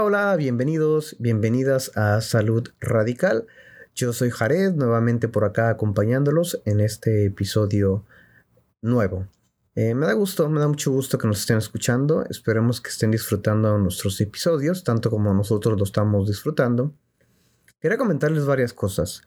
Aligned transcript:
Hola, 0.00 0.28
hola, 0.28 0.36
bienvenidos, 0.36 1.16
bienvenidas 1.18 1.90
a 1.96 2.20
Salud 2.20 2.68
Radical. 2.78 3.48
Yo 3.96 4.12
soy 4.12 4.30
Jared, 4.30 4.74
nuevamente 4.74 5.26
por 5.26 5.44
acá 5.44 5.70
acompañándolos 5.70 6.62
en 6.66 6.78
este 6.78 7.24
episodio 7.24 8.04
nuevo. 8.80 9.26
Eh, 9.74 9.94
me 9.94 10.06
da 10.06 10.12
gusto, 10.12 10.48
me 10.48 10.60
da 10.60 10.68
mucho 10.68 10.92
gusto 10.92 11.18
que 11.18 11.26
nos 11.26 11.40
estén 11.40 11.58
escuchando. 11.58 12.24
Esperemos 12.30 12.80
que 12.80 12.90
estén 12.90 13.10
disfrutando 13.10 13.76
nuestros 13.76 14.20
episodios, 14.20 14.84
tanto 14.84 15.10
como 15.10 15.34
nosotros 15.34 15.76
lo 15.76 15.82
estamos 15.82 16.28
disfrutando. 16.28 16.94
Quería 17.80 17.98
comentarles 17.98 18.46
varias 18.46 18.72
cosas. 18.72 19.22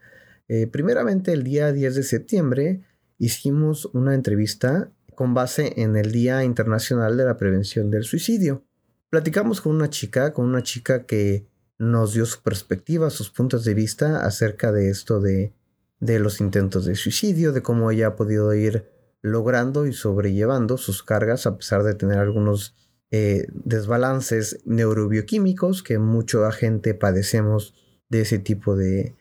Eh, 0.47 0.67
primeramente, 0.67 1.33
el 1.33 1.43
día 1.43 1.73
10 1.73 1.95
de 1.95 2.03
septiembre 2.03 2.81
hicimos 3.17 3.87
una 3.87 4.15
entrevista 4.15 4.89
con 5.15 5.33
base 5.33 5.73
en 5.81 5.97
el 5.97 6.13
Día 6.13 6.45
Internacional 6.45 7.17
de 7.17 7.25
la 7.25 7.35
Prevención 7.35 7.91
del 7.91 8.05
Suicidio 8.05 8.63
platicamos 9.11 9.59
con 9.59 9.75
una 9.75 9.89
chica, 9.89 10.33
con 10.33 10.45
una 10.45 10.63
chica 10.63 11.05
que 11.05 11.45
nos 11.77 12.13
dio 12.13 12.25
su 12.25 12.41
perspectiva, 12.41 13.09
sus 13.09 13.29
puntos 13.29 13.65
de 13.65 13.73
vista 13.73 14.25
acerca 14.25 14.71
de 14.71 14.89
esto 14.89 15.19
de, 15.19 15.53
de 15.99 16.19
los 16.19 16.39
intentos 16.39 16.85
de 16.85 16.95
suicidio, 16.95 17.51
de 17.51 17.61
cómo 17.61 17.91
ella 17.91 18.07
ha 18.07 18.15
podido 18.15 18.53
ir 18.53 18.89
logrando 19.21 19.85
y 19.85 19.93
sobrellevando 19.93 20.77
sus 20.77 21.03
cargas 21.03 21.45
a 21.45 21.57
pesar 21.57 21.83
de 21.83 21.93
tener 21.93 22.19
algunos 22.19 22.73
eh, 23.11 23.47
desbalances 23.51 24.61
neurobioquímicos 24.65 25.83
que 25.83 25.99
mucha 25.99 26.49
gente 26.53 26.93
padecemos 26.93 27.75
de 28.07 28.21
ese 28.21 28.39
tipo 28.39 28.77
de, 28.77 29.15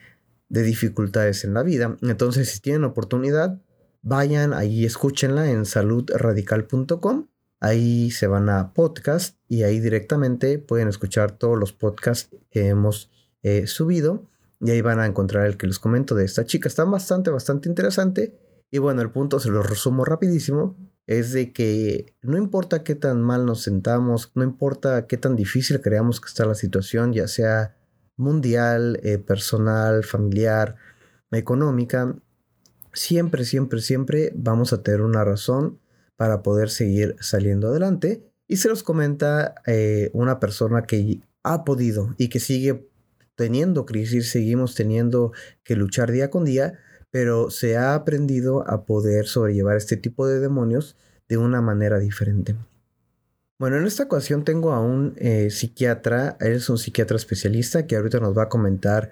de 0.48 0.62
dificultades 0.62 1.42
en 1.42 1.52
la 1.52 1.64
vida. 1.64 1.96
Entonces, 2.02 2.48
si 2.50 2.60
tienen 2.60 2.84
oportunidad, 2.84 3.60
vayan 4.02 4.52
ahí, 4.52 4.84
escúchenla 4.84 5.50
en 5.50 5.66
saludradical.com 5.66 7.26
Ahí 7.60 8.10
se 8.10 8.26
van 8.26 8.48
a 8.48 8.72
podcast 8.72 9.36
y 9.46 9.64
ahí 9.64 9.80
directamente 9.80 10.58
pueden 10.58 10.88
escuchar 10.88 11.32
todos 11.32 11.58
los 11.58 11.72
podcasts 11.72 12.34
que 12.50 12.68
hemos 12.68 13.10
eh, 13.42 13.66
subido. 13.66 14.28
Y 14.60 14.70
ahí 14.70 14.80
van 14.80 14.98
a 14.98 15.06
encontrar 15.06 15.46
el 15.46 15.56
que 15.56 15.66
les 15.66 15.78
comento 15.78 16.14
de 16.14 16.24
esta 16.24 16.44
chica. 16.44 16.68
Está 16.68 16.84
bastante, 16.84 17.30
bastante 17.30 17.68
interesante. 17.68 18.38
Y 18.70 18.78
bueno, 18.78 19.02
el 19.02 19.10
punto 19.10 19.40
se 19.40 19.50
lo 19.50 19.62
resumo 19.62 20.04
rapidísimo. 20.04 20.76
Es 21.06 21.32
de 21.32 21.52
que 21.52 22.14
no 22.22 22.38
importa 22.38 22.82
qué 22.82 22.94
tan 22.94 23.20
mal 23.22 23.44
nos 23.44 23.62
sentamos, 23.62 24.32
no 24.34 24.44
importa 24.44 25.06
qué 25.06 25.16
tan 25.16 25.36
difícil 25.36 25.80
creamos 25.80 26.20
que 26.20 26.28
está 26.28 26.46
la 26.46 26.54
situación, 26.54 27.12
ya 27.12 27.26
sea 27.26 27.76
mundial, 28.16 29.00
eh, 29.02 29.18
personal, 29.18 30.04
familiar, 30.04 30.76
económica, 31.32 32.14
siempre, 32.92 33.44
siempre, 33.44 33.80
siempre 33.80 34.32
vamos 34.36 34.72
a 34.72 34.82
tener 34.82 35.00
una 35.00 35.24
razón 35.24 35.79
para 36.20 36.42
poder 36.42 36.68
seguir 36.68 37.16
saliendo 37.18 37.68
adelante. 37.68 38.22
Y 38.46 38.58
se 38.58 38.68
los 38.68 38.82
comenta 38.82 39.54
eh, 39.66 40.10
una 40.12 40.38
persona 40.38 40.82
que 40.82 41.22
ha 41.42 41.64
podido 41.64 42.14
y 42.18 42.28
que 42.28 42.40
sigue 42.40 42.86
teniendo 43.36 43.86
crisis, 43.86 44.28
seguimos 44.28 44.74
teniendo 44.74 45.32
que 45.64 45.76
luchar 45.76 46.12
día 46.12 46.28
con 46.28 46.44
día, 46.44 46.78
pero 47.10 47.48
se 47.48 47.78
ha 47.78 47.94
aprendido 47.94 48.68
a 48.68 48.84
poder 48.84 49.28
sobrellevar 49.28 49.78
este 49.78 49.96
tipo 49.96 50.28
de 50.28 50.40
demonios 50.40 50.94
de 51.26 51.38
una 51.38 51.62
manera 51.62 51.98
diferente. 51.98 52.54
Bueno, 53.58 53.78
en 53.78 53.86
esta 53.86 54.02
ocasión 54.02 54.44
tengo 54.44 54.72
a 54.72 54.80
un 54.80 55.14
eh, 55.16 55.48
psiquiatra, 55.48 56.36
él 56.40 56.52
es 56.52 56.68
un 56.68 56.76
psiquiatra 56.76 57.16
especialista 57.16 57.86
que 57.86 57.96
ahorita 57.96 58.20
nos 58.20 58.36
va 58.36 58.42
a 58.42 58.48
comentar 58.50 59.10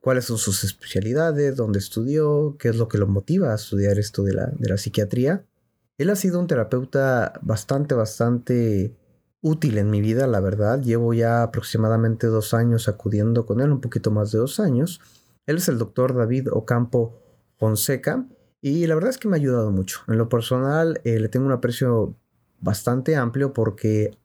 cuáles 0.00 0.24
son 0.24 0.38
sus 0.38 0.64
especialidades, 0.64 1.56
dónde 1.56 1.78
estudió, 1.78 2.56
qué 2.58 2.70
es 2.70 2.76
lo 2.76 2.88
que 2.88 2.96
lo 2.96 3.06
motiva 3.06 3.52
a 3.52 3.56
estudiar 3.56 3.98
esto 3.98 4.22
de 4.22 4.32
la, 4.32 4.46
de 4.46 4.70
la 4.70 4.78
psiquiatría. 4.78 5.44
Él 5.98 6.10
ha 6.10 6.16
sido 6.16 6.38
un 6.38 6.46
terapeuta 6.46 7.32
bastante, 7.42 7.94
bastante 7.94 8.96
útil 9.40 9.78
en 9.78 9.90
mi 9.90 10.00
vida, 10.00 10.28
la 10.28 10.40
verdad. 10.40 10.80
Llevo 10.80 11.12
ya 11.12 11.42
aproximadamente 11.42 12.28
dos 12.28 12.54
años 12.54 12.88
acudiendo 12.88 13.46
con 13.46 13.60
él, 13.60 13.72
un 13.72 13.80
poquito 13.80 14.12
más 14.12 14.30
de 14.30 14.38
dos 14.38 14.60
años. 14.60 15.00
Él 15.46 15.56
es 15.56 15.68
el 15.68 15.78
doctor 15.78 16.14
David 16.14 16.48
Ocampo 16.52 17.20
Fonseca 17.56 18.26
y 18.60 18.86
la 18.86 18.94
verdad 18.94 19.10
es 19.10 19.18
que 19.18 19.28
me 19.28 19.36
ha 19.36 19.40
ayudado 19.40 19.72
mucho. 19.72 20.00
En 20.06 20.18
lo 20.18 20.28
personal 20.28 21.00
eh, 21.02 21.18
le 21.18 21.28
tengo 21.28 21.46
un 21.46 21.52
aprecio 21.52 22.16
bastante 22.60 23.16
amplio 23.16 23.52
porque 23.52 24.16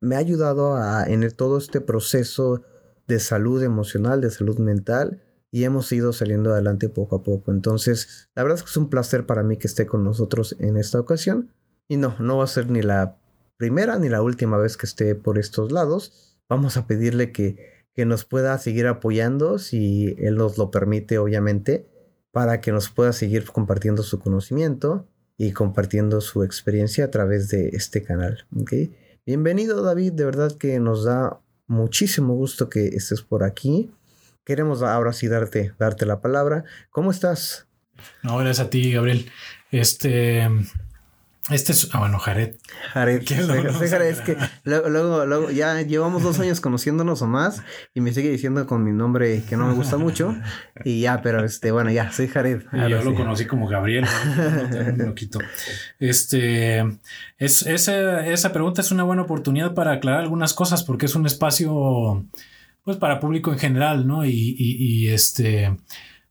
me 0.00 0.14
ha 0.14 0.18
ayudado 0.18 0.76
a, 0.76 1.04
en 1.04 1.28
todo 1.32 1.58
este 1.58 1.80
proceso 1.80 2.62
de 3.08 3.18
salud 3.18 3.62
emocional, 3.62 4.20
de 4.20 4.30
salud 4.30 4.58
mental, 4.58 5.22
y 5.56 5.64
hemos 5.64 5.90
ido 5.90 6.12
saliendo 6.12 6.52
adelante 6.52 6.90
poco 6.90 7.16
a 7.16 7.22
poco. 7.22 7.50
Entonces, 7.50 8.28
la 8.34 8.42
verdad 8.42 8.58
es 8.58 8.62
que 8.62 8.68
es 8.68 8.76
un 8.76 8.90
placer 8.90 9.24
para 9.24 9.42
mí 9.42 9.56
que 9.56 9.66
esté 9.66 9.86
con 9.86 10.04
nosotros 10.04 10.54
en 10.58 10.76
esta 10.76 11.00
ocasión. 11.00 11.50
Y 11.88 11.96
no, 11.96 12.14
no 12.18 12.36
va 12.36 12.44
a 12.44 12.46
ser 12.46 12.68
ni 12.68 12.82
la 12.82 13.16
primera 13.56 13.98
ni 13.98 14.10
la 14.10 14.20
última 14.20 14.58
vez 14.58 14.76
que 14.76 14.84
esté 14.84 15.14
por 15.14 15.38
estos 15.38 15.72
lados. 15.72 16.36
Vamos 16.46 16.76
a 16.76 16.86
pedirle 16.86 17.32
que, 17.32 17.86
que 17.94 18.04
nos 18.04 18.26
pueda 18.26 18.58
seguir 18.58 18.86
apoyando, 18.86 19.58
si 19.58 20.14
él 20.18 20.36
nos 20.36 20.58
lo 20.58 20.70
permite, 20.70 21.16
obviamente, 21.16 21.88
para 22.32 22.60
que 22.60 22.70
nos 22.70 22.90
pueda 22.90 23.14
seguir 23.14 23.46
compartiendo 23.46 24.02
su 24.02 24.18
conocimiento 24.18 25.08
y 25.38 25.52
compartiendo 25.52 26.20
su 26.20 26.42
experiencia 26.42 27.06
a 27.06 27.10
través 27.10 27.48
de 27.48 27.70
este 27.70 28.02
canal. 28.02 28.46
Bienvenido 29.24 29.80
David, 29.80 30.12
de 30.12 30.24
verdad 30.26 30.52
que 30.52 30.78
nos 30.80 31.04
da 31.04 31.40
muchísimo 31.66 32.34
gusto 32.34 32.68
que 32.68 32.88
estés 32.88 33.22
por 33.22 33.42
aquí. 33.42 33.90
Queremos 34.46 34.80
ahora 34.82 35.12
sí 35.12 35.26
darte, 35.26 35.72
darte 35.76 36.06
la 36.06 36.20
palabra. 36.20 36.62
¿Cómo 36.90 37.10
estás? 37.10 37.66
No, 38.22 38.36
gracias 38.36 38.64
a 38.64 38.70
ti, 38.70 38.92
Gabriel. 38.92 39.28
Este, 39.72 40.48
este 41.50 41.72
es, 41.72 41.88
ah, 41.92 41.98
bueno, 41.98 42.20
Jared. 42.20 42.54
Jared, 42.92 43.24
Jared, 43.90 44.06
es 44.06 44.20
que 44.20 44.36
luego, 44.62 45.26
luego, 45.26 45.50
ya 45.50 45.82
llevamos 45.82 46.22
dos 46.22 46.38
años 46.38 46.60
conociéndonos 46.60 47.22
o 47.22 47.26
más 47.26 47.64
y 47.92 48.00
me 48.00 48.12
sigue 48.12 48.30
diciendo 48.30 48.68
con 48.68 48.84
mi 48.84 48.92
nombre 48.92 49.42
que 49.48 49.56
no 49.56 49.66
me 49.66 49.74
gusta 49.74 49.96
mucho 49.96 50.36
y 50.84 51.00
ya, 51.00 51.22
pero 51.22 51.44
este, 51.44 51.72
bueno, 51.72 51.90
ya, 51.90 52.12
soy 52.12 52.28
Jared. 52.28 52.62
yo 52.88 53.02
lo 53.02 53.16
conocí 53.16 53.46
como 53.46 53.66
Gabriel, 53.66 54.04
¿no? 54.96 55.12
Este, 55.98 56.84
es, 57.38 57.66
esa, 57.66 58.24
esa 58.24 58.52
pregunta 58.52 58.80
es 58.80 58.92
una 58.92 59.02
buena 59.02 59.22
oportunidad 59.22 59.74
para 59.74 59.90
aclarar 59.90 60.20
algunas 60.20 60.54
cosas 60.54 60.84
porque 60.84 61.06
es 61.06 61.16
un 61.16 61.26
espacio 61.26 62.24
pues 62.86 62.98
para 62.98 63.18
público 63.18 63.52
en 63.52 63.58
general, 63.58 64.06
¿no? 64.06 64.24
Y, 64.24 65.08
este, 65.08 65.76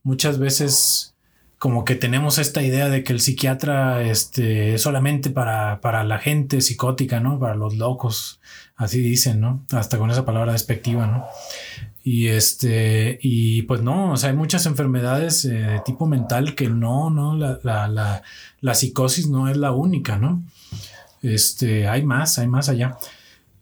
muchas 0.04 0.40
veces 0.40 1.14
como 1.60 1.84
que 1.84 1.96
tenemos 1.96 2.38
esta 2.38 2.64
idea 2.64 2.88
de 2.88 3.04
que 3.04 3.12
el 3.12 3.20
psiquiatra 3.20 4.04
este, 4.04 4.76
es 4.76 4.82
solamente 4.82 5.30
para, 5.30 5.82
para 5.82 6.06
la 6.06 6.18
gente 6.18 6.62
psicótica, 6.62 7.20
¿no? 7.20 7.40
Para 7.40 7.56
los 7.56 7.76
locos, 7.76 8.40
así 8.78 9.02
dicen, 9.02 9.42
¿no? 9.42 9.66
Hasta 9.72 9.98
con 9.98 10.10
esa 10.12 10.24
palabra 10.24 10.54
despectiva, 10.54 11.06
¿no? 11.08 11.26
Y 12.06 12.28
este, 12.28 13.20
y 13.22 13.64
pues 13.64 13.82
no, 13.82 14.14
o 14.14 14.18
sea, 14.18 14.30
hay 14.30 14.36
muchas 14.38 14.66
enfermedades 14.66 15.44
eh, 15.44 15.50
de 15.50 15.80
tipo 15.82 16.08
mental 16.08 16.56
que 16.56 16.70
no, 16.70 17.10
no, 17.10 17.36
la, 17.36 17.60
la, 17.64 17.90
la, 17.90 18.24
la, 18.62 18.76
psicosis 18.76 19.28
no 19.28 19.50
es 19.50 19.58
la 19.58 19.74
única, 19.74 20.18
¿no? 20.18 20.42
Este, 21.22 21.90
hay 21.90 22.04
más, 22.04 22.40
hay 22.40 22.48
más 22.48 22.70
allá. 22.70 22.98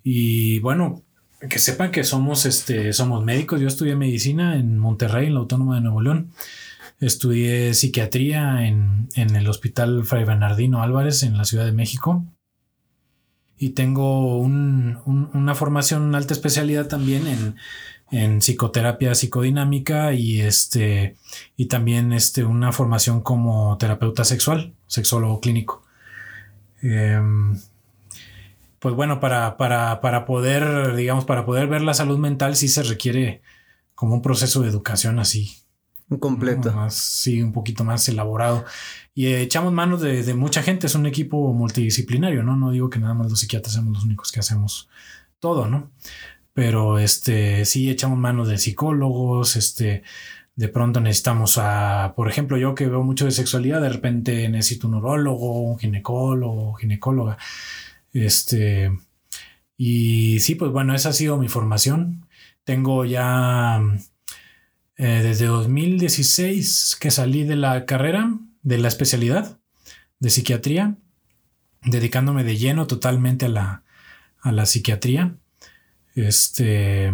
Y 0.03 0.59
bueno, 0.59 1.01
que 1.49 1.59
sepan 1.59 1.91
que 1.91 2.03
somos, 2.03 2.45
este, 2.45 2.93
somos 2.93 3.23
médicos. 3.23 3.59
Yo 3.59 3.67
estudié 3.67 3.95
medicina 3.95 4.55
en 4.55 4.77
Monterrey, 4.77 5.27
en 5.27 5.35
la 5.35 5.39
Autónoma 5.41 5.75
de 5.75 5.81
Nuevo 5.81 6.01
León. 6.01 6.31
Estudié 6.99 7.73
psiquiatría 7.73 8.65
en, 8.65 9.09
el 9.15 9.47
Hospital 9.47 10.05
Fray 10.05 10.23
Bernardino 10.23 10.81
Álvarez 10.83 11.23
en 11.23 11.37
la 11.37 11.45
Ciudad 11.45 11.65
de 11.65 11.73
México. 11.73 12.25
Y 13.57 13.71
tengo 13.71 14.37
una 14.39 15.55
formación, 15.55 16.01
una 16.01 16.17
alta 16.17 16.33
especialidad 16.33 16.87
también 16.87 17.27
en, 17.27 17.55
en 18.13 18.41
psicoterapia 18.41 19.15
psicodinámica 19.15 20.13
y, 20.13 20.41
este, 20.41 21.17
y 21.57 21.65
también 21.65 22.13
este, 22.13 22.43
una 22.43 22.71
formación 22.71 23.21
como 23.21 23.75
terapeuta 23.79 24.23
sexual, 24.23 24.73
sexólogo 24.85 25.39
clínico. 25.39 25.83
Em, 26.83 27.57
pues 28.83 28.95
bueno, 28.95 29.21
para, 29.21 29.55
para, 29.55 30.01
para 30.01 30.25
poder, 30.25 30.93
digamos, 30.97 31.23
para 31.23 31.45
poder 31.45 31.67
ver 31.67 31.81
la 31.83 31.93
salud 31.93 32.17
mental 32.17 32.57
sí 32.57 32.67
se 32.67 32.83
requiere 32.83 33.41
como 33.95 34.13
un 34.13 34.21
proceso 34.21 34.61
de 34.61 34.67
educación 34.67 35.19
así. 35.19 35.55
Completo. 36.19 36.69
sí, 36.89 37.41
un 37.41 37.53
poquito 37.53 37.85
más 37.85 38.09
elaborado. 38.09 38.65
Y 39.15 39.27
echamos 39.27 39.71
manos 39.71 40.01
de, 40.01 40.33
mucha 40.33 40.61
gente, 40.61 40.87
es 40.87 40.95
un 40.95 41.05
equipo 41.05 41.53
multidisciplinario, 41.53 42.43
¿no? 42.43 42.57
No 42.57 42.71
digo 42.71 42.89
que 42.89 42.99
nada 42.99 43.13
más 43.13 43.29
los 43.29 43.39
psiquiatras 43.39 43.75
somos 43.75 43.93
los 43.93 44.03
únicos 44.03 44.33
que 44.33 44.41
hacemos 44.41 44.89
todo, 45.39 45.69
¿no? 45.69 45.89
Pero 46.51 46.99
este, 46.99 47.63
sí 47.63 47.89
echamos 47.89 48.19
manos 48.19 48.49
de 48.49 48.57
psicólogos, 48.57 49.55
este, 49.55 50.03
de 50.57 50.67
pronto 50.67 50.99
necesitamos 50.99 51.57
a, 51.57 52.11
por 52.17 52.27
ejemplo, 52.27 52.57
yo 52.57 52.75
que 52.75 52.87
veo 52.87 53.01
mucho 53.01 53.23
de 53.23 53.31
sexualidad, 53.31 53.79
de 53.79 53.87
repente 53.87 54.49
necesito 54.49 54.89
un 54.89 54.95
urólogo, 54.95 55.61
un 55.61 55.79
ginecólogo, 55.79 56.73
ginecóloga. 56.73 57.37
Este, 58.13 58.91
y 59.77 60.39
sí, 60.39 60.55
pues 60.55 60.71
bueno, 60.71 60.95
esa 60.95 61.09
ha 61.09 61.13
sido 61.13 61.37
mi 61.37 61.49
formación. 61.49 62.27
Tengo 62.63 63.05
ya 63.05 63.81
eh, 64.97 65.21
desde 65.23 65.47
2016 65.47 66.97
que 66.99 67.11
salí 67.11 67.43
de 67.43 67.55
la 67.55 67.85
carrera, 67.85 68.37
de 68.61 68.77
la 68.77 68.87
especialidad 68.87 69.59
de 70.19 70.29
psiquiatría, 70.29 70.95
dedicándome 71.83 72.45
de 72.45 72.57
lleno 72.57 72.87
totalmente 72.87 73.45
a 73.47 73.49
la, 73.49 73.83
a 74.39 74.51
la 74.51 74.65
psiquiatría. 74.65 75.35
Este, 76.15 77.13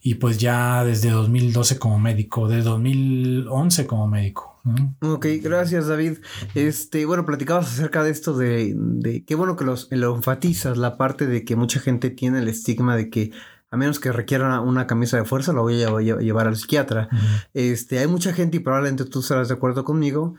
y 0.00 0.14
pues 0.16 0.38
ya 0.38 0.84
desde 0.84 1.10
2012 1.10 1.78
como 1.78 1.98
médico, 1.98 2.46
desde 2.46 2.64
2011 2.64 3.86
como 3.86 4.06
médico. 4.06 4.53
Ok, 5.00 5.26
gracias 5.42 5.86
David. 5.88 6.18
Este, 6.54 7.04
bueno, 7.04 7.26
platicabas 7.26 7.66
acerca 7.66 8.02
de 8.02 8.10
esto 8.10 8.36
de, 8.36 8.74
de 8.76 9.24
qué 9.24 9.34
bueno 9.34 9.56
que 9.56 9.64
los, 9.64 9.88
lo 9.90 10.16
enfatizas, 10.16 10.78
la 10.78 10.96
parte 10.96 11.26
de 11.26 11.44
que 11.44 11.56
mucha 11.56 11.80
gente 11.80 12.10
tiene 12.10 12.38
el 12.38 12.48
estigma 12.48 12.96
de 12.96 13.10
que 13.10 13.32
a 13.74 13.76
menos 13.76 13.98
que 13.98 14.12
requiera 14.12 14.60
una, 14.60 14.86
camisa 14.86 15.16
de 15.16 15.24
fuerza, 15.24 15.52
la 15.52 15.60
voy 15.60 15.82
a, 15.82 15.98
llevar 16.20 16.46
al 16.46 16.54
psiquiatra. 16.54 17.08
Este, 17.54 17.98
hay 17.98 18.06
mucha 18.06 18.32
gente, 18.32 18.58
y 18.58 18.60
probablemente 18.60 19.04
tú 19.04 19.18
estarás 19.18 19.48
de 19.48 19.54
acuerdo 19.54 19.84
conmigo, 19.84 20.36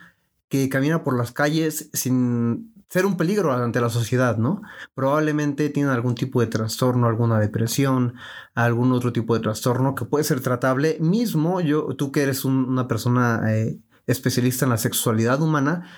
que 0.47 0.69
camina 0.69 1.03
por 1.03 1.17
las 1.17 1.33
calles 1.33 1.89
sin 1.91 2.73
ser 2.87 3.05
un 3.05 3.17
peligro 3.17 3.51
ante 3.51 3.81
la 3.81 3.89
sociedad, 3.89 4.37
¿no? 4.37 4.61
Probablemente 4.93 5.69
tiene 5.69 5.89
algún 5.89 6.15
tipo 6.15 6.39
de 6.39 6.47
trastorno, 6.47 7.07
alguna 7.07 7.37
depresión, 7.37 8.13
algún 8.53 8.93
otro 8.93 9.11
tipo 9.11 9.33
de 9.33 9.41
trastorno 9.41 9.95
que 9.95 10.05
puede 10.05 10.23
ser 10.23 10.39
tratable. 10.39 10.97
Mismo 11.01 11.59
yo, 11.59 11.87
tú 11.97 12.13
que 12.13 12.23
eres 12.23 12.45
una 12.45 12.87
persona 12.87 13.41
eh, 13.53 13.79
especialista 14.07 14.65
en 14.65 14.71
la 14.71 14.77
sexualidad 14.77 15.41
humana, 15.41 15.89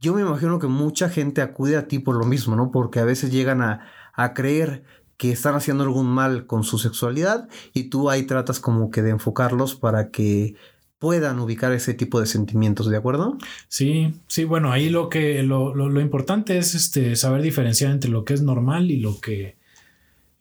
yo 0.00 0.14
me 0.14 0.22
imagino 0.22 0.58
que 0.58 0.66
mucha 0.66 1.08
gente 1.08 1.42
acude 1.42 1.76
a 1.76 1.86
ti 1.86 1.98
por 1.98 2.16
lo 2.16 2.24
mismo, 2.24 2.56
¿no? 2.56 2.70
Porque 2.70 2.98
a 2.98 3.04
veces 3.04 3.30
llegan 3.30 3.62
a, 3.62 3.86
a 4.14 4.34
creer 4.34 4.82
que 5.16 5.30
están 5.30 5.54
haciendo 5.54 5.84
algún 5.84 6.06
mal 6.06 6.46
con 6.46 6.64
su 6.64 6.78
sexualidad 6.78 7.48
y 7.72 7.84
tú 7.84 8.10
ahí 8.10 8.24
tratas 8.24 8.58
como 8.58 8.90
que 8.90 9.02
de 9.02 9.10
enfocarlos 9.10 9.76
para 9.76 10.10
que 10.10 10.56
puedan 10.98 11.40
ubicar 11.40 11.72
ese 11.72 11.94
tipo 11.94 12.20
de 12.20 12.26
sentimientos, 12.26 12.88
¿de 12.88 12.96
acuerdo? 12.96 13.36
Sí, 13.66 14.14
sí, 14.28 14.44
bueno, 14.44 14.70
ahí 14.70 14.88
lo 14.88 15.08
que 15.08 15.42
lo, 15.42 15.74
lo, 15.74 16.00
importante 16.00 16.58
es 16.58 16.76
este 16.76 17.16
saber 17.16 17.42
diferenciar 17.42 17.90
entre 17.90 18.08
lo 18.08 18.24
que 18.24 18.34
es 18.34 18.42
normal 18.42 18.90
y 18.90 19.00
lo 19.00 19.20
que 19.20 19.56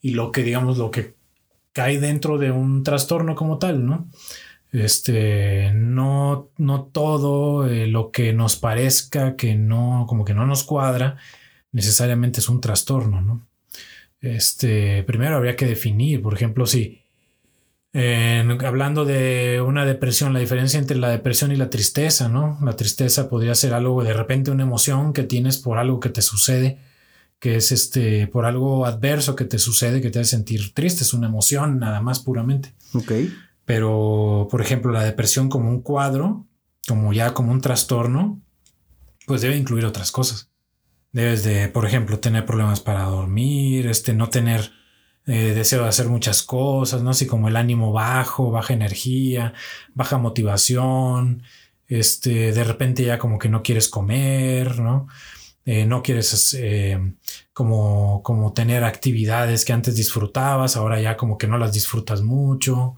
y 0.01 0.11
lo 0.11 0.31
que 0.31 0.43
digamos 0.43 0.77
lo 0.77 0.91
que 0.91 1.15
cae 1.73 1.99
dentro 1.99 2.37
de 2.37 2.51
un 2.51 2.83
trastorno 2.83 3.33
como 3.33 3.57
tal, 3.57 3.85
¿no? 3.85 4.07
Este, 4.71 5.71
no, 5.73 6.49
no 6.57 6.83
todo 6.83 7.67
eh, 7.67 7.87
lo 7.87 8.11
que 8.11 8.31
nos 8.31 8.55
parezca 8.55 9.35
que 9.35 9.55
no, 9.55 10.05
como 10.07 10.23
que 10.23 10.33
no 10.33 10.45
nos 10.45 10.63
cuadra, 10.63 11.17
necesariamente 11.71 12.39
es 12.39 12.49
un 12.49 12.61
trastorno, 12.61 13.21
¿no? 13.21 13.47
Este, 14.21 15.03
primero 15.03 15.35
habría 15.35 15.55
que 15.55 15.65
definir, 15.65 16.21
por 16.21 16.33
ejemplo, 16.33 16.65
si 16.65 17.01
hablando 17.93 19.03
de 19.03 19.61
una 19.65 19.85
depresión, 19.85 20.33
la 20.33 20.39
diferencia 20.39 20.79
entre 20.79 20.97
la 20.97 21.09
depresión 21.09 21.51
y 21.51 21.57
la 21.57 21.69
tristeza, 21.69 22.29
¿no? 22.29 22.57
La 22.61 22.75
tristeza 22.75 23.29
podría 23.29 23.55
ser 23.55 23.73
algo 23.73 24.03
de 24.03 24.13
repente 24.13 24.51
una 24.51 24.63
emoción 24.63 25.11
que 25.11 25.23
tienes 25.23 25.57
por 25.57 25.77
algo 25.77 25.99
que 25.99 26.09
te 26.09 26.21
sucede, 26.21 26.79
que 27.39 27.55
es 27.55 27.71
este, 27.71 28.27
por 28.27 28.45
algo 28.45 28.85
adverso 28.85 29.35
que 29.35 29.45
te 29.45 29.57
sucede, 29.57 30.01
que 30.01 30.11
te 30.11 30.19
hace 30.19 30.31
sentir 30.31 30.73
triste, 30.73 31.03
es 31.03 31.13
una 31.13 31.27
emoción 31.27 31.79
nada 31.79 32.01
más 32.01 32.19
puramente. 32.19 32.73
Ok. 32.93 33.11
Pero, 33.71 34.49
por 34.51 34.59
ejemplo, 34.59 34.91
la 34.91 35.01
depresión 35.01 35.47
como 35.47 35.69
un 35.69 35.81
cuadro, 35.81 36.45
como 36.89 37.13
ya 37.13 37.33
como 37.33 37.53
un 37.53 37.61
trastorno, 37.61 38.41
pues 39.25 39.39
debe 39.39 39.55
incluir 39.55 39.85
otras 39.85 40.11
cosas. 40.11 40.49
Debes 41.13 41.45
de, 41.45 41.69
por 41.69 41.85
ejemplo, 41.85 42.19
tener 42.19 42.45
problemas 42.45 42.81
para 42.81 43.05
dormir, 43.05 43.87
este, 43.87 44.13
no 44.13 44.27
tener 44.27 44.73
eh, 45.25 45.53
deseo 45.55 45.83
de 45.83 45.87
hacer 45.87 46.09
muchas 46.09 46.43
cosas, 46.43 47.01
¿no? 47.01 47.11
Así 47.11 47.27
como 47.27 47.47
el 47.47 47.55
ánimo 47.55 47.93
bajo, 47.93 48.51
baja 48.51 48.73
energía, 48.73 49.53
baja 49.93 50.17
motivación, 50.17 51.43
este, 51.87 52.51
de 52.51 52.63
repente 52.65 53.05
ya 53.05 53.19
como 53.19 53.39
que 53.39 53.47
no 53.47 53.63
quieres 53.63 53.87
comer, 53.87 54.81
¿no? 54.81 55.07
Eh, 55.63 55.85
no 55.85 56.03
quieres 56.03 56.57
eh, 56.59 56.99
como, 57.53 58.21
como 58.21 58.51
tener 58.51 58.83
actividades 58.83 59.63
que 59.63 59.71
antes 59.71 59.95
disfrutabas, 59.95 60.75
ahora 60.75 60.99
ya 60.99 61.15
como 61.15 61.37
que 61.37 61.47
no 61.47 61.57
las 61.57 61.71
disfrutas 61.71 62.21
mucho. 62.21 62.97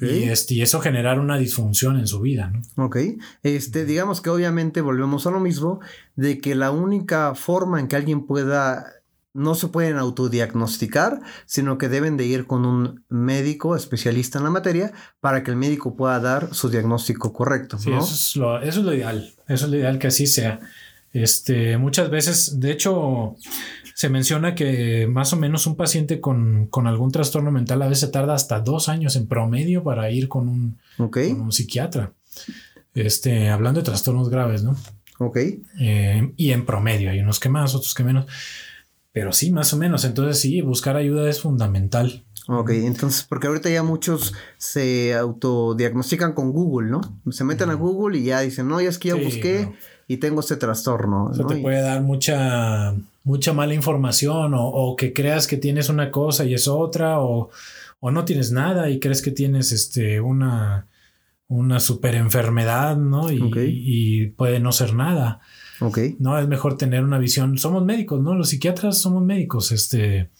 Y, 0.00 0.24
este, 0.24 0.54
y 0.54 0.62
eso 0.62 0.80
generar 0.80 1.18
una 1.18 1.38
disfunción 1.38 1.98
en 1.98 2.06
su 2.06 2.20
vida, 2.20 2.52
¿no? 2.52 2.84
Ok. 2.84 2.96
Este, 3.42 3.84
digamos 3.84 4.20
que 4.20 4.30
obviamente 4.30 4.80
volvemos 4.80 5.26
a 5.26 5.30
lo 5.30 5.40
mismo, 5.40 5.80
de 6.16 6.38
que 6.38 6.54
la 6.54 6.70
única 6.70 7.34
forma 7.34 7.80
en 7.80 7.88
que 7.88 7.96
alguien 7.96 8.26
pueda 8.26 8.84
no 9.34 9.54
se 9.54 9.68
pueden 9.68 9.96
autodiagnosticar, 9.96 11.20
sino 11.46 11.78
que 11.78 11.88
deben 11.88 12.16
de 12.16 12.26
ir 12.26 12.46
con 12.46 12.66
un 12.66 13.04
médico 13.08 13.76
especialista 13.76 14.38
en 14.38 14.44
la 14.44 14.50
materia 14.50 14.92
para 15.20 15.42
que 15.42 15.50
el 15.50 15.56
médico 15.56 15.96
pueda 15.96 16.20
dar 16.20 16.54
su 16.54 16.68
diagnóstico 16.68 17.32
correcto. 17.32 17.78
Sí, 17.78 17.90
eso, 17.90 18.12
es 18.12 18.36
lo, 18.36 18.60
eso 18.60 18.80
es 18.80 18.84
lo 18.84 18.94
ideal. 18.94 19.32
Eso 19.48 19.64
es 19.64 19.70
lo 19.70 19.78
ideal 19.78 19.98
que 19.98 20.08
así 20.08 20.26
sea. 20.26 20.60
Este, 21.12 21.76
muchas 21.78 22.10
veces, 22.10 22.60
de 22.60 22.72
hecho, 22.72 23.36
se 23.94 24.08
menciona 24.08 24.54
que 24.54 25.06
más 25.06 25.32
o 25.32 25.36
menos 25.36 25.66
un 25.66 25.76
paciente 25.76 26.20
con, 26.20 26.68
algún 26.86 27.12
trastorno 27.12 27.50
mental 27.50 27.82
a 27.82 27.88
veces 27.88 28.10
tarda 28.10 28.34
hasta 28.34 28.60
dos 28.60 28.88
años 28.88 29.16
en 29.16 29.26
promedio 29.26 29.82
para 29.82 30.10
ir 30.10 30.28
con 30.28 30.48
un, 30.48 30.78
un 30.98 31.52
psiquiatra. 31.52 32.12
Este, 32.94 33.48
hablando 33.48 33.80
de 33.80 33.84
trastornos 33.84 34.28
graves, 34.28 34.62
¿no? 34.62 34.76
Ok. 35.18 35.38
Eh, 35.80 36.32
y 36.36 36.52
en 36.52 36.66
promedio, 36.66 37.10
hay 37.10 37.20
unos 37.20 37.40
que 37.40 37.48
más, 37.48 37.74
otros 37.74 37.94
que 37.94 38.04
menos. 38.04 38.26
Pero 39.12 39.32
sí, 39.32 39.52
más 39.52 39.72
o 39.72 39.76
menos. 39.76 40.04
Entonces 40.04 40.40
sí, 40.40 40.60
buscar 40.62 40.96
ayuda 40.96 41.28
es 41.28 41.40
fundamental. 41.40 42.24
Ok, 42.48 42.70
entonces, 42.70 43.24
porque 43.28 43.46
ahorita 43.46 43.70
ya 43.70 43.84
muchos 43.84 44.34
se 44.58 45.14
autodiagnostican 45.14 46.32
con 46.32 46.50
Google, 46.50 46.90
¿no? 46.90 47.00
Se 47.30 47.44
meten 47.44 47.70
a 47.70 47.74
Google 47.74 48.18
y 48.18 48.24
ya 48.24 48.40
dicen, 48.40 48.66
no, 48.66 48.80
ya 48.80 48.88
es 48.88 48.98
que 48.98 49.08
ya 49.08 49.14
busqué 49.14 49.72
y 50.08 50.16
tengo 50.16 50.40
este 50.40 50.56
trastorno. 50.56 51.30
Eso 51.32 51.46
te 51.46 51.56
puede 51.58 51.80
dar 51.82 52.02
mucha, 52.02 52.96
mucha 53.24 53.52
mala 53.52 53.74
información 53.74 54.52
o, 54.54 54.96
que 54.96 55.12
creas 55.12 55.46
que 55.46 55.56
tienes 55.56 55.88
una 55.88 56.10
cosa 56.10 56.44
y 56.44 56.54
es 56.54 56.68
otra 56.68 57.20
o, 57.20 57.50
no 58.00 58.24
tienes 58.24 58.50
nada 58.50 58.90
y 58.90 58.98
crees 58.98 59.22
que 59.22 59.30
tienes 59.30 59.70
este, 59.70 60.20
una, 60.20 60.88
una 61.46 61.78
super 61.78 62.16
enfermedad, 62.16 62.96
¿no? 62.96 63.30
Y, 63.30 63.40
y 63.54 64.26
puede 64.26 64.58
no 64.58 64.72
ser 64.72 64.94
nada. 64.94 65.40
Ok. 65.80 65.98
No, 66.18 66.38
es 66.38 66.48
mejor 66.48 66.76
tener 66.76 67.04
una 67.04 67.18
visión. 67.18 67.58
Somos 67.58 67.84
médicos, 67.84 68.20
¿no? 68.20 68.34
Los 68.34 68.48
psiquiatras 68.48 68.98
somos 68.98 69.22
médicos. 69.22 69.72
Este, 69.72 70.30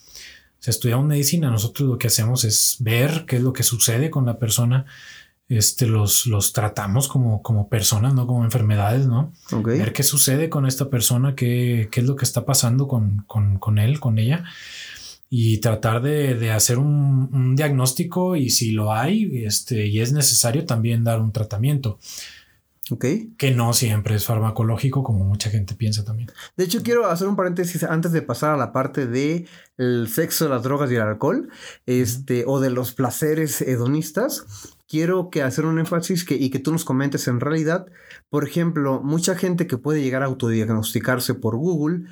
se 0.59 0.71
estudiamos 0.71 1.07
medicina. 1.07 1.51
Nosotros 1.51 1.89
lo 1.89 1.99
que 1.99 2.07
hacemos 2.07 2.45
es 2.45 2.77
ver 2.81 3.25
qué 3.27 3.37
es 3.37 3.43
lo 3.43 3.53
que 3.53 3.63
sucede 3.63 4.11
con 4.11 4.27
la 4.27 4.39
persona 4.39 4.87
este, 5.49 5.87
los, 5.87 6.27
los 6.27 6.53
tratamos 6.53 7.09
como, 7.09 7.43
como 7.43 7.69
personas, 7.69 8.15
no 8.15 8.27
como 8.27 8.45
enfermedades, 8.45 9.07
¿no? 9.07 9.33
Ver 9.65 9.93
qué 9.93 10.03
sucede 10.03 10.49
con 10.49 10.67
esta 10.67 10.89
persona, 10.89 11.35
qué, 11.35 11.89
qué 11.91 12.01
es 12.01 12.07
lo 12.07 12.17
que 12.17 12.25
está 12.25 12.45
pasando 12.45 12.89
con, 12.89 13.25
con, 13.27 13.59
con 13.59 13.79
él, 13.79 14.01
con 14.01 14.19
ella, 14.19 14.45
y 15.29 15.59
tratar 15.59 16.03
de, 16.03 16.35
de 16.35 16.53
hacer 16.53 16.79
un, 16.79 17.31
un, 17.33 17.57
diagnóstico 17.57 18.37
y 18.37 18.51
si 18.51 18.73
lo 18.73 18.93
hay 18.93 19.45
este, 19.45 19.87
y 19.87 20.01
es 20.01 20.13
necesario 20.13 20.65
también 20.67 21.05
dar 21.05 21.21
un 21.21 21.33
tratamiento. 21.33 21.99
Okay. 22.91 23.33
Que 23.39 23.53
no 23.53 23.73
siempre 23.73 24.17
es 24.17 24.27
farmacológico, 24.27 25.05
como 25.05 25.25
mucha 25.25 25.49
gente 25.49 25.75
piensa 25.75 26.05
también. 26.05 26.31
De 26.57 26.65
hecho, 26.65 26.83
quiero 26.83 27.07
hacer 27.07 27.29
un 27.29 27.37
paréntesis 27.37 27.85
antes 27.85 28.13
de 28.13 28.23
pasar 28.23 28.51
a 28.51 28.57
la 28.57 28.73
parte 28.73 29.07
de 29.07 29.47
el 29.79 30.09
sexo, 30.09 30.49
las 30.49 30.65
drogas 30.65 30.91
y 30.91 30.97
el 30.97 31.03
alcohol, 31.03 31.49
este, 31.87 32.45
o 32.47 32.61
de 32.61 32.71
los 32.71 32.93
placeres 32.93 33.63
hedonistas 33.63 34.45
quiero 34.89 35.31
que 35.31 35.43
hacer 35.43 35.65
un 35.67 35.79
énfasis 35.79 36.25
que, 36.25 36.35
y 36.35 36.51
que 36.51 36.59
tú 36.59 36.73
nos 36.73 36.85
comentes 36.85 37.29
en 37.29 37.41
realidad, 37.41 37.87
por 38.29 38.47
ejemplo, 38.47 39.01
mucha 39.03 39.35
gente 39.35 39.67
que 39.67 39.79
puede 39.79 40.03
llegar 40.03 40.23
a 40.23 40.27
autodiagnosticarse 40.27 41.35
por 41.35 41.57
Google, 41.57 42.05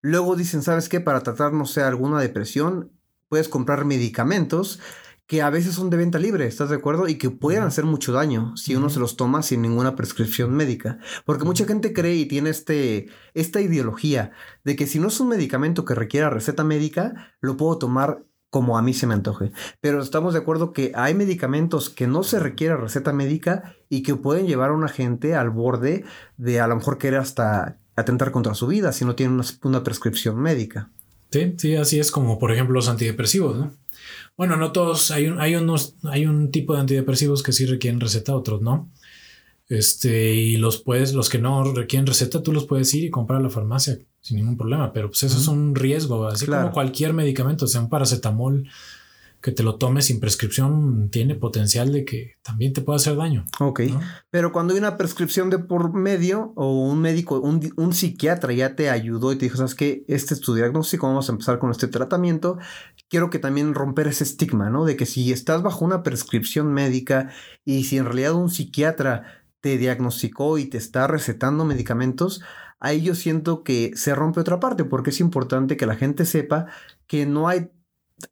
luego 0.00 0.36
dicen, 0.36 0.62
¿sabes 0.62 0.88
qué? 0.88 1.00
Para 1.00 1.22
tratar, 1.22 1.52
no 1.52 1.66
sé, 1.66 1.82
alguna 1.82 2.20
depresión, 2.20 2.92
puedes 3.28 3.48
comprar 3.48 3.84
medicamentos 3.84 4.80
que 5.26 5.42
a 5.42 5.50
veces 5.50 5.74
son 5.74 5.90
de 5.90 5.96
venta 5.96 6.18
libre, 6.18 6.46
¿estás 6.46 6.70
de 6.70 6.76
acuerdo? 6.76 7.08
Y 7.08 7.18
que 7.18 7.30
pueden 7.30 7.64
hacer 7.64 7.84
mucho 7.84 8.12
daño 8.12 8.56
si 8.56 8.76
uno 8.76 8.88
se 8.90 9.00
los 9.00 9.16
toma 9.16 9.42
sin 9.42 9.60
ninguna 9.60 9.96
prescripción 9.96 10.54
médica. 10.54 10.98
Porque 11.24 11.44
mucha 11.44 11.64
gente 11.66 11.92
cree 11.92 12.14
y 12.14 12.26
tiene 12.26 12.50
este, 12.50 13.08
esta 13.34 13.60
ideología 13.60 14.30
de 14.64 14.76
que 14.76 14.86
si 14.86 15.00
no 15.00 15.08
es 15.08 15.18
un 15.18 15.28
medicamento 15.28 15.84
que 15.84 15.96
requiera 15.96 16.30
receta 16.30 16.62
médica, 16.62 17.34
lo 17.40 17.56
puedo 17.56 17.78
tomar 17.78 18.24
como 18.56 18.78
a 18.78 18.82
mí 18.82 18.94
se 18.94 19.06
me 19.06 19.12
antoje. 19.12 19.52
Pero 19.82 20.00
estamos 20.00 20.32
de 20.32 20.38
acuerdo 20.38 20.72
que 20.72 20.90
hay 20.94 21.12
medicamentos 21.12 21.90
que 21.90 22.06
no 22.06 22.22
se 22.22 22.38
requiere 22.38 22.74
receta 22.74 23.12
médica 23.12 23.76
y 23.90 24.02
que 24.02 24.14
pueden 24.14 24.46
llevar 24.46 24.70
a 24.70 24.72
una 24.72 24.88
gente 24.88 25.34
al 25.34 25.50
borde 25.50 26.06
de 26.38 26.58
a 26.58 26.66
lo 26.66 26.76
mejor 26.76 26.96
querer 26.96 27.20
hasta 27.20 27.76
atentar 27.96 28.30
contra 28.30 28.54
su 28.54 28.66
vida 28.66 28.92
si 28.92 29.04
no 29.04 29.14
tiene 29.14 29.42
una, 29.62 29.84
prescripción 29.84 30.40
médica. 30.40 30.88
Sí, 31.30 31.52
sí, 31.58 31.76
así 31.76 32.00
es 32.00 32.10
como 32.10 32.38
por 32.38 32.50
ejemplo 32.50 32.72
los 32.72 32.88
antidepresivos, 32.88 33.58
¿no? 33.58 33.74
Bueno, 34.38 34.56
no 34.56 34.72
todos, 34.72 35.10
hay 35.10 35.26
un, 35.26 35.38
hay 35.38 35.54
unos, 35.54 35.96
hay 36.04 36.24
un 36.24 36.50
tipo 36.50 36.72
de 36.72 36.80
antidepresivos 36.80 37.42
que 37.42 37.52
sí 37.52 37.66
requieren 37.66 38.00
receta, 38.00 38.34
otros 38.34 38.62
no. 38.62 38.88
Este, 39.68 40.34
y 40.34 40.56
los 40.58 40.80
puedes, 40.80 41.12
los 41.12 41.28
que 41.28 41.38
no 41.38 41.72
requieren 41.72 42.06
receta, 42.06 42.42
tú 42.42 42.52
los 42.52 42.66
puedes 42.66 42.92
ir 42.94 43.04
y 43.04 43.10
comprar 43.10 43.40
a 43.40 43.42
la 43.42 43.50
farmacia 43.50 43.98
sin 44.20 44.36
ningún 44.36 44.56
problema, 44.56 44.92
pero 44.92 45.08
pues 45.08 45.22
eso 45.24 45.38
es 45.38 45.48
un 45.48 45.74
riesgo, 45.74 46.26
así 46.26 46.46
como 46.46 46.72
cualquier 46.72 47.12
medicamento, 47.12 47.66
sea 47.66 47.80
un 47.80 47.88
paracetamol 47.88 48.68
que 49.40 49.52
te 49.52 49.62
lo 49.62 49.76
tomes 49.76 50.06
sin 50.06 50.18
prescripción, 50.18 51.08
tiene 51.10 51.36
potencial 51.36 51.92
de 51.92 52.04
que 52.04 52.34
también 52.42 52.72
te 52.72 52.80
pueda 52.80 52.96
hacer 52.96 53.14
daño. 53.14 53.44
Ok, 53.60 53.82
pero 54.30 54.50
cuando 54.50 54.72
hay 54.72 54.80
una 54.80 54.96
prescripción 54.96 55.50
de 55.50 55.60
por 55.60 55.92
medio 55.94 56.52
o 56.56 56.88
un 56.88 57.00
médico, 57.00 57.40
un, 57.40 57.72
un 57.76 57.92
psiquiatra 57.92 58.52
ya 58.52 58.74
te 58.74 58.90
ayudó 58.90 59.32
y 59.32 59.36
te 59.36 59.44
dijo, 59.44 59.56
sabes 59.56 59.76
que 59.76 60.04
este 60.08 60.34
es 60.34 60.40
tu 60.40 60.54
diagnóstico, 60.54 61.06
vamos 61.06 61.28
a 61.28 61.32
empezar 61.32 61.60
con 61.60 61.70
este 61.70 61.86
tratamiento, 61.86 62.58
quiero 63.08 63.30
que 63.30 63.38
también 63.38 63.74
romper 63.74 64.08
ese 64.08 64.24
estigma, 64.24 64.70
¿no? 64.70 64.84
De 64.84 64.96
que 64.96 65.06
si 65.06 65.30
estás 65.30 65.62
bajo 65.62 65.84
una 65.84 66.02
prescripción 66.02 66.72
médica 66.72 67.30
y 67.64 67.84
si 67.84 67.98
en 67.98 68.06
realidad 68.06 68.34
un 68.34 68.50
psiquiatra 68.50 69.45
te 69.66 69.78
diagnosticó 69.78 70.58
y 70.58 70.66
te 70.66 70.78
está 70.78 71.08
recetando 71.08 71.64
medicamentos, 71.64 72.40
ahí 72.78 73.02
yo 73.02 73.16
siento 73.16 73.64
que 73.64 73.90
se 73.96 74.14
rompe 74.14 74.38
otra 74.38 74.60
parte, 74.60 74.84
porque 74.84 75.10
es 75.10 75.18
importante 75.18 75.76
que 75.76 75.86
la 75.86 75.96
gente 75.96 76.24
sepa 76.24 76.66
que 77.08 77.26
no 77.26 77.48
hay 77.48 77.72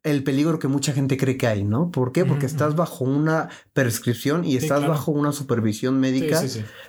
el 0.03 0.23
peligro 0.23 0.59
que 0.59 0.69
mucha 0.69 0.93
gente 0.93 1.17
cree 1.17 1.35
que 1.35 1.47
hay, 1.47 1.65
¿no? 1.65 1.91
¿Por 1.91 2.13
qué? 2.13 2.23
Porque 2.23 2.45
estás 2.45 2.77
bajo 2.77 3.03
una 3.03 3.49
prescripción 3.73 4.45
y 4.45 4.55
estás 4.55 4.87
bajo 4.87 5.11
una 5.11 5.33
supervisión 5.33 5.99
médica 5.99 6.41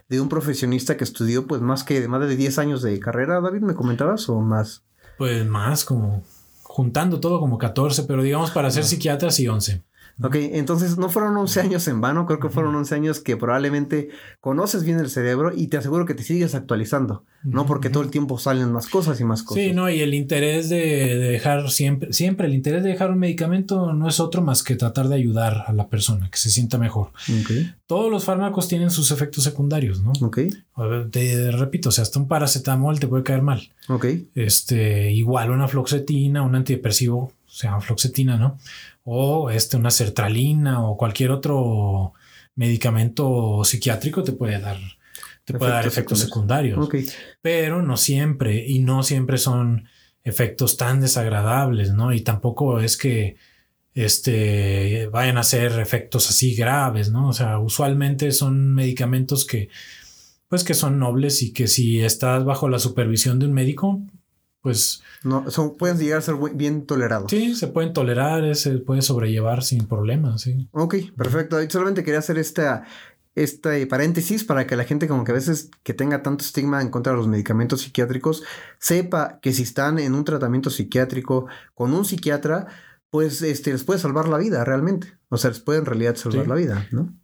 de 0.08 0.20
un 0.20 0.28
profesionista 0.28 0.96
que 0.96 1.02
estudió 1.02 1.48
pues 1.48 1.60
más 1.60 1.82
que 1.82 2.06
más 2.06 2.20
de 2.20 2.36
10 2.36 2.60
años 2.60 2.82
de 2.82 3.00
carrera, 3.00 3.40
David, 3.40 3.62
¿me 3.62 3.74
comentabas 3.74 4.28
o 4.28 4.40
más? 4.42 4.84
Pues 5.18 5.44
más, 5.44 5.84
como 5.84 6.22
juntando 6.62 7.18
todo 7.18 7.40
como 7.40 7.58
14, 7.58 8.04
pero 8.04 8.22
digamos 8.22 8.52
para 8.52 8.70
ser 8.70 8.84
psiquiatras 8.84 9.40
y 9.40 9.48
11. 9.48 9.82
Ok, 10.22 10.36
entonces 10.36 10.96
no 10.96 11.10
fueron 11.10 11.36
11 11.36 11.60
años 11.60 11.88
en 11.88 12.00
vano, 12.00 12.24
creo 12.24 12.40
que 12.40 12.48
fueron 12.48 12.74
11 12.74 12.94
años 12.94 13.20
que 13.20 13.36
probablemente 13.36 14.08
conoces 14.40 14.82
bien 14.82 14.98
el 14.98 15.10
cerebro 15.10 15.52
y 15.54 15.66
te 15.66 15.76
aseguro 15.76 16.06
que 16.06 16.14
te 16.14 16.22
sigues 16.22 16.54
actualizando, 16.54 17.24
¿no? 17.44 17.66
Porque 17.66 17.90
todo 17.90 18.02
el 18.02 18.10
tiempo 18.10 18.38
salen 18.38 18.72
más 18.72 18.86
cosas 18.86 19.20
y 19.20 19.24
más 19.24 19.42
cosas. 19.42 19.62
Sí, 19.62 19.72
no, 19.74 19.90
y 19.90 20.00
el 20.00 20.14
interés 20.14 20.70
de, 20.70 21.16
dejar 21.18 21.70
siempre, 21.70 22.14
siempre 22.14 22.46
el 22.46 22.54
interés 22.54 22.82
de 22.82 22.90
dejar 22.90 23.10
un 23.10 23.18
medicamento 23.18 23.92
no 23.92 24.08
es 24.08 24.18
otro 24.18 24.40
más 24.40 24.62
que 24.62 24.74
tratar 24.74 25.08
de 25.08 25.16
ayudar 25.16 25.64
a 25.66 25.74
la 25.74 25.88
persona, 25.88 26.30
que 26.30 26.38
se 26.38 26.48
sienta 26.48 26.78
mejor. 26.78 27.10
Okay. 27.42 27.74
Todos 27.86 28.10
los 28.10 28.24
fármacos 28.24 28.68
tienen 28.68 28.90
sus 28.90 29.10
efectos 29.10 29.44
secundarios, 29.44 30.02
¿no? 30.02 30.12
Ok. 30.22 30.38
Te 31.10 31.50
repito, 31.50 31.90
o 31.90 31.92
sea, 31.92 32.02
hasta 32.02 32.18
un 32.18 32.26
paracetamol 32.26 32.98
te 32.98 33.06
puede 33.06 33.22
caer 33.22 33.42
mal. 33.42 33.70
Ok. 33.88 34.06
Este, 34.34 35.12
igual 35.12 35.50
una 35.50 35.68
floxetina, 35.68 36.40
un 36.40 36.54
antidepresivo, 36.54 37.32
o 37.46 37.58
sea, 37.58 37.80
floxetina, 37.80 38.36
¿no? 38.36 38.58
O 39.08 39.50
este, 39.50 39.76
una 39.76 39.92
sertralina 39.92 40.84
o 40.84 40.96
cualquier 40.96 41.30
otro 41.30 42.12
medicamento 42.56 43.62
psiquiátrico 43.64 44.24
te 44.24 44.32
puede 44.32 44.58
dar, 44.58 44.78
te 45.44 45.54
puede 45.54 45.70
dar 45.70 45.86
efectos 45.86 46.18
secundarios. 46.18 46.76
Pero 47.40 47.82
no 47.82 47.96
siempre, 47.96 48.66
y 48.66 48.80
no 48.80 49.04
siempre 49.04 49.38
son 49.38 49.88
efectos 50.24 50.76
tan 50.76 51.00
desagradables, 51.00 51.92
¿no? 51.92 52.12
Y 52.12 52.22
tampoco 52.22 52.80
es 52.80 52.96
que 52.96 53.36
este, 53.94 55.06
vayan 55.12 55.38
a 55.38 55.44
ser 55.44 55.78
efectos 55.78 56.28
así 56.28 56.56
graves, 56.56 57.12
¿no? 57.12 57.28
O 57.28 57.32
sea, 57.32 57.60
usualmente 57.60 58.32
son 58.32 58.74
medicamentos 58.74 59.46
que, 59.46 59.68
pues 60.48 60.64
que 60.64 60.74
son 60.74 60.98
nobles 60.98 61.42
y 61.42 61.52
que 61.52 61.68
si 61.68 62.00
estás 62.00 62.44
bajo 62.44 62.68
la 62.68 62.80
supervisión 62.80 63.38
de 63.38 63.46
un 63.46 63.52
médico, 63.52 64.02
pues... 64.60 65.02
No, 65.22 65.50
son, 65.50 65.76
pueden 65.76 65.98
llegar 65.98 66.18
a 66.18 66.22
ser 66.22 66.36
bien 66.54 66.86
tolerados. 66.86 67.30
Sí, 67.30 67.54
se 67.54 67.68
pueden 67.68 67.92
tolerar, 67.92 68.54
se 68.54 68.78
puede 68.78 69.02
sobrellevar 69.02 69.62
sin 69.62 69.86
problemas, 69.86 70.42
sí. 70.42 70.68
Ok, 70.72 70.96
perfecto. 71.16 71.58
Solamente 71.68 72.04
quería 72.04 72.20
hacer 72.20 72.38
esta, 72.38 72.84
este 73.36 73.86
paréntesis 73.86 74.44
para 74.44 74.66
que 74.66 74.76
la 74.76 74.84
gente 74.84 75.06
como 75.06 75.22
que 75.22 75.32
a 75.32 75.34
veces 75.34 75.70
que 75.82 75.94
tenga 75.94 76.22
tanto 76.22 76.44
estigma 76.44 76.80
en 76.80 76.88
contra 76.88 77.12
de 77.12 77.18
los 77.18 77.28
medicamentos 77.28 77.82
psiquiátricos 77.82 78.42
sepa 78.78 79.38
que 79.40 79.52
si 79.52 79.62
están 79.62 79.98
en 79.98 80.14
un 80.14 80.24
tratamiento 80.24 80.70
psiquiátrico 80.70 81.46
con 81.74 81.92
un 81.92 82.04
psiquiatra, 82.04 82.66
pues 83.10 83.42
este, 83.42 83.72
les 83.72 83.84
puede 83.84 84.00
salvar 84.00 84.28
la 84.28 84.38
vida 84.38 84.64
realmente. 84.64 85.18
O 85.28 85.36
sea, 85.36 85.50
les 85.50 85.60
puede 85.60 85.80
en 85.80 85.86
realidad 85.86 86.16
salvar 86.16 86.48
la 86.48 86.54
vida, 86.54 86.86
¿no? 86.90 87.14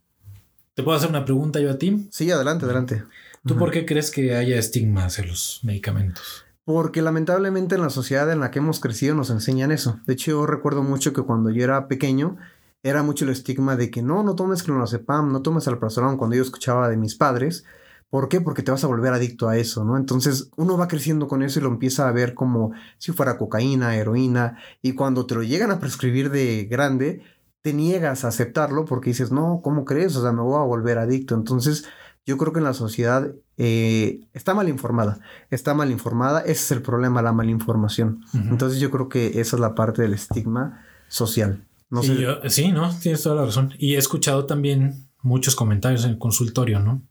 ¿Te 0.74 0.82
puedo 0.82 0.96
hacer 0.96 1.10
una 1.10 1.24
pregunta 1.24 1.60
yo 1.60 1.70
a 1.70 1.78
ti? 1.78 2.08
Sí, 2.10 2.30
adelante, 2.30 2.66
adelante. 2.66 3.04
¿Tú 3.46 3.56
por 3.56 3.70
qué 3.70 3.84
crees 3.84 4.10
que 4.10 4.34
haya 4.34 4.58
estigmas 4.58 5.18
en 5.18 5.28
los 5.28 5.60
medicamentos? 5.64 6.44
Porque 6.64 7.02
lamentablemente 7.02 7.74
en 7.74 7.82
la 7.82 7.90
sociedad 7.90 8.30
en 8.30 8.40
la 8.40 8.50
que 8.50 8.60
hemos 8.60 8.78
crecido 8.78 9.14
nos 9.14 9.30
enseñan 9.30 9.72
eso. 9.72 10.00
De 10.06 10.12
hecho, 10.12 10.30
yo 10.30 10.46
recuerdo 10.46 10.82
mucho 10.82 11.12
que 11.12 11.22
cuando 11.22 11.50
yo 11.50 11.64
era 11.64 11.88
pequeño 11.88 12.36
era 12.82 13.02
mucho 13.02 13.24
el 13.24 13.30
estigma 13.30 13.76
de 13.76 13.90
que 13.90 14.02
no, 14.02 14.22
no 14.22 14.34
tomes 14.34 14.62
clonazepam, 14.62 15.32
no 15.32 15.42
tomes 15.42 15.68
alprazolam 15.68 16.16
cuando 16.16 16.36
yo 16.36 16.42
escuchaba 16.42 16.88
de 16.88 16.96
mis 16.96 17.14
padres. 17.14 17.64
¿Por 18.10 18.28
qué? 18.28 18.40
Porque 18.40 18.62
te 18.62 18.70
vas 18.70 18.84
a 18.84 18.88
volver 18.88 19.12
adicto 19.12 19.48
a 19.48 19.56
eso, 19.56 19.84
¿no? 19.84 19.96
Entonces 19.96 20.50
uno 20.56 20.76
va 20.76 20.88
creciendo 20.88 21.28
con 21.28 21.42
eso 21.42 21.60
y 21.60 21.62
lo 21.62 21.68
empieza 21.68 22.08
a 22.08 22.12
ver 22.12 22.34
como 22.34 22.72
si 22.98 23.12
fuera 23.12 23.38
cocaína, 23.38 23.96
heroína, 23.96 24.58
y 24.82 24.94
cuando 24.94 25.26
te 25.26 25.34
lo 25.34 25.42
llegan 25.42 25.70
a 25.70 25.78
prescribir 25.78 26.30
de 26.30 26.66
grande, 26.70 27.22
te 27.62 27.72
niegas 27.72 28.24
a 28.24 28.28
aceptarlo 28.28 28.84
porque 28.84 29.10
dices, 29.10 29.30
no, 29.32 29.60
¿cómo 29.62 29.84
crees? 29.84 30.16
O 30.16 30.22
sea, 30.22 30.32
me 30.32 30.42
voy 30.42 30.56
a 30.56 30.66
volver 30.66 30.98
adicto. 30.98 31.34
Entonces 31.34 31.86
yo 32.26 32.36
creo 32.36 32.52
que 32.52 32.58
en 32.58 32.64
la 32.64 32.74
sociedad 32.74 33.32
eh, 33.58 34.20
está 34.32 34.54
mal 34.54 34.68
informada. 34.68 35.20
Está 35.50 35.74
mal 35.74 35.90
informada. 35.90 36.40
Ese 36.40 36.52
es 36.52 36.70
el 36.72 36.82
problema, 36.82 37.22
la 37.22 37.32
malinformación. 37.32 38.24
Entonces 38.34 38.80
yo 38.80 38.90
creo 38.90 39.08
que 39.08 39.40
esa 39.40 39.56
es 39.56 39.60
la 39.60 39.74
parte 39.74 40.02
del 40.02 40.14
estigma 40.14 40.84
social. 41.08 41.64
No 41.90 42.02
sí, 42.02 42.24
sí, 42.48 42.72
no, 42.72 42.94
tienes 42.98 43.22
toda 43.22 43.36
la 43.36 43.44
razón. 43.44 43.74
Y 43.78 43.94
he 43.94 43.98
escuchado 43.98 44.46
también 44.46 45.08
muchos 45.20 45.54
comentarios 45.54 46.04
en 46.04 46.12
el 46.12 46.18
consultorio, 46.18 46.80
¿no? 46.80 47.02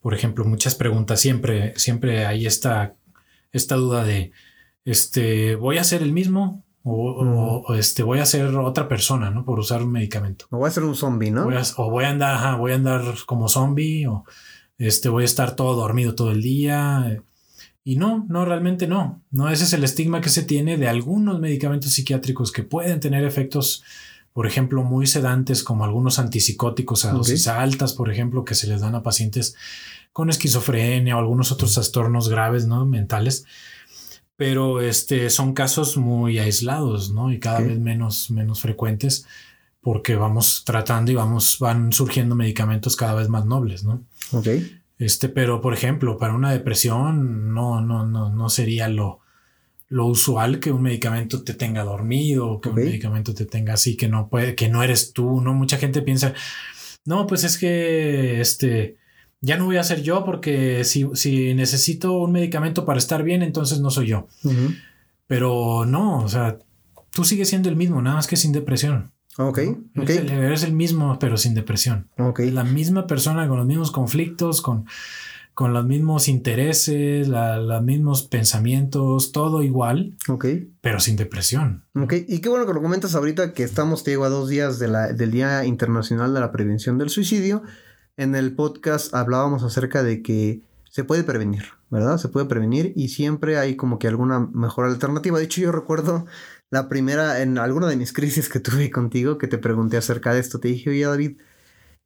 Por 0.00 0.14
ejemplo, 0.14 0.44
muchas 0.44 0.74
preguntas. 0.76 1.20
Siempre, 1.20 1.74
siempre 1.76 2.26
hay 2.26 2.46
esta, 2.46 2.94
esta 3.52 3.74
duda 3.74 4.04
de, 4.04 4.32
este, 4.84 5.56
¿voy 5.56 5.78
a 5.78 5.84
ser 5.84 6.02
el 6.02 6.12
mismo? 6.12 6.64
O, 6.82 7.74
este, 7.74 8.02
voy 8.02 8.20
a 8.20 8.26
ser 8.26 8.46
otra 8.56 8.88
persona, 8.88 9.30
¿no? 9.30 9.44
Por 9.44 9.58
usar 9.58 9.82
un 9.82 9.92
medicamento. 9.92 10.46
O 10.50 10.58
voy 10.58 10.68
a 10.68 10.72
ser 10.72 10.84
un 10.84 10.94
zombie, 10.94 11.30
¿no? 11.30 11.48
o 11.76 11.90
voy 11.90 12.04
a 12.04 12.10
andar, 12.10 12.56
voy 12.56 12.72
a 12.72 12.76
andar 12.76 13.02
como 13.26 13.48
zombie, 13.48 14.06
o 14.06 14.24
este, 14.80 15.10
voy 15.10 15.24
a 15.24 15.26
estar 15.26 15.56
todo 15.56 15.76
dormido 15.76 16.14
todo 16.14 16.30
el 16.30 16.40
día. 16.40 17.22
Y 17.84 17.96
no, 17.96 18.24
no, 18.28 18.46
realmente 18.46 18.86
no. 18.86 19.22
No, 19.30 19.50
ese 19.50 19.64
es 19.64 19.72
el 19.74 19.84
estigma 19.84 20.22
que 20.22 20.30
se 20.30 20.42
tiene 20.42 20.78
de 20.78 20.88
algunos 20.88 21.38
medicamentos 21.38 21.92
psiquiátricos 21.92 22.50
que 22.50 22.62
pueden 22.62 22.98
tener 22.98 23.24
efectos, 23.24 23.82
por 24.32 24.46
ejemplo, 24.46 24.82
muy 24.82 25.06
sedantes, 25.06 25.62
como 25.62 25.84
algunos 25.84 26.18
antipsicóticos 26.18 27.04
a 27.04 27.12
dosis 27.12 27.46
altas, 27.46 27.92
por 27.92 28.10
ejemplo, 28.10 28.44
que 28.44 28.54
se 28.54 28.68
les 28.68 28.80
dan 28.80 28.94
a 28.94 29.02
pacientes 29.02 29.54
con 30.12 30.30
esquizofrenia 30.30 31.14
o 31.14 31.20
algunos 31.20 31.52
otros 31.52 31.74
trastornos 31.74 32.30
graves, 32.30 32.66
¿no? 32.66 32.86
Mentales. 32.86 33.44
Pero 34.36 34.80
este, 34.80 35.28
son 35.28 35.52
casos 35.52 35.98
muy 35.98 36.38
aislados, 36.38 37.12
¿no? 37.12 37.30
Y 37.30 37.38
cada 37.38 37.60
vez 37.60 37.78
menos, 37.78 38.30
menos 38.30 38.60
frecuentes 38.60 39.26
porque 39.80 40.14
vamos 40.14 40.62
tratando 40.64 41.10
y 41.10 41.14
vamos, 41.14 41.58
van 41.58 41.92
surgiendo 41.92 42.34
medicamentos 42.34 42.96
cada 42.96 43.14
vez 43.14 43.28
más 43.28 43.46
nobles, 43.46 43.84
¿no? 43.84 44.04
Ok. 44.32 44.48
Este, 44.98 45.28
pero 45.30 45.60
por 45.62 45.72
ejemplo, 45.72 46.18
para 46.18 46.34
una 46.34 46.52
depresión 46.52 47.54
no, 47.54 47.80
no, 47.80 48.06
no, 48.06 48.28
no 48.28 48.48
sería 48.50 48.88
lo, 48.88 49.20
lo 49.88 50.06
usual 50.06 50.60
que 50.60 50.70
un 50.70 50.82
medicamento 50.82 51.42
te 51.42 51.54
tenga 51.54 51.82
dormido, 51.84 52.60
que 52.60 52.68
un 52.68 52.76
medicamento 52.76 53.34
te 53.34 53.46
tenga 53.46 53.74
así, 53.74 53.96
que 53.96 54.08
no 54.08 54.28
puede, 54.28 54.54
que 54.54 54.68
no 54.68 54.82
eres 54.82 55.12
tú, 55.12 55.40
¿no? 55.40 55.54
Mucha 55.54 55.78
gente 55.78 56.02
piensa, 56.02 56.34
no, 57.06 57.26
pues 57.26 57.44
es 57.44 57.56
que 57.56 58.42
este, 58.42 58.98
ya 59.40 59.56
no 59.56 59.64
voy 59.64 59.78
a 59.78 59.82
ser 59.82 60.02
yo 60.02 60.24
porque 60.24 60.84
si, 60.84 61.08
si 61.14 61.54
necesito 61.54 62.12
un 62.12 62.32
medicamento 62.32 62.84
para 62.84 62.98
estar 62.98 63.22
bien, 63.22 63.42
entonces 63.42 63.80
no 63.80 63.90
soy 63.90 64.08
yo. 64.08 64.28
Pero 65.26 65.86
no, 65.86 66.22
o 66.22 66.28
sea, 66.28 66.58
tú 67.10 67.24
sigues 67.24 67.48
siendo 67.48 67.70
el 67.70 67.76
mismo, 67.76 68.02
nada 68.02 68.16
más 68.16 68.26
que 68.26 68.36
sin 68.36 68.52
depresión. 68.52 69.12
Ok, 69.38 69.58
ok. 69.96 70.10
Eres 70.10 70.64
el, 70.64 70.72
mismo, 70.72 71.18
pero 71.18 71.36
sin 71.36 71.54
depresión. 71.54 72.08
Ok. 72.18 72.40
La 72.52 72.64
misma 72.64 73.06
persona 73.06 73.48
con 73.48 73.58
los 73.58 73.66
mismos 73.66 73.90
conflictos, 73.90 74.60
con, 74.60 74.86
con 75.54 75.72
los 75.72 75.86
mismos 75.86 76.28
intereses, 76.28 77.28
los 77.28 77.82
mismos 77.82 78.24
pensamientos, 78.24 79.32
todo 79.32 79.62
igual. 79.62 80.16
Ok. 80.28 80.46
Pero 80.80 81.00
sin 81.00 81.16
depresión. 81.16 81.84
Ok. 81.94 82.14
Y 82.26 82.40
qué 82.40 82.48
bueno 82.48 82.66
que 82.66 82.74
lo 82.74 82.82
comentas 82.82 83.14
ahorita 83.14 83.52
que 83.52 83.62
estamos, 83.62 84.04
te 84.04 84.10
digo, 84.10 84.24
a 84.24 84.30
dos 84.30 84.48
días 84.48 84.78
de 84.78 84.88
la, 84.88 85.12
del 85.12 85.30
Día 85.30 85.64
Internacional 85.64 86.34
de 86.34 86.40
la 86.40 86.52
Prevención 86.52 86.98
del 86.98 87.10
Suicidio. 87.10 87.62
En 88.16 88.34
el 88.34 88.54
podcast 88.54 89.14
hablábamos 89.14 89.62
acerca 89.62 90.02
de 90.02 90.22
que 90.22 90.62
se 90.90 91.04
puede 91.04 91.22
prevenir, 91.22 91.66
¿verdad? 91.88 92.18
Se 92.18 92.28
puede 92.28 92.46
prevenir 92.46 92.92
y 92.96 93.08
siempre 93.08 93.56
hay 93.58 93.76
como 93.76 93.98
que 93.98 94.08
alguna 94.08 94.40
mejor 94.52 94.86
alternativa. 94.86 95.38
De 95.38 95.44
hecho, 95.44 95.60
yo 95.60 95.72
recuerdo 95.72 96.26
la 96.70 96.88
primera, 96.88 97.42
en 97.42 97.58
alguna 97.58 97.88
de 97.88 97.96
mis 97.96 98.12
crisis 98.14 98.48
que 98.48 98.60
tuve 98.60 98.90
contigo, 98.90 99.38
que 99.38 99.48
te 99.48 99.58
pregunté 99.58 99.96
acerca 99.96 100.32
de 100.32 100.40
esto, 100.40 100.60
te 100.60 100.68
dije, 100.68 100.90
oye 100.90 101.04
David, 101.04 101.38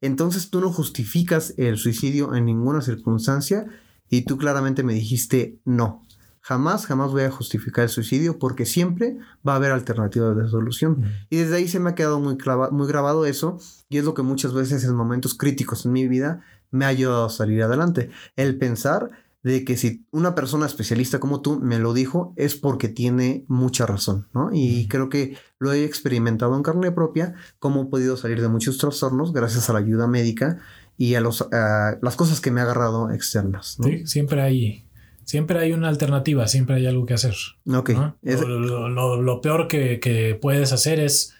entonces 0.00 0.50
tú 0.50 0.60
no 0.60 0.72
justificas 0.72 1.54
el 1.56 1.78
suicidio 1.78 2.34
en 2.34 2.44
ninguna 2.44 2.82
circunstancia 2.82 3.66
y 4.10 4.24
tú 4.24 4.36
claramente 4.36 4.82
me 4.82 4.92
dijiste, 4.92 5.60
no, 5.64 6.02
jamás, 6.40 6.84
jamás 6.86 7.10
voy 7.10 7.22
a 7.22 7.30
justificar 7.30 7.84
el 7.84 7.88
suicidio 7.88 8.38
porque 8.38 8.66
siempre 8.66 9.16
va 9.46 9.54
a 9.54 9.56
haber 9.56 9.72
alternativas 9.72 10.36
de 10.36 10.46
solución. 10.48 11.04
Y 11.30 11.38
desde 11.38 11.56
ahí 11.56 11.68
se 11.68 11.80
me 11.80 11.90
ha 11.90 11.94
quedado 11.94 12.20
muy, 12.20 12.36
muy 12.70 12.86
grabado 12.86 13.24
eso 13.24 13.58
y 13.88 13.96
es 13.96 14.04
lo 14.04 14.12
que 14.12 14.22
muchas 14.22 14.52
veces 14.52 14.84
en 14.84 14.94
momentos 14.94 15.34
críticos 15.34 15.86
en 15.86 15.92
mi 15.92 16.06
vida 16.06 16.44
me 16.70 16.84
ha 16.84 16.88
ayudado 16.88 17.24
a 17.24 17.30
salir 17.30 17.62
adelante. 17.62 18.10
El 18.36 18.58
pensar 18.58 19.10
de 19.44 19.64
que 19.64 19.76
si 19.76 20.04
una 20.10 20.34
persona 20.34 20.66
especialista 20.66 21.20
como 21.20 21.42
tú 21.42 21.60
me 21.60 21.78
lo 21.78 21.92
dijo 21.92 22.32
es 22.36 22.56
porque 22.56 22.88
tiene 22.88 23.44
mucha 23.46 23.86
razón, 23.86 24.26
¿no? 24.32 24.48
Y 24.52 24.88
creo 24.88 25.10
que 25.10 25.36
lo 25.58 25.72
he 25.72 25.84
experimentado 25.84 26.56
en 26.56 26.62
carne 26.62 26.90
propia, 26.90 27.34
cómo 27.58 27.82
he 27.82 27.86
podido 27.86 28.16
salir 28.16 28.40
de 28.40 28.48
muchos 28.48 28.78
trastornos 28.78 29.32
gracias 29.32 29.68
a 29.70 29.74
la 29.74 29.80
ayuda 29.80 30.08
médica 30.08 30.58
y 30.96 31.14
a, 31.14 31.20
los, 31.20 31.46
las 31.52 32.16
cosas 32.16 32.40
que 32.40 32.50
me 32.50 32.60
ha 32.60 32.64
agarrado 32.64 33.10
externas. 33.10 33.76
Sí, 33.82 34.06
siempre 34.06 34.40
hay, 34.40 34.84
Siempre 35.24 35.58
hay 35.58 35.72
una 35.72 35.88
alternativa, 35.88 36.46
siempre 36.48 36.76
hay 36.76 36.86
algo 36.86 37.06
que 37.06 37.14
hacer. 37.14 37.34
Ok. 37.66 37.92
Lo, 38.22 39.40
peor 39.40 39.68
que, 39.68 40.38
puedes 40.40 40.72
hacer 40.72 41.00
es 41.00 41.34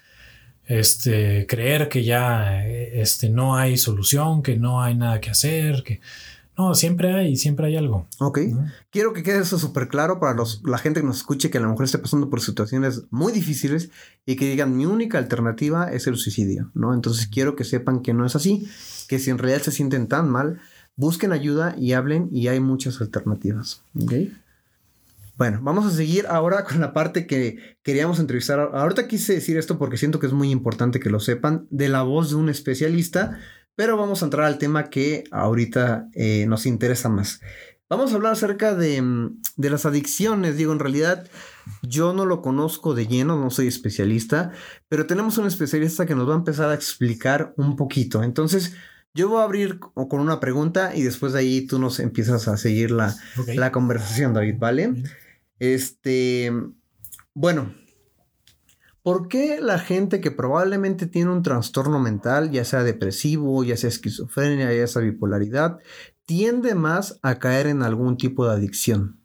este, 0.65 1.45
creer 1.47 1.87
que 1.87 2.03
ya 2.03 2.65
este, 2.65 3.29
no 3.29 3.55
hay 3.55 3.77
solución, 3.77 4.41
que 4.41 4.57
no 4.57 4.81
hay 4.81 4.95
nada 4.95 5.21
que 5.21 5.29
hacer, 5.29 5.83
que 5.83 6.01
no, 6.57 6.73
siempre 6.73 7.13
hay, 7.13 7.35
siempre 7.35 7.67
hay 7.67 7.75
algo. 7.75 8.07
Ok. 8.19 8.39
Quiero 8.89 9.13
que 9.13 9.23
quede 9.23 9.39
eso 9.39 9.59
súper 9.59 9.89
claro 9.89 10.19
para 10.19 10.33
los, 10.33 10.61
la 10.65 10.77
gente 10.77 11.01
que 11.01 11.05
nos 11.05 11.17
escuche 11.17 11.49
que 11.49 11.57
a 11.57 11.61
lo 11.61 11.69
mejor 11.69 11.85
esté 11.85 11.97
pasando 11.97 12.29
por 12.29 12.41
situaciones 12.41 13.03
muy 13.11 13.33
difíciles 13.33 13.89
y 14.25 14.37
que 14.37 14.49
digan 14.49 14.75
mi 14.75 14.85
única 14.85 15.17
alternativa 15.17 15.91
es 15.91 16.07
el 16.07 16.15
suicidio, 16.15 16.71
¿no? 16.73 16.93
Entonces 16.93 17.27
quiero 17.27 17.55
que 17.55 17.65
sepan 17.65 18.01
que 18.01 18.13
no 18.13 18.25
es 18.25 18.35
así, 18.35 18.67
que 19.09 19.19
si 19.19 19.31
en 19.31 19.37
realidad 19.37 19.63
se 19.63 19.71
sienten 19.71 20.07
tan 20.07 20.29
mal, 20.29 20.61
busquen 20.95 21.33
ayuda 21.33 21.75
y 21.77 21.91
hablen 21.91 22.29
y 22.31 22.47
hay 22.47 22.61
muchas 22.61 23.01
alternativas. 23.01 23.81
¿Ok? 24.01 24.13
Bueno, 25.37 25.59
vamos 25.61 25.85
a 25.85 25.91
seguir 25.91 26.27
ahora 26.27 26.63
con 26.63 26.79
la 26.79 26.93
parte 26.93 27.27
que 27.27 27.77
queríamos 27.83 28.19
entrevistar. 28.19 28.59
Ahorita 28.73 29.09
quise 29.09 29.33
decir 29.33 29.57
esto 29.57 29.77
porque 29.77 29.97
siento 29.97 30.19
que 30.19 30.27
es 30.27 30.33
muy 30.33 30.49
importante 30.49 31.01
que 31.01 31.09
lo 31.09 31.19
sepan, 31.19 31.67
de 31.69 31.89
la 31.89 32.03
voz 32.03 32.29
de 32.29 32.37
un 32.37 32.47
especialista 32.47 33.37
pero 33.75 33.97
vamos 33.97 34.21
a 34.21 34.25
entrar 34.25 34.45
al 34.45 34.57
tema 34.57 34.89
que 34.89 35.23
ahorita 35.31 36.07
eh, 36.13 36.45
nos 36.47 36.65
interesa 36.65 37.09
más. 37.09 37.41
Vamos 37.87 38.11
a 38.11 38.15
hablar 38.15 38.33
acerca 38.33 38.73
de, 38.73 39.01
mm, 39.01 39.41
de, 39.57 39.69
las 39.69 39.85
adicciones. 39.85 40.57
Digo, 40.57 40.73
en 40.73 40.79
realidad 40.79 41.29
yo 41.83 42.13
no 42.13 42.25
lo 42.25 42.41
conozco 42.41 42.95
de 42.95 43.05
lleno, 43.07 43.39
no 43.39 43.49
soy 43.51 43.67
especialista, 43.67 44.51
pero 44.87 45.05
tenemos 45.05 45.37
un 45.37 45.45
especialista 45.45 46.05
que 46.05 46.15
nos 46.15 46.27
va 46.27 46.33
a 46.33 46.37
empezar 46.37 46.69
a 46.69 46.73
explicar 46.73 47.53
un 47.57 47.75
poquito. 47.75 48.23
Entonces, 48.23 48.73
yo 49.13 49.29
voy 49.29 49.41
a 49.41 49.43
abrir 49.43 49.79
con 49.79 50.19
una 50.19 50.39
pregunta 50.39 50.95
y 50.95 51.03
después 51.03 51.33
de 51.33 51.39
ahí 51.39 51.67
tú 51.67 51.79
nos 51.79 51.99
empiezas 51.99 52.47
a 52.47 52.57
seguir 52.57 52.91
la, 52.91 53.15
la 53.55 53.71
conversación, 53.71 54.33
David, 54.33 54.55
¿vale? 54.57 54.93
Este, 55.59 56.51
bueno, 57.33 57.73
¿Por 59.05 59.27
qué 59.27 59.59
la 59.61 59.77
gente 59.77 60.19
que 60.19 60.31
probablemente 60.31 61.05
tiene 61.05 61.29
un 61.29 61.43
trastorno 61.43 61.99
mental, 61.99 62.49
ya 62.49 62.65
sea 62.65 62.81
depresivo, 62.81 63.63
ya 63.63 63.77
sea 63.77 63.89
esquizofrenia, 63.89 64.73
ya 64.73 64.87
sea 64.87 65.03
bipolaridad, 65.03 65.77
tiende 66.25 66.73
más 66.73 67.19
a 67.21 67.37
caer 67.37 67.67
en 67.67 67.83
algún 67.83 68.17
tipo 68.17 68.47
de 68.47 68.55
adicción? 68.55 69.19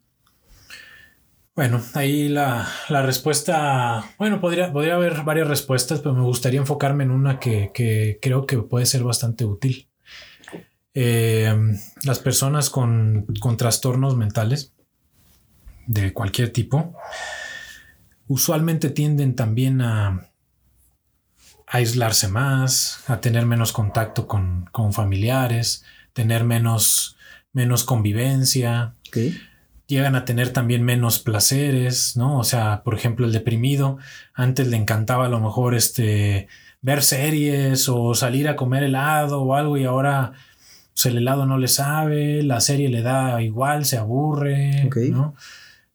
Bueno, 1.55 1.81
ahí 1.95 2.29
la, 2.29 2.69
respuesta, 2.89 4.05
bueno, 4.19 4.39
podría, 4.39 4.71
podría, 4.71 4.93
haber 4.93 5.23
varias 5.23 5.47
respuestas, 5.47 6.01
pero 6.01 6.13
me 6.13 6.21
gustaría 6.21 6.59
enfocarme 6.59 7.03
en 7.03 7.09
una 7.09 7.39
que, 7.39 8.19
creo 8.21 8.45
que 8.45 8.59
puede 8.59 8.85
ser 8.85 9.01
bastante 9.01 9.45
útil. 9.45 9.89
Eh, 10.93 11.55
las 12.03 12.19
personas 12.19 12.69
con, 12.69 13.25
con 13.39 13.57
trastornos 13.57 14.15
mentales 14.15 14.75
de 15.87 16.13
cualquier 16.13 16.53
tipo, 16.53 16.93
usualmente 18.31 18.89
tienden 18.89 19.35
también 19.35 19.81
a, 19.81 20.31
aislarse 21.67 22.27
más, 22.27 23.03
a 23.07 23.21
tener 23.21 23.45
menos 23.45 23.71
contacto 23.71 24.27
con, 24.27 24.69
familiares, 24.91 25.85
tener 26.13 26.43
menos, 26.43 27.17
menos 27.53 27.85
convivencia. 27.85 28.95
Llegan 29.87 30.15
a 30.15 30.25
tener 30.25 30.51
también 30.51 30.83
menos 30.83 31.19
placeres, 31.19 32.17
¿no? 32.17 32.39
O 32.39 32.43
sea, 32.43 32.83
por 32.83 32.93
ejemplo, 32.93 33.25
el 33.25 33.31
deprimido, 33.31 33.97
antes 34.33 34.67
le 34.67 34.77
encantaba 34.77 35.27
a 35.27 35.29
lo 35.29 35.39
mejor 35.39 35.75
este 35.75 36.47
ver 36.81 37.03
series 37.03 37.87
o 37.87 38.15
salir 38.15 38.49
a 38.49 38.55
comer 38.55 38.83
helado 38.83 39.41
o 39.41 39.55
algo 39.55 39.77
y 39.77 39.85
ahora 39.85 40.33
pues, 40.93 41.05
el 41.05 41.17
helado 41.17 41.45
no 41.45 41.57
le 41.57 41.67
sabe, 41.67 42.43
la 42.43 42.59
serie 42.59 42.89
le 42.89 43.01
da 43.01 43.41
igual, 43.41 43.85
se 43.85 43.97
aburre, 43.97 44.89
¿no? 45.09 45.35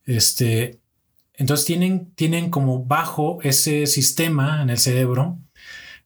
Este, 0.04 0.78
entonces 1.36 1.66
tienen, 1.66 2.12
tienen 2.14 2.50
como 2.50 2.84
bajo 2.84 3.38
ese 3.42 3.86
sistema 3.86 4.62
en 4.62 4.70
el 4.70 4.78
cerebro 4.78 5.38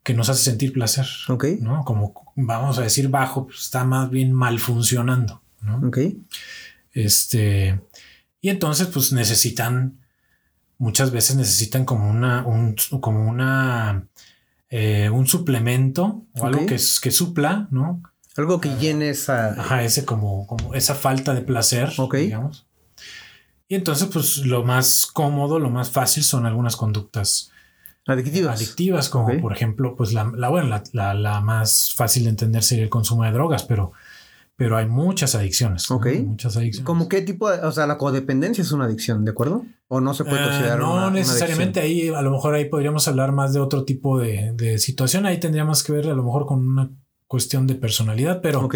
que 0.02 0.14
nos 0.14 0.28
hace 0.28 0.44
sentir 0.44 0.72
placer. 0.72 1.06
Ok. 1.28 1.44
¿no? 1.60 1.84
Como 1.84 2.14
vamos 2.36 2.78
a 2.78 2.82
decir 2.82 3.08
bajo, 3.08 3.46
pues, 3.46 3.60
está 3.60 3.84
más 3.84 4.10
bien 4.10 4.32
mal 4.32 4.58
funcionando. 4.58 5.42
¿no? 5.62 5.86
Ok. 5.88 5.98
Este, 6.92 7.80
y 8.40 8.48
entonces 8.48 8.88
pues 8.88 9.12
necesitan, 9.12 10.00
muchas 10.78 11.10
veces 11.10 11.36
necesitan 11.36 11.84
como 11.84 12.08
una, 12.10 12.44
un, 12.46 12.74
como 13.00 13.28
una, 13.28 14.06
eh, 14.70 15.10
un 15.10 15.26
suplemento 15.26 16.24
o 16.34 16.46
algo 16.46 16.66
que, 16.66 16.76
que 16.76 17.10
supla, 17.10 17.68
¿no? 17.70 18.02
Algo 18.36 18.60
que 18.60 18.70
llene 18.76 19.10
esa... 19.10 19.60
Ajá, 19.60 19.84
ese 19.84 20.04
como, 20.04 20.46
como 20.46 20.74
esa 20.74 20.94
falta 20.94 21.34
de 21.34 21.42
placer, 21.42 21.92
Ok. 21.98 22.14
digamos. 22.16 22.66
Y 23.70 23.76
entonces, 23.76 24.08
pues 24.12 24.38
lo 24.38 24.64
más 24.64 25.06
cómodo, 25.06 25.60
lo 25.60 25.70
más 25.70 25.90
fácil 25.90 26.24
son 26.24 26.44
algunas 26.44 26.74
conductas 26.74 27.52
adictivas. 28.04 28.56
Adictivas, 28.56 29.08
como 29.08 29.40
por 29.40 29.52
ejemplo, 29.52 29.94
pues 29.94 30.12
la, 30.12 30.24
la 30.36 30.48
bueno, 30.48 30.82
la, 30.92 31.14
la, 31.14 31.40
más 31.40 31.92
fácil 31.94 32.24
de 32.24 32.30
entender 32.30 32.64
sería 32.64 32.82
el 32.82 32.90
consumo 32.90 33.22
de 33.22 33.30
drogas, 33.30 33.62
pero, 33.62 33.92
pero 34.56 34.76
hay 34.76 34.86
muchas 34.86 35.36
adicciones. 35.36 35.88
Ok. 35.88 36.08
Muchas 36.26 36.56
adicciones. 36.56 36.84
¿Cómo 36.84 37.08
qué 37.08 37.22
tipo 37.22 37.48
de, 37.48 37.60
o 37.60 37.70
sea, 37.70 37.86
la 37.86 37.96
codependencia 37.96 38.62
es 38.62 38.72
una 38.72 38.86
adicción, 38.86 39.24
¿de 39.24 39.30
acuerdo? 39.30 39.64
¿O 39.86 40.00
no 40.00 40.14
se 40.14 40.24
puede 40.24 40.42
eh, 40.42 40.46
considerar 40.46 40.80
No 40.80 41.08
necesariamente 41.12 41.78
ahí, 41.78 42.08
a 42.08 42.22
lo 42.22 42.32
mejor 42.32 42.54
ahí 42.54 42.64
podríamos 42.64 43.06
hablar 43.06 43.30
más 43.30 43.52
de 43.52 43.60
otro 43.60 43.84
tipo 43.84 44.18
de, 44.18 44.50
de 44.52 44.78
situación. 44.78 45.26
Ahí 45.26 45.38
tendríamos 45.38 45.84
que 45.84 45.92
ver 45.92 46.08
a 46.08 46.14
lo 46.14 46.24
mejor 46.24 46.44
con 46.44 46.66
una 46.66 46.90
cuestión 47.28 47.68
de 47.68 47.76
personalidad, 47.76 48.40
pero 48.42 48.68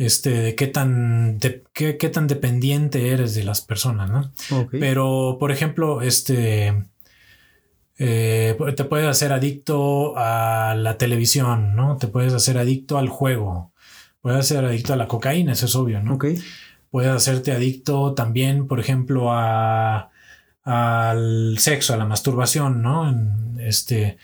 este, 0.00 0.30
de 0.30 0.54
qué 0.54 0.66
tan, 0.66 1.38
qué, 1.74 1.92
tan 1.92 2.26
dependiente 2.26 3.10
eres 3.10 3.34
de 3.34 3.44
las 3.44 3.60
personas, 3.60 4.10
¿no? 4.10 4.32
Pero, 4.70 5.36
por 5.38 5.52
ejemplo, 5.52 6.00
este, 6.00 6.86
eh, 7.98 8.56
te 8.76 8.84
puedes 8.84 9.06
hacer 9.06 9.30
adicto 9.30 10.14
a 10.16 10.74
la 10.74 10.96
televisión, 10.96 11.76
¿no? 11.76 11.98
Te 11.98 12.08
puedes 12.08 12.32
hacer 12.32 12.56
adicto 12.56 12.96
al 12.96 13.10
juego, 13.10 13.74
puedes 14.22 14.46
ser 14.46 14.64
adicto 14.64 14.94
a 14.94 14.96
la 14.96 15.06
cocaína, 15.06 15.52
eso 15.52 15.66
es 15.66 15.76
obvio, 15.76 16.02
¿no? 16.02 16.18
Puedes 16.90 17.10
hacerte 17.10 17.52
adicto 17.52 18.14
también, 18.14 18.68
por 18.68 18.80
ejemplo, 18.80 19.30
a, 19.30 20.08
al 20.64 21.58
sexo, 21.58 21.92
a 21.92 21.98
la 21.98 22.06
masturbación, 22.06 22.80
¿no? 22.80 23.06
este, 23.60 24.16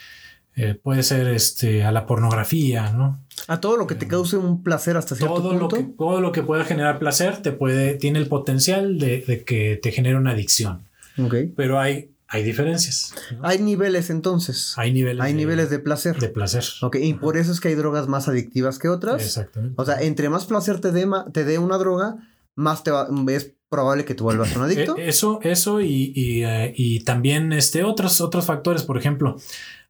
eh, 0.59 0.75
puede 0.75 1.03
ser 1.03 1.29
este, 1.29 1.85
a 1.85 1.93
la 1.93 2.07
pornografía, 2.07 2.91
¿no? 2.91 3.23
A 3.47 3.61
todo 3.61 3.77
lo 3.77 3.87
que 3.87 3.95
te 3.95 4.09
cause 4.09 4.39
un 4.39 4.63
placer 4.63 4.97
hasta 4.97 5.15
cierto 5.15 5.35
todo 5.35 5.51
punto. 5.51 5.77
Lo 5.77 5.83
que, 5.83 5.93
todo 5.97 6.21
lo 6.23 6.33
que 6.33 6.43
pueda 6.43 6.65
generar 6.65 6.99
placer 6.99 7.43
te 7.43 7.53
puede, 7.53 7.95
tiene 7.95 8.19
el 8.19 8.27
potencial 8.27 8.99
de, 8.99 9.45
que 9.47 9.79
te 9.83 9.93
genere 9.93 10.17
una 10.17 10.31
adicción. 10.31 10.89
Okay. 11.19 11.53
Pero 11.55 11.79
hay, 11.79 12.11
hay 12.27 12.43
diferencias. 12.43 13.15
Hay 13.43 13.59
niveles 13.59 14.09
entonces. 14.09 14.73
Hay 14.79 14.95
niveles. 14.95 15.23
Hay 15.23 15.35
de, 15.35 15.39
niveles 15.39 15.69
de 15.69 15.79
placer. 15.79 16.19
De 16.19 16.31
placer. 16.31 16.65
Ok, 16.81 16.97
y 17.03 17.13
por 17.13 17.37
eso 17.37 17.53
es 17.53 17.61
que 17.61 17.69
hay 17.69 17.75
drogas 17.75 18.09
más 18.09 18.27
adictivas 18.27 18.79
que 18.79 18.89
otras. 18.89 19.23
Exactamente. 19.23 19.75
O 19.77 19.85
sea, 19.85 20.01
entre 20.01 20.31
más 20.31 20.47
placer 20.47 20.81
te 20.81 20.91
dé, 20.91 21.07
te 21.35 21.45
dé 21.45 21.59
una 21.59 21.77
droga, 21.77 22.17
más 22.55 22.83
te 22.83 22.91
va, 22.91 23.09
es 23.29 23.53
probable 23.69 24.07
que 24.07 24.15
te 24.15 24.23
vuelvas 24.23 24.57
un 24.57 24.63
adicto. 24.63 24.97
Eh, 24.97 25.09
eso, 25.09 25.39
eso 25.43 25.83
y, 25.83 26.13
y, 26.15 26.45
eh, 26.45 26.73
y, 26.75 27.01
también 27.01 27.53
este, 27.53 27.85
otros, 27.85 28.23
otros 28.23 28.47
factores, 28.47 28.85
por 28.85 28.97
ejemplo, 28.97 29.37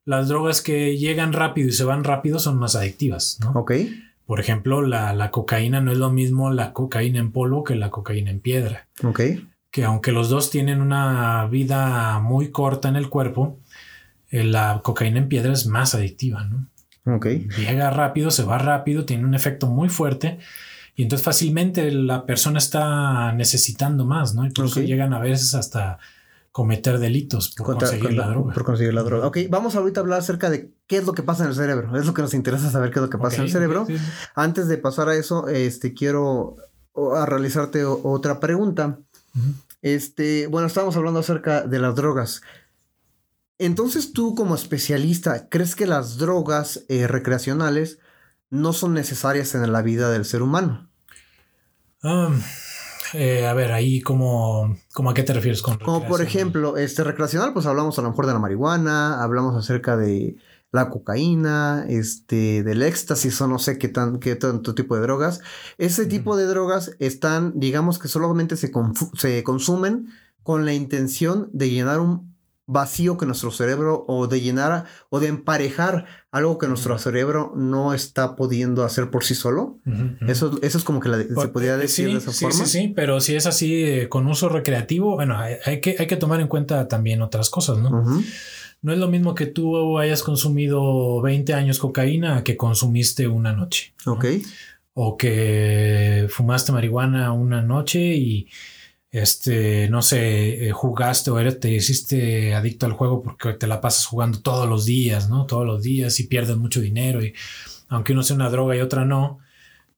las 0.07 0.29
drogas 0.29 0.63
que 0.63 0.97
llegan 0.97 1.33
rápido 1.33 1.69
y 1.69 1.73
se 1.73 1.85
van 1.85 2.05
rápido 2.05 2.39
son 2.39 2.59
más 2.59 2.77
adictivas, 2.77 3.39
¿no? 3.41 3.51
Ok. 3.51 3.73
Por 4.25 4.41
ejemplo, 4.41 4.81
la, 4.81 5.31
cocaína 5.31 5.81
no 5.81 5.93
es 5.93 5.99
lo 5.99 6.11
mismo 6.11 6.51
la 6.51 6.73
cocaína 6.73 7.19
en 7.19 7.33
polvo 7.33 7.65
que 7.65 7.75
la 7.75 7.91
cocaína 7.91 8.31
en 8.31 8.41
piedra. 8.41 8.87
Ok. 9.05 9.21
Que 9.71 9.85
aunque 9.85 10.13
los 10.13 10.29
dos 10.29 10.51
tienen 10.51 10.81
una 10.81 11.47
vida 11.47 12.19
muy 12.21 12.51
corta 12.51 12.89
en 12.89 12.97
el 12.97 13.09
cuerpo, 13.09 13.59
eh, 14.31 14.45
la 14.45 14.81
cocaína 14.83 15.19
en 15.19 15.29
piedra 15.29 15.53
es 15.53 15.67
más 15.67 15.95
adictiva, 15.95 16.45
¿no? 16.45 16.69
Ok. 17.17 17.27
Llega 17.59 17.91
rápido, 17.91 18.31
se 18.31 18.45
va 18.45 18.59
rápido, 18.59 19.05
tiene 19.05 19.25
un 19.25 19.35
efecto 19.35 19.67
muy 19.67 19.89
fuerte 19.89 20.39
y 20.95 21.03
entonces 21.03 21.25
fácilmente 21.25 21.91
la 21.91 22.27
persona 22.27 22.59
está 22.59 23.33
necesitando 23.33 24.07
más, 24.07 24.35
¿no? 24.35 24.47
Incluso 24.47 24.81
llegan 24.81 25.13
a 25.13 25.19
veces 25.19 25.55
hasta 25.55 25.99
cometer 26.57 26.99
delitos 26.99 27.55
por 27.55 27.77
conseguir 27.77 28.15
la, 28.15 28.29
droga. 28.29 28.55
Por 28.55 28.65
conseguir 28.65 28.95
la 28.95 29.03
droga. 29.03 29.27
Ok, 29.27 29.41
vamos 29.51 29.77
ahorita 29.77 30.01
a 30.01 30.03
hablar 30.03 30.21
acerca 30.21 30.49
de 30.49 30.73
qué 30.87 30.97
es 30.97 31.05
lo 31.05 31.13
que 31.13 31.23
pasa 31.23 31.43
en 31.43 31.51
el 31.51 31.55
cerebro. 31.55 31.95
Es 31.99 32.07
lo 32.07 32.15
que 32.15 32.23
nos 32.23 32.33
interesa 32.33 32.71
saber 32.71 32.91
qué 32.91 32.99
es 32.99 33.03
lo 33.03 33.11
que 33.11 33.19
pasa 33.19 33.37
en 33.37 33.43
el 33.43 33.51
cerebro. 33.51 33.87
Antes 34.35 34.67
de 34.67 34.79
pasar 34.79 35.11
a 35.11 35.17
eso, 35.17 35.49
este 35.49 35.93
quiero 35.93 36.57
a 37.15 37.27
realizarte 37.27 37.85
otra 37.85 38.41
pregunta. 38.41 38.99
Este, 39.83 40.47
bueno, 40.47 40.67
estábamos 40.67 40.97
hablando 40.97 41.21
acerca 41.21 41.61
de 41.61 41.79
las 41.79 41.95
drogas. 41.95 42.41
Entonces, 43.59 44.15
tú 44.15 44.35
como 44.35 44.55
especialista, 44.55 45.51
¿crees 45.51 45.77
que 45.77 45.87
las 45.87 46.17
drogas 46.17 46.87
eh, 46.89 47.07
recreacionales 47.07 47.99
no 48.49 48.73
son 48.73 48.95
necesarias 48.95 49.55
en 49.55 49.71
la 49.71 49.83
vida 49.83 50.11
del 50.11 50.25
ser 50.25 50.41
humano? 50.41 50.89
Um, 52.03 52.41
eh, 53.15 53.47
a 53.47 53.55
ver, 53.55 53.73
ahí 53.73 54.01
como, 54.01 54.77
como 54.93 55.11
a 55.11 55.15
qué 55.15 55.23
te 55.23 55.33
refieres 55.33 55.63
con 55.63 55.79
Como 55.79 56.07
por 56.07 56.23
ejemplo, 56.23 56.77
este 56.77 57.05
recreacional, 57.05 57.53
pues 57.53 57.67
hablamos 57.67 57.99
a 57.99 58.03
lo 58.03 58.11
mejor 58.11 58.27
de 58.27 58.33
la 58.33 58.39
marihuana, 58.39 59.23
hablamos 59.23 59.57
acerca 59.57 59.97
de 59.97 60.37
la 60.73 60.91
cocaína, 60.91 61.87
este, 61.89 62.63
del 62.63 62.83
éxtasis 62.83 63.41
o 63.41 63.49
no 63.49 63.59
sé 63.59 63.79
qué, 63.79 63.89
tan, 63.89 64.19
qué 64.19 64.37
tanto 64.37 64.75
tipo 64.75 64.95
de 64.95 65.03
drogas. 65.03 65.41
Ese 65.79 66.07
tipo 66.07 66.37
de 66.37 66.45
drogas 66.47 66.93
están, 66.99 67.53
digamos 67.59 67.99
que 67.99 68.09
solamente 68.09 68.57
se, 68.57 68.71
se 69.15 69.43
consumen 69.43 70.09
con 70.43 70.65
la 70.65 70.75
intención 70.75 71.49
de 71.53 71.71
llenar 71.71 72.01
un 72.01 72.36
vacío 72.67 73.17
que 73.17 73.27
nuestro 73.27 73.53
cerebro 73.53 74.05
o 74.09 74.27
de 74.27 74.41
llenar 74.41 74.87
o 75.09 75.21
de 75.21 75.29
emparejar 75.29 76.07
algo 76.33 76.59
que 76.59 76.67
nuestro 76.67 76.99
cerebro 76.99 77.53
no 77.57 77.95
está 77.95 78.35
pudiendo 78.35 78.85
hacer 78.85 79.11
por 79.11 79.25
sí 79.25 79.35
solo. 79.35 79.79
Eso, 80.27 80.59
eso 80.63 80.79
es 80.79 80.85
como 80.85 81.01
que 81.01 81.09
se 81.09 81.49
podría 81.49 81.75
eh, 81.75 81.79
decir 81.79 82.09
de 82.09 82.19
esa 82.19 82.33
forma. 82.33 82.67
Sí, 82.67 82.67
sí, 82.67 82.93
pero 82.95 83.21
si 83.21 83.37
es 83.37 83.47
así 83.47 83.85
eh, 83.85 84.09
con 84.09 84.27
uso 84.27 84.49
recreativo, 84.49 85.15
bueno, 85.15 85.39
hay, 85.39 85.81
que, 85.81 85.97
hay 85.99 86.07
que 86.07 86.17
tomar 86.17 86.41
en 86.41 86.49
cuenta 86.49 86.89
también 86.89 87.23
otras 87.23 87.51
cosas, 87.51 87.79
¿no? 87.79 88.05
No 88.83 88.93
es 88.93 88.99
lo 88.99 89.09
mismo 89.09 89.35
que 89.35 89.47
tú 89.47 89.99
hayas 89.99 90.23
consumido 90.23 91.21
20 91.23 91.55
años 91.55 91.79
cocaína 91.79 92.45
que 92.45 92.57
consumiste 92.57 93.27
una 93.27 93.53
noche. 93.53 93.95
Ok. 94.05 94.27
O 94.93 95.17
que 95.17 96.27
fumaste 96.31 96.73
marihuana 96.73 97.33
una 97.33 97.63
noche 97.63 98.01
y 98.01 98.49
este, 99.11 99.89
no 99.89 100.03
sé, 100.03 100.69
eh, 100.69 100.73
jugaste 100.73 101.31
o 101.31 101.39
eres, 101.39 101.61
te 101.61 101.71
hiciste 101.71 102.55
adicto 102.55 102.87
al 102.87 102.93
juego 102.93 103.23
porque 103.23 103.55
te 103.55 103.67
la 103.67 103.81
pasas 103.81 104.07
jugando 104.07 104.41
todos 104.41 104.69
los 104.69 104.85
días, 104.85 105.29
¿no? 105.29 105.47
Todos 105.47 105.67
los 105.67 105.83
días 105.83 106.19
y 106.21 106.25
pierdes 106.25 106.57
mucho 106.57 106.81
dinero 106.81 107.25
y 107.25 107.35
aunque 107.89 108.13
uno 108.13 108.23
sea 108.23 108.37
una 108.37 108.51
droga 108.51 108.77
y 108.77 108.81
otra 108.81 109.05
no, 109.05 109.39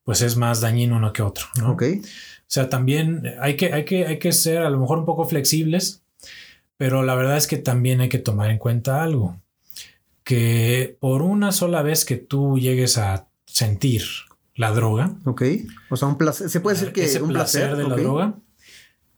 pues 0.03 0.21
es 0.21 0.37
más 0.37 0.61
dañino 0.61 0.97
uno 0.97 1.13
que 1.13 1.21
otro, 1.21 1.47
¿no? 1.57 1.71
Ok. 1.71 1.83
O 2.01 2.51
sea, 2.51 2.69
también 2.69 3.23
hay 3.41 3.55
que, 3.55 3.73
hay 3.73 3.85
que, 3.85 4.07
hay 4.07 4.19
que 4.19 4.31
ser 4.31 4.59
a 4.59 4.69
lo 4.69 4.79
mejor 4.79 4.99
un 4.99 5.05
poco 5.05 5.25
flexibles 5.25 6.03
pero 6.79 7.03
la 7.03 7.13
verdad 7.13 7.35
es 7.35 7.45
que 7.45 7.57
también 7.57 7.99
hay 7.99 8.07
que 8.07 8.19
tomar 8.19 8.49
en 8.51 8.57
cuenta 8.57 9.03
algo, 9.03 9.41
que 10.23 10.95
por 11.01 11.23
una 11.23 11.51
sola 11.51 11.81
vez 11.81 12.05
que 12.05 12.15
tú 12.15 12.57
llegues 12.57 12.97
a 12.97 13.27
sentir 13.45 14.03
la 14.55 14.71
droga. 14.71 15.13
Ok. 15.25 15.43
O 15.89 15.97
sea, 15.97 16.07
un 16.07 16.17
placer. 16.17 16.49
Se 16.49 16.61
puede 16.61 16.77
decir 16.77 16.93
que 16.93 17.03
ese 17.03 17.21
un 17.21 17.31
placer, 17.31 17.75
de 17.75 17.83
la 17.83 17.97
droga, 17.97 18.35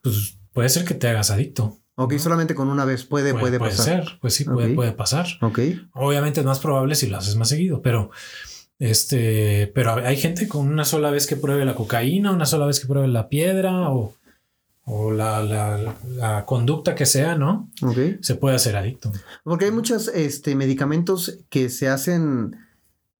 pues 0.01 0.37
puede 0.53 0.69
ser 0.69 0.85
que 0.85 0.93
te 0.93 1.07
hagas 1.07 1.31
adicto. 1.31 1.77
Ok, 1.95 2.17
solamente 2.17 2.55
con 2.55 2.69
una 2.69 2.85
vez 2.85 3.03
puede, 3.03 3.33
puede, 3.33 3.59
puede 3.59 3.71
pasar. 3.75 4.05
ser, 4.05 4.19
pues 4.21 4.33
sí, 4.33 4.45
puede, 4.45 4.73
puede 4.73 4.91
pasar. 4.93 5.27
Ok. 5.41 5.59
Obviamente 5.93 6.39
es 6.39 6.45
más 6.45 6.59
probable 6.59 6.95
si 6.95 7.07
lo 7.07 7.17
haces 7.17 7.35
más 7.35 7.49
seguido, 7.49 7.81
pero 7.81 8.09
este, 8.79 9.71
pero 9.75 9.93
hay 9.93 10.17
gente 10.17 10.47
con 10.47 10.67
una 10.67 10.85
sola 10.85 11.11
vez 11.11 11.27
que 11.27 11.35
pruebe 11.35 11.65
la 11.65 11.75
cocaína, 11.75 12.31
una 12.31 12.45
sola 12.45 12.65
vez 12.65 12.79
que 12.79 12.87
pruebe 12.87 13.07
la 13.07 13.29
piedra 13.29 13.91
o 13.91 14.15
o 14.83 15.11
la, 15.11 15.41
la, 16.05 16.45
conducta 16.45 16.95
que 16.95 17.05
sea, 17.05 17.35
¿no? 17.35 17.69
Okay. 17.81 18.17
Se 18.21 18.35
puede 18.35 18.55
hacer 18.55 18.75
adicto. 18.75 19.11
Porque 19.43 19.65
hay 19.65 19.71
muchos 19.71 20.07
este, 20.09 20.55
medicamentos 20.55 21.39
que 21.49 21.69
se 21.69 21.87
hacen 21.87 22.55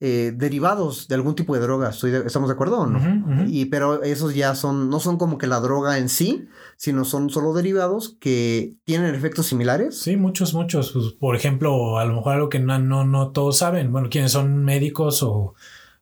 eh, 0.03 0.33
derivados 0.35 1.07
de 1.07 1.13
algún 1.13 1.35
tipo 1.35 1.53
de 1.53 1.61
droga. 1.61 1.91
¿Estamos 1.91 2.49
de 2.49 2.53
acuerdo 2.53 2.79
o 2.79 2.87
no? 2.87 3.45
Y, 3.47 3.65
pero 3.65 4.01
esos 4.01 4.33
ya 4.33 4.55
son, 4.55 4.89
no 4.89 4.99
son 4.99 5.19
como 5.19 5.37
que 5.37 5.45
la 5.45 5.59
droga 5.59 5.99
en 5.99 6.09
sí, 6.09 6.47
sino 6.75 7.05
son 7.05 7.29
solo 7.29 7.53
derivados 7.53 8.17
que 8.19 8.73
tienen 8.83 9.13
efectos 9.13 9.45
similares. 9.45 9.99
Sí, 9.99 10.17
muchos, 10.17 10.55
muchos. 10.55 10.91
Pues, 10.91 11.13
por 11.13 11.35
ejemplo, 11.35 11.99
a 11.99 12.05
lo 12.05 12.15
mejor 12.15 12.33
algo 12.33 12.49
que 12.49 12.59
no, 12.59 12.79
no, 12.79 13.05
no 13.05 13.29
todos 13.29 13.59
saben. 13.59 13.91
Bueno, 13.91 14.09
quienes 14.09 14.31
son 14.31 14.65
médicos 14.65 15.21
o 15.21 15.53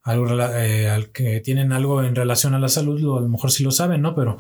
algo 0.02 0.28
eh, 0.54 1.10
que 1.14 1.42
tienen 1.42 1.74
algo 1.74 2.02
en 2.02 2.16
relación 2.16 2.54
a 2.56 2.60
la 2.60 2.70
salud, 2.70 2.98
a 3.18 3.22
lo 3.22 3.28
mejor 3.28 3.52
sí 3.52 3.66
lo 3.66 3.72
saben, 3.72 4.02
¿no? 4.02 4.16
Pero 4.16 4.38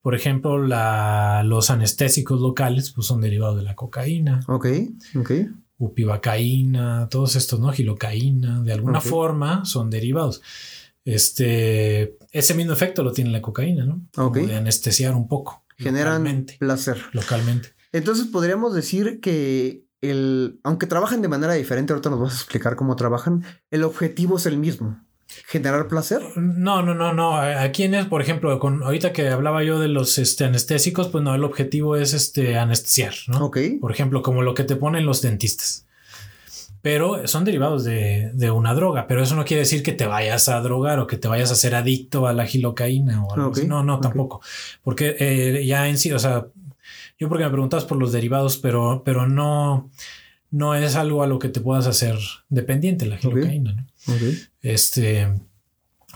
por 0.00 0.16
ejemplo, 0.16 0.58
la, 0.58 1.42
los 1.44 1.70
anestésicos 1.70 2.40
locales 2.40 2.92
pues, 2.92 3.06
son 3.06 3.20
derivados 3.20 3.56
de 3.56 3.62
la 3.62 3.76
cocaína. 3.76 4.40
Ok, 4.48 4.66
ok. 5.16 5.30
Upivacaína, 5.84 7.08
todos 7.10 7.34
estos, 7.34 7.58
¿no? 7.58 7.72
Gilocaína, 7.72 8.62
de 8.62 8.72
alguna 8.72 9.00
forma 9.00 9.64
son 9.64 9.90
derivados. 9.90 10.40
Este, 11.04 12.16
ese 12.30 12.54
mismo 12.54 12.72
efecto 12.72 13.02
lo 13.02 13.12
tiene 13.12 13.30
la 13.30 13.42
cocaína, 13.42 13.84
¿no? 13.84 14.06
Ok. 14.16 14.36
de 14.36 14.54
anestesiar 14.54 15.14
un 15.14 15.26
poco. 15.26 15.64
Generan 15.76 16.46
placer. 16.60 16.98
Localmente. 17.12 17.70
Entonces 17.90 18.26
podríamos 18.26 18.74
decir 18.74 19.20
que 19.20 19.84
el, 20.00 20.60
aunque 20.62 20.86
trabajan 20.86 21.20
de 21.20 21.28
manera 21.28 21.54
diferente, 21.54 21.92
ahorita 21.92 22.10
nos 22.10 22.20
vas 22.20 22.32
a 22.32 22.36
explicar 22.36 22.76
cómo 22.76 22.94
trabajan, 22.94 23.44
el 23.70 23.82
objetivo 23.82 24.36
es 24.36 24.46
el 24.46 24.58
mismo 24.58 25.04
generar 25.46 25.88
placer? 25.88 26.22
No, 26.36 26.82
no, 26.82 26.94
no, 26.94 27.12
no. 27.12 27.36
Aquí 27.36 27.84
en 27.84 27.94
es, 27.94 28.06
por 28.06 28.22
ejemplo, 28.22 28.58
con 28.58 28.82
ahorita 28.82 29.12
que 29.12 29.28
hablaba 29.28 29.62
yo 29.62 29.78
de 29.78 29.88
los 29.88 30.18
este, 30.18 30.44
anestésicos, 30.44 31.08
pues 31.08 31.22
no, 31.22 31.34
el 31.34 31.44
objetivo 31.44 31.96
es 31.96 32.14
este 32.14 32.58
anestesiar, 32.58 33.14
¿no? 33.28 33.46
Ok. 33.46 33.58
Por 33.80 33.92
ejemplo, 33.92 34.22
como 34.22 34.42
lo 34.42 34.54
que 34.54 34.64
te 34.64 34.76
ponen 34.76 35.06
los 35.06 35.22
dentistas. 35.22 35.86
Pero 36.80 37.28
son 37.28 37.44
derivados 37.44 37.84
de, 37.84 38.50
una 38.52 38.74
droga, 38.74 39.06
pero 39.06 39.22
eso 39.22 39.36
no 39.36 39.44
quiere 39.44 39.60
decir 39.60 39.84
que 39.84 39.92
te 39.92 40.06
vayas 40.06 40.48
a 40.48 40.60
drogar 40.60 40.98
o 40.98 41.06
que 41.06 41.16
te 41.16 41.28
vayas 41.28 41.52
a 41.52 41.54
ser 41.54 41.76
adicto 41.76 42.26
a 42.26 42.32
la 42.32 42.44
gilocaína 42.44 43.24
o 43.24 43.32
algo 43.32 43.52
así. 43.52 43.68
No, 43.68 43.84
no, 43.84 44.00
tampoco. 44.00 44.40
Porque 44.82 45.16
eh, 45.20 45.64
ya 45.64 45.88
en 45.88 45.96
sí, 45.96 46.10
o 46.10 46.18
sea, 46.18 46.48
yo 47.18 47.28
porque 47.28 47.44
me 47.44 47.50
preguntas 47.50 47.84
por 47.84 47.98
los 47.98 48.10
derivados, 48.10 48.56
pero, 48.56 49.02
pero 49.04 49.28
no, 49.28 49.90
no 50.50 50.74
es 50.74 50.96
algo 50.96 51.22
a 51.22 51.28
lo 51.28 51.38
que 51.38 51.48
te 51.48 51.60
puedas 51.60 51.86
hacer 51.86 52.18
dependiente 52.48 53.06
la 53.06 53.16
gilocaína, 53.16 53.74
¿no? 53.74 53.86
Este, 54.62 55.28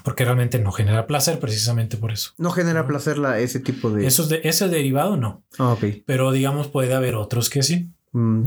porque 0.05 0.25
realmente 0.25 0.59
no 0.61 0.71
genera 0.73 1.07
placer 1.07 1.41
precisamente 1.41 1.97
por 1.97 2.13
eso. 2.13 2.31
No 2.39 2.51
genera 2.51 2.87
placer 2.87 3.19
la, 3.19 3.41
ese 3.41 3.61
tipo 3.61 3.91
de... 3.91 4.07
Eso 4.07 4.27
de, 4.27 4.41
ese 4.45 4.69
derivado 4.69 5.17
no. 5.17 5.43
Ah, 5.59 5.77
Pero 6.07 6.31
digamos 6.33 6.69
puede 6.69 6.95
haber 6.95 7.17
otros 7.17 7.51
que 7.51 7.63
sí. 7.63 7.91
Mm, 8.13 8.45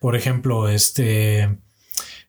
por 0.00 0.16
ejemplo, 0.16 0.68
este, 0.68 1.58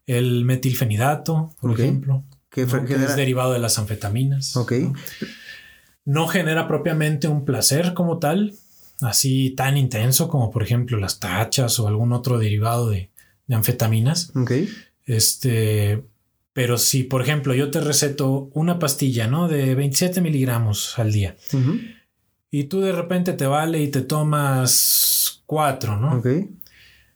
el 0.06 0.43
metilfenidato, 0.43 1.54
por 1.62 1.80
ejemplo. 1.80 2.25
Que, 2.49 2.63
es 2.63 3.15
derivado 3.15 3.54
de 3.54 3.60
las 3.60 3.80
anfetaminas. 3.80 4.58
Ok. 4.58 4.73
¿no? 6.04 6.27
genera 6.27 6.67
propiamente 6.67 7.30
un 7.30 7.45
placer 7.45 7.93
como 7.93 8.19
tal, 8.19 8.54
así 8.99 9.51
tan 9.51 9.77
intenso 9.77 10.27
como 10.27 10.51
por 10.51 10.63
ejemplo 10.63 10.97
las 10.97 11.21
tachas 11.21 11.80
o 11.80 11.88
algún 11.88 12.12
otro 12.12 12.38
derivado 12.38 12.89
de, 12.89 13.10
de 13.47 13.56
anfetaminas. 13.56 14.36
Ok. 14.36 14.51
Este, 15.06 16.04
pero 16.54 16.78
si, 16.78 17.04
por 17.04 17.22
ejemplo, 17.22 17.54
yo 17.54 17.72
te 17.72 17.80
receto 17.80 18.50
una 18.54 18.78
pastilla, 18.78 19.28
¿no? 19.28 19.48
De 19.48 19.74
27 19.76 20.22
miligramos 20.22 21.00
al 21.00 21.12
día. 21.12 21.36
Y 22.50 22.66
tú 22.66 22.82
de 22.82 22.92
repente 22.92 23.34
te 23.34 23.46
vale 23.46 23.82
y 23.82 23.88
te 23.88 24.02
tomas 24.02 25.44
cuatro, 25.46 25.98
¿no? 25.98 26.18
Ok. 26.18 26.28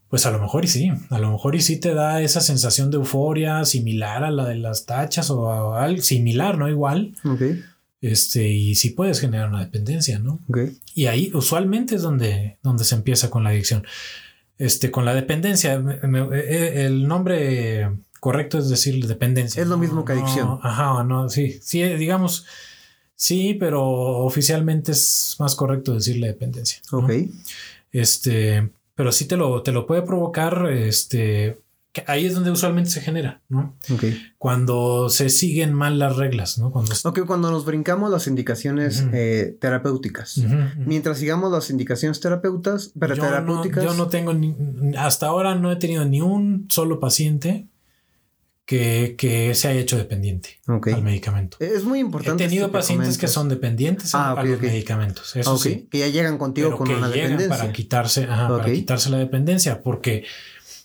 Pues 0.07 0.25
a 0.25 0.31
lo 0.31 0.39
mejor 0.39 0.63
y 0.63 0.67
sí, 0.69 0.91
a 1.09 1.19
lo 1.19 1.31
mejor 1.31 1.55
y 1.55 1.61
sí 1.61 1.77
te 1.77 1.93
da 1.93 2.21
esa 2.21 2.39
sensación 2.39 2.89
de 2.89 2.97
euforia 2.97 3.65
similar 3.65 4.23
a 4.23 4.31
la 4.31 4.45
de 4.45 4.55
las 4.55 4.85
tachas 4.85 5.29
o 5.29 5.73
algo 5.75 6.01
similar, 6.01 6.57
¿no? 6.57 6.69
Igual. 6.69 7.15
Ok. 7.25 7.41
Este, 7.99 8.47
y 8.47 8.75
sí 8.75 8.91
puedes 8.91 9.19
generar 9.19 9.49
una 9.49 9.59
dependencia, 9.59 10.19
¿no? 10.19 10.39
Ok. 10.47 10.59
Y 10.93 11.07
ahí 11.07 11.31
usualmente 11.33 11.95
es 11.95 12.01
donde, 12.01 12.57
donde 12.63 12.85
se 12.85 12.95
empieza 12.95 13.29
con 13.29 13.43
la 13.43 13.49
adicción. 13.49 13.85
Este, 14.57 14.91
con 14.91 15.03
la 15.03 15.13
dependencia, 15.13 15.73
eh, 15.73 16.85
el 16.85 17.09
nombre 17.09 17.89
correcto 18.25 18.57
es 18.57 18.69
decir 18.69 19.05
dependencia. 19.05 19.61
Es 19.61 19.67
lo 19.67 19.77
mismo 19.77 20.03
que 20.03 20.13
adicción. 20.13 20.57
ajá, 20.63 21.03
no, 21.03 21.29
sí, 21.29 21.59
sí, 21.61 21.83
digamos, 21.83 22.47
sí, 23.13 23.55
pero 23.59 23.83
oficialmente 23.83 24.93
es 24.93 25.35
más 25.37 25.53
correcto 25.53 25.93
decirle 25.93 26.25
dependencia. 26.25 26.79
Ok. 26.91 27.11
Este, 27.91 28.71
pero 28.95 29.11
sí 29.11 29.25
te 29.25 29.37
lo, 29.37 29.61
te 29.61 29.71
lo 29.71 29.85
puede 29.85 30.01
provocar, 30.01 30.71
este, 30.71 31.59
ahí 32.07 32.25
es 32.25 32.33
donde 32.33 32.49
usualmente 32.49 32.89
se 32.89 33.01
genera, 33.01 33.43
¿no? 33.47 33.75
Ok. 33.93 34.05
Cuando 34.39 35.07
se 35.09 35.29
siguen 35.29 35.75
mal 35.75 35.99
las 35.99 36.15
reglas, 36.15 36.57
¿no? 36.57 36.71
Cuando... 36.71 36.93
Ok, 37.03 37.27
cuando 37.27 37.51
nos 37.51 37.63
brincamos 37.63 38.09
las 38.09 38.25
indicaciones 38.25 39.05
eh, 39.13 39.55
terapéuticas. 39.61 40.41
Mientras 40.79 41.19
sigamos 41.19 41.51
las 41.51 41.69
indicaciones 41.69 42.19
terapeutas, 42.21 42.91
pero 42.99 43.13
terapéuticas. 43.13 43.83
yo 43.83 43.93
no 43.93 44.07
tengo 44.07 44.33
ni, 44.33 44.55
hasta 44.97 45.27
ahora 45.27 45.53
no 45.53 45.71
he 45.71 45.75
tenido 45.75 46.05
ni 46.05 46.21
un 46.21 46.65
solo 46.71 46.99
paciente 46.99 47.67
que, 48.65 49.51
se 49.53 49.67
haya 49.67 49.79
hecho 49.79 49.97
dependiente 49.97 50.59
al 50.67 51.03
medicamento. 51.03 51.57
Es 51.59 51.83
muy 51.83 51.99
importante. 51.99 52.43
He 52.43 52.47
tenido 52.47 52.71
pacientes 52.71 53.17
que 53.17 53.27
son 53.27 53.47
dependientes 53.47 54.15
a, 54.15 54.31
ah, 54.31 54.43
los 54.43 54.61
medicamentos. 54.61 55.35
Eso 55.35 55.57
sí. 55.57 55.87
Que 55.89 55.99
ya 55.99 56.07
llegan 56.07 56.37
contigo 56.37 56.75
con 56.75 56.89
una 56.89 57.09
dependencia. 57.09 57.49
Para 57.49 57.71
quitarse, 57.71 58.25
para 58.25 58.65
quitarse 58.65 59.09
la 59.09 59.17
dependencia, 59.17 59.81
porque 59.81 60.25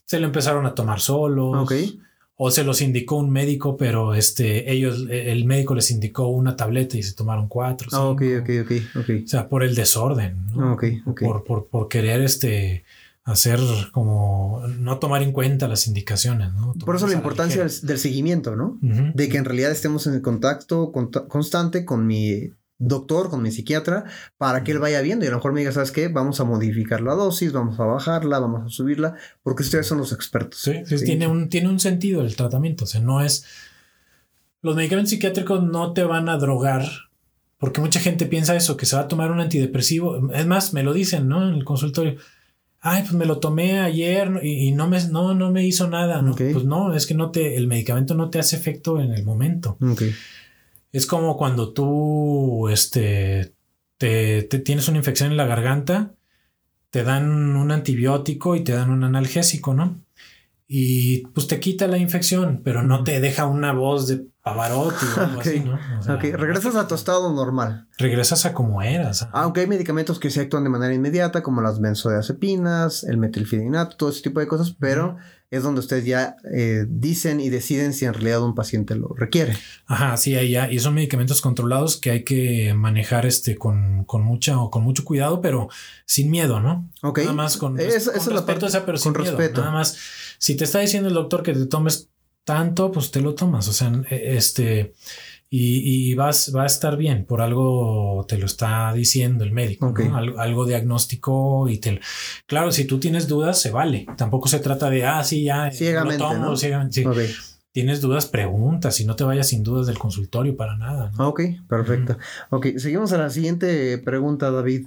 se 0.04 0.20
lo 0.20 0.26
empezaron 0.26 0.66
a 0.66 0.74
tomar 0.74 1.00
solos. 1.00 1.68
O 2.42 2.50
se 2.50 2.64
los 2.64 2.80
indicó 2.80 3.16
un 3.16 3.28
médico, 3.28 3.76
pero 3.76 4.14
este, 4.14 4.72
ellos, 4.72 5.04
el 5.10 5.44
médico 5.44 5.74
les 5.74 5.90
indicó 5.90 6.28
una 6.28 6.56
tableta 6.56 6.96
y 6.96 7.02
se 7.02 7.12
tomaron 7.12 7.48
cuatro. 7.48 7.88
Ah, 7.92 8.06
ok, 8.06 8.22
ok, 8.40 8.50
ok, 8.96 9.10
O 9.24 9.28
sea, 9.28 9.46
por 9.46 9.62
el 9.62 9.74
desorden, 9.74 10.46
¿no? 10.54 10.74
Por, 11.20 11.44
por, 11.44 11.66
por 11.66 11.88
querer 11.88 12.22
este 12.22 12.82
hacer 13.24 13.60
como 13.92 14.62
no 14.78 14.98
tomar 14.98 15.22
en 15.22 15.32
cuenta 15.32 15.68
las 15.68 15.86
indicaciones. 15.86 16.52
¿no? 16.54 16.74
Por 16.74 16.96
eso 16.96 17.06
la 17.06 17.14
importancia 17.14 17.66
del, 17.82 17.98
seguimiento, 17.98 18.56
¿no? 18.56 18.78
De 18.80 19.28
que 19.28 19.36
en 19.36 19.44
realidad 19.44 19.70
estemos 19.70 20.06
en 20.06 20.20
contacto 20.20 20.92
constante 20.92 21.84
con 21.84 22.06
mi 22.06 22.50
doctor, 22.80 23.28
con 23.28 23.42
mi 23.42 23.52
psiquiatra, 23.52 24.04
para 24.38 24.64
que 24.64 24.72
él 24.72 24.78
vaya 24.78 25.02
viendo 25.02 25.24
y 25.24 25.28
a 25.28 25.30
lo 25.32 25.36
mejor 25.36 25.52
me 25.52 25.60
diga, 25.60 25.70
¿sabes 25.70 25.92
qué? 25.92 26.08
Vamos 26.08 26.40
a 26.40 26.44
modificar 26.44 27.02
la 27.02 27.14
dosis, 27.14 27.52
vamos 27.52 27.78
a 27.78 27.84
bajarla, 27.84 28.38
vamos 28.38 28.64
a 28.64 28.68
subirla, 28.70 29.16
porque 29.42 29.62
ustedes 29.62 29.86
son 29.86 29.98
los 29.98 30.12
expertos. 30.12 30.60
Sí, 30.60 30.82
Tiene, 31.04 31.26
un, 31.26 31.50
tiene 31.50 31.68
un 31.68 31.78
sentido 31.78 32.22
el 32.22 32.34
tratamiento, 32.34 32.84
o 32.84 32.86
sea, 32.86 33.00
no 33.00 33.20
es... 33.20 33.44
Los 34.62 34.76
medicamentos 34.76 35.10
psiquiátricos 35.10 35.62
no 35.62 35.92
te 35.92 36.04
van 36.04 36.28
a 36.28 36.36
drogar, 36.38 36.86
porque 37.58 37.80
mucha 37.80 38.00
gente 38.00 38.26
piensa 38.26 38.56
eso, 38.56 38.76
que 38.76 38.86
se 38.86 38.96
va 38.96 39.02
a 39.02 39.08
tomar 39.08 39.30
un 39.30 39.40
antidepresivo. 39.40 40.32
Es 40.32 40.46
más, 40.46 40.74
me 40.74 40.82
lo 40.82 40.92
dicen, 40.92 41.28
¿no? 41.28 41.48
En 41.48 41.54
el 41.54 41.64
consultorio. 41.64 42.16
Ay, 42.82 43.02
pues 43.02 43.12
me 43.12 43.26
lo 43.26 43.38
tomé 43.38 43.80
ayer 43.80 44.40
y, 44.42 44.72
no, 44.72 44.88
me, 44.88 45.02
no, 45.08 45.34
no 45.34 45.50
me 45.50 45.66
hizo 45.66 45.88
nada. 45.88 46.24
Pues 46.34 46.64
no, 46.64 46.94
es 46.94 47.06
que 47.06 47.14
no 47.14 47.30
te, 47.30 47.56
el 47.56 47.66
medicamento 47.66 48.14
no 48.14 48.30
te 48.30 48.38
hace 48.38 48.56
efecto 48.56 49.00
en 49.00 49.12
el 49.12 49.24
momento. 49.24 49.76
Okay. 49.80 50.14
Es 50.92 51.06
como 51.06 51.36
cuando 51.36 51.72
tú 51.72 52.68
este, 52.68 53.52
te, 53.98 54.42
tienes 54.42 54.88
una 54.88 54.96
infección 54.96 55.30
en 55.30 55.36
la 55.36 55.46
garganta, 55.46 56.14
te 56.88 57.04
dan 57.04 57.54
un 57.54 57.70
antibiótico 57.70 58.56
y 58.56 58.64
te 58.64 58.72
dan 58.72 58.90
un 58.90 59.04
analgésico, 59.04 59.74
¿no? 59.74 60.00
Y 60.66 61.26
pues 61.28 61.48
te 61.48 61.60
quita 61.60 61.86
la 61.86 61.98
infección, 61.98 62.62
pero 62.64 62.82
no 62.82 63.04
te 63.04 63.20
deja 63.20 63.46
una 63.46 63.72
voz 63.72 64.08
de 64.08 64.24
Pavarotti 64.42 65.04
o 65.16 65.20
algo 65.20 65.40
así, 65.40 65.60
¿no? 65.60 65.74
ok, 65.74 66.22
regresas 66.34 66.74
a 66.74 66.88
tu 66.88 66.94
estado 66.94 67.32
normal. 67.32 67.88
Regresas 67.98 68.46
a 68.46 68.54
como 68.54 68.80
eras. 68.80 69.28
Aunque 69.32 69.60
hay 69.60 69.66
medicamentos 69.66 70.18
que 70.18 70.30
se 70.30 70.40
actúan 70.40 70.64
de 70.64 70.70
manera 70.70 70.94
inmediata, 70.94 71.42
como 71.42 71.60
las 71.60 71.80
benzodiazepinas, 71.80 73.04
el 73.04 73.18
metilfidinato, 73.18 73.96
todo 73.96 74.10
ese 74.10 74.22
tipo 74.22 74.40
de 74.40 74.46
cosas, 74.46 74.74
pero 74.78 75.18
es 75.50 75.62
donde 75.62 75.80
ustedes 75.80 76.06
ya 76.06 76.36
eh, 76.54 76.86
dicen 76.88 77.40
y 77.40 77.50
deciden 77.50 77.92
si 77.92 78.06
en 78.06 78.14
realidad 78.14 78.42
un 78.42 78.54
paciente 78.54 78.94
lo 78.94 79.08
requiere. 79.08 79.56
Ajá, 79.86 80.16
sí, 80.16 80.34
ahí 80.36 80.52
ya. 80.52 80.70
Y 80.70 80.78
son 80.78 80.94
medicamentos 80.94 81.42
controlados 81.42 81.96
que 81.96 82.10
hay 82.10 82.24
que 82.24 82.72
manejar 82.72 83.26
este 83.26 83.56
con, 83.56 84.04
con 84.04 84.22
mucha 84.22 84.58
o 84.58 84.70
con 84.70 84.84
mucho 84.84 85.04
cuidado, 85.04 85.40
pero 85.40 85.68
sin 86.06 86.30
miedo, 86.30 86.60
¿no? 86.60 86.88
Ok. 87.02 87.18
Nada 87.18 87.32
más 87.32 87.56
con, 87.56 87.76
respeto, 87.76 88.68
pero 88.86 88.96
sin 88.96 89.12
miedo. 89.12 89.36
Nada 89.56 89.72
más, 89.72 89.98
si 90.38 90.56
te 90.56 90.64
está 90.64 90.78
diciendo 90.78 91.08
el 91.08 91.14
doctor 91.14 91.42
que 91.42 91.52
te 91.52 91.66
tomes 91.66 92.08
tanto, 92.44 92.90
pues 92.90 93.10
te 93.10 93.20
lo 93.20 93.34
tomas. 93.34 93.68
O 93.68 93.72
sea, 93.72 93.92
e, 94.10 94.36
este 94.36 94.94
y, 95.52 96.14
vas, 96.14 96.52
va 96.54 96.62
a 96.62 96.66
estar 96.66 96.96
bien, 96.96 97.24
por 97.24 97.40
algo 97.40 98.24
te 98.28 98.38
lo 98.38 98.46
está 98.46 98.92
diciendo 98.92 99.42
el 99.42 99.50
médico, 99.50 99.92
algo, 100.38 100.64
diagnóstico 100.64 101.68
y 101.68 101.78
te... 101.78 102.00
Claro, 102.46 102.70
si 102.70 102.84
tú 102.84 103.00
tienes 103.00 103.26
dudas, 103.26 103.60
se 103.60 103.72
vale. 103.72 104.06
Tampoco 104.16 104.46
se 104.46 104.60
trata 104.60 104.88
de, 104.90 105.04
ah, 105.04 105.24
sí, 105.24 105.42
ya, 105.42 105.72
ciegamente, 105.72 106.22
lo 106.22 106.30
tomo, 106.30 106.54
Tienes 107.72 108.00
dudas, 108.00 108.26
preguntas 108.26 109.00
y 109.00 109.04
no 109.04 109.16
te 109.16 109.24
vayas 109.24 109.48
sin 109.48 109.64
dudas 109.64 109.88
del 109.88 109.98
consultorio 109.98 110.56
para 110.56 110.76
nada. 110.76 111.12
Ok, 111.18 111.40
perfecto. 111.68 112.16
Ok, 112.50 112.66
seguimos 112.78 113.12
a 113.12 113.18
la 113.18 113.30
siguiente 113.30 113.98
pregunta, 113.98 114.52
David. 114.52 114.86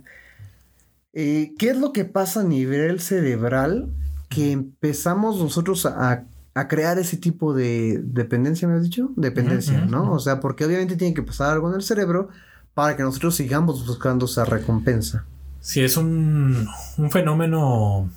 Eh, 1.11 1.53
¿Qué 1.57 1.69
es 1.69 1.77
lo 1.77 1.91
que 1.91 2.05
pasa 2.05 2.41
a 2.41 2.43
nivel 2.43 3.01
cerebral 3.01 3.89
que 4.29 4.51
empezamos 4.51 5.39
nosotros 5.39 5.85
a 5.85 6.25
a 6.55 6.67
crear 6.67 6.99
ese 6.99 7.17
tipo 7.17 7.53
de 7.53 7.99
dependencia, 8.03 8.67
¿me 8.67 8.75
has 8.75 8.83
dicho? 8.83 9.11
Dependencia, 9.15 9.85
¿no? 9.85 10.11
O 10.11 10.19
sea, 10.19 10.39
porque 10.39 10.65
obviamente 10.65 10.95
tiene 10.95 11.13
que 11.13 11.23
pasar 11.23 11.51
algo 11.51 11.69
en 11.69 11.75
el 11.75 11.81
cerebro 11.81 12.29
para 12.73 12.95
que 12.95 13.03
nosotros 13.03 13.35
sigamos 13.35 13.85
buscando 13.85 14.25
esa 14.25 14.45
recompensa. 14.45 15.25
Sí, 15.59 15.81
es 15.81 15.97
un, 15.97 16.67
fenómeno 17.09 18.09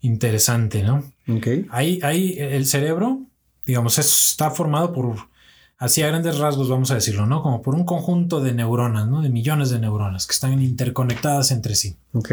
interesante, 0.00 0.82
¿no? 0.82 1.04
Ok. 1.28 1.46
Ahí, 1.70 2.00
ahí 2.02 2.36
el 2.38 2.66
cerebro, 2.66 3.22
digamos, 3.66 3.98
está 3.98 4.50
formado 4.50 4.92
por, 4.92 5.16
así 5.78 6.02
a 6.02 6.08
grandes 6.08 6.38
rasgos, 6.38 6.68
vamos 6.68 6.90
a 6.90 6.94
decirlo, 6.94 7.26
¿no? 7.26 7.42
Como 7.42 7.60
por 7.60 7.74
un 7.74 7.84
conjunto 7.84 8.40
de 8.40 8.54
neuronas, 8.54 9.08
¿no? 9.08 9.20
De 9.20 9.28
millones 9.28 9.70
de 9.70 9.78
neuronas 9.78 10.26
que 10.26 10.32
están 10.32 10.62
interconectadas 10.62 11.50
entre 11.50 11.74
sí. 11.74 11.96
Ok. 12.12 12.32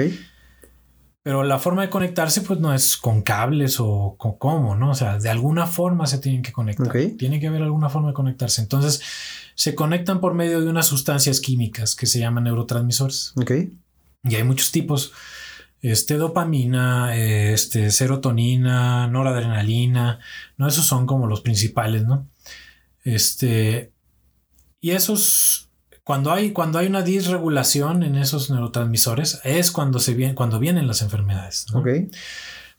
Pero 1.30 1.44
la 1.44 1.60
forma 1.60 1.84
de 1.84 1.92
conectarse, 1.92 2.42
pues 2.42 2.60
no 2.60 2.74
es 2.74 2.98
con 2.98 3.22
cables 3.22 3.80
o 3.80 4.16
con 4.18 4.40
cómo, 4.40 4.76
¿no? 4.76 4.90
O 4.90 4.96
sea, 4.96 5.20
de 5.20 5.30
alguna 5.30 5.68
forma 5.68 6.08
se 6.08 6.18
tienen 6.18 6.42
que 6.42 6.52
conectar. 6.52 6.92
Tiene 7.20 7.40
que 7.40 7.46
haber 7.46 7.62
alguna 7.62 7.88
forma 7.88 8.08
de 8.08 8.16
conectarse. 8.16 8.64
Entonces, 8.64 9.00
se 9.54 9.76
conectan 9.76 10.22
por 10.22 10.34
medio 10.34 10.60
de 10.60 10.68
unas 10.68 10.88
sustancias 10.88 11.40
químicas 11.40 11.96
que 11.96 12.08
se 12.08 12.18
llaman 12.18 12.46
neurotransmisores. 12.46 13.34
Ok. 13.36 13.52
Y 14.24 14.36
hay 14.38 14.44
muchos 14.44 14.72
tipos. 14.72 15.14
Este, 15.84 16.16
dopamina, 16.16 17.16
este, 17.16 17.92
serotonina, 17.92 19.06
noradrenalina, 19.06 20.18
¿no? 20.58 20.68
Esos 20.68 20.88
son 20.88 21.06
como 21.06 21.28
los 21.28 21.42
principales, 21.42 22.08
¿no? 22.08 22.28
Este, 23.04 23.92
y 24.82 24.90
esos 24.90 25.69
cuando 26.10 26.32
hay, 26.32 26.54
cuando 26.54 26.80
hay 26.80 26.88
una 26.88 27.04
disregulación 27.04 28.02
en 28.02 28.16
esos 28.16 28.50
neurotransmisores 28.50 29.42
es 29.44 29.70
cuando, 29.70 30.00
se 30.00 30.16
viene, 30.16 30.34
cuando 30.34 30.58
vienen 30.58 30.88
las 30.88 31.04
enfermedades. 31.04 31.68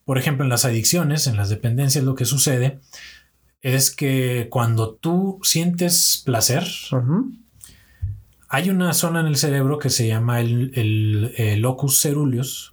Por 0.04 0.18
ejemplo, 0.18 0.42
en 0.42 0.48
las 0.48 0.64
adicciones, 0.64 1.28
en 1.28 1.36
las 1.36 1.48
dependencias, 1.48 2.02
lo 2.02 2.16
que 2.16 2.24
sucede 2.24 2.80
es 3.62 3.92
que 3.92 4.48
cuando 4.50 4.94
tú 4.94 5.38
sientes 5.44 6.20
placer, 6.26 6.66
hay 8.48 8.68
una 8.68 8.92
zona 8.94 9.20
en 9.20 9.26
el 9.26 9.36
cerebro 9.36 9.78
que 9.78 9.90
se 9.90 10.08
llama 10.08 10.40
el, 10.40 11.60
locus 11.62 12.02
ceruleus, 12.02 12.68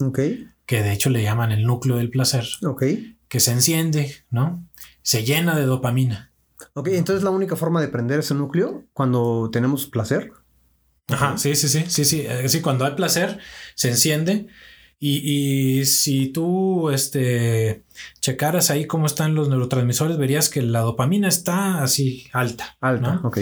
que 0.66 0.82
de 0.82 0.92
hecho 0.92 1.12
le 1.12 1.22
llaman 1.22 1.52
el 1.52 1.68
núcleo 1.68 1.98
del 1.98 2.10
placer, 2.10 2.48
que 3.28 3.40
se 3.40 3.52
enciende, 3.52 4.12
¿no? 4.32 4.66
Se 5.04 5.24
llena 5.24 5.56
de 5.56 5.68
dopamina. 5.68 6.32
Ok, 6.74 6.88
entonces 6.88 7.24
la 7.24 7.30
única 7.30 7.56
forma 7.56 7.80
de 7.80 7.90
prender 7.90 8.22
ese 8.22 8.34
núcleo 8.34 8.86
cuando 8.94 9.52
tenemos 9.52 9.86
placer. 9.86 10.32
Ajá, 11.10 11.38
sí, 11.38 11.56
sí, 11.56 11.70
sí, 11.70 11.86
sí, 11.88 12.06
sí. 12.06 12.28
Sí, 12.48 12.62
cuando 12.62 12.86
hay 12.86 12.96
placer, 12.96 13.40
se 13.76 13.90
enciende. 13.90 14.48
Y, 15.00 15.86
si 15.86 16.30
tú 16.30 16.90
este, 16.90 17.84
checaras 18.20 18.72
ahí 18.72 18.88
cómo 18.88 19.06
están 19.06 19.36
los 19.36 19.48
neurotransmisores, 19.48 20.18
verías 20.18 20.50
que 20.50 20.62
la 20.64 20.80
dopamina 20.80 21.28
está 21.28 21.84
así 21.84 22.28
alta. 22.34 22.78
Alta, 22.82 23.22
ok. 23.24 23.40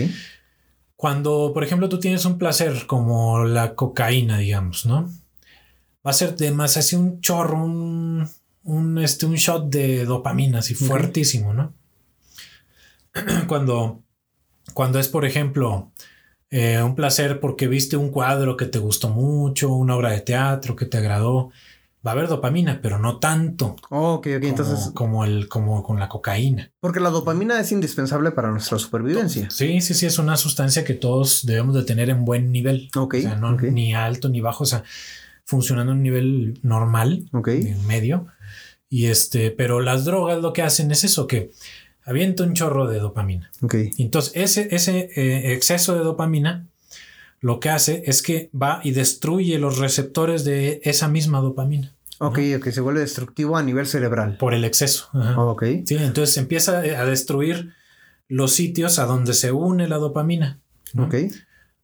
Cuando, 0.98 1.52
por 1.54 1.64
ejemplo, 1.64 1.88
tú 1.88 2.00
tienes 2.00 2.26
un 2.26 2.38
placer 2.38 2.86
como 2.88 3.46
la 3.46 3.76
cocaína, 3.76 4.38
digamos, 4.38 4.86
¿no? 4.86 5.10
Va 6.06 6.12
a 6.12 6.14
ser 6.14 6.36
de 6.36 6.52
más 6.52 6.78
así 6.78 6.96
un 6.96 7.22
chorro, 7.22 7.64
un, 7.64 8.30
un, 8.64 8.98
este, 8.98 9.26
un 9.26 9.36
shot 9.36 9.70
de 9.70 10.06
dopamina, 10.06 10.60
así 10.60 10.74
fuertísimo, 10.74 11.54
¿no? 11.54 11.74
cuando, 13.48 14.04
cuando 14.74 15.00
es, 15.00 15.08
por 15.08 15.26
ejemplo, 15.26 15.92
eh, 16.52 16.82
un 16.82 16.96
placer 16.96 17.40
porque 17.40 17.68
viste 17.68 17.98
un 17.98 18.10
cuadro 18.10 18.56
que 18.58 18.66
te 18.66 18.80
gustó 18.80 19.10
mucho, 19.10 19.74
una 19.74 19.96
obra 19.96 20.12
de 20.12 20.22
teatro 20.22 20.76
que 20.76 20.86
te 20.86 20.98
agradó. 20.98 21.52
Va 22.06 22.12
a 22.12 22.14
haber 22.14 22.28
dopamina, 22.28 22.82
pero 22.84 23.00
no 23.00 23.18
tanto. 23.18 23.76
ok, 23.90 24.28
ok. 24.38 24.44
Entonces. 24.44 24.92
Como, 24.94 25.26
el, 25.26 25.48
como 25.48 25.82
con 25.82 26.00
la 26.00 26.08
cocaína. 26.08 26.72
Porque 26.80 27.00
la 27.00 27.10
dopamina 27.10 27.60
es 27.60 27.72
indispensable 27.72 28.30
para 28.30 28.52
nuestra 28.52 28.78
supervivencia. 28.78 29.50
Sí, 29.50 29.82
sí, 29.82 29.96
sí. 29.96 30.06
Es 30.06 30.20
una 30.20 30.38
sustancia 30.38 30.84
que 30.84 30.94
todos 30.94 31.48
debemos 31.48 31.74
de 31.74 31.84
tener 31.84 32.12
en 32.12 32.24
buen 32.24 32.52
nivel. 32.52 32.90
Ok. 32.96 33.16
O 33.18 33.22
sea, 33.22 33.36
no 33.36 33.54
ni 33.54 33.96
alto 33.96 34.30
ni 34.30 34.40
bajo. 34.40 34.66
O 34.66 34.68
sea, 34.68 34.84
funcionando 35.46 35.94
en 35.94 35.98
un 35.98 36.04
nivel 36.04 36.60
normal. 36.62 37.28
En 37.34 37.88
medio. 37.88 38.28
Y 38.88 39.08
este, 39.08 39.50
pero 39.50 39.82
las 39.82 40.06
drogas 40.06 40.42
lo 40.42 40.54
que 40.54 40.62
hacen 40.62 40.92
es 40.92 41.04
eso, 41.04 41.26
que 41.26 41.52
avienta 42.06 42.44
un 42.44 42.54
chorro 42.54 42.88
de 42.88 43.00
dopamina. 43.00 43.52
Ok. 43.62 43.76
Entonces, 43.98 44.32
ese, 44.36 44.74
ese 44.74 45.10
eh, 45.16 45.54
exceso 45.54 45.96
de 45.96 46.04
dopamina 46.04 46.68
lo 47.42 47.60
que 47.60 47.70
hace 47.70 48.04
es 48.06 48.22
que 48.22 48.50
va 48.60 48.80
y 48.84 48.92
destruye 48.92 49.60
los 49.60 49.78
receptores 49.78 50.46
de 50.46 50.82
esa 50.84 51.08
misma 51.08 51.42
dopamina. 51.42 51.94
Ok, 52.20 52.40
ok, 52.58 52.70
se 52.70 52.82
vuelve 52.82 53.02
destructivo 53.02 53.58
a 53.58 53.64
nivel 53.64 53.88
cerebral. 53.88 54.38
Por 54.38 54.54
el 54.54 54.64
exceso. 54.64 55.10
ok. 55.14 55.64
Sí, 55.86 55.96
entonces 55.96 56.38
empieza 56.38 56.80
a 56.80 57.06
destruir 57.06 57.74
los 58.30 58.54
sitios 58.54 59.00
a 59.00 59.06
donde 59.06 59.34
se 59.34 59.52
une 59.52 59.88
la 59.88 59.98
dopamina. 59.98 60.60
Ok. 60.98 61.14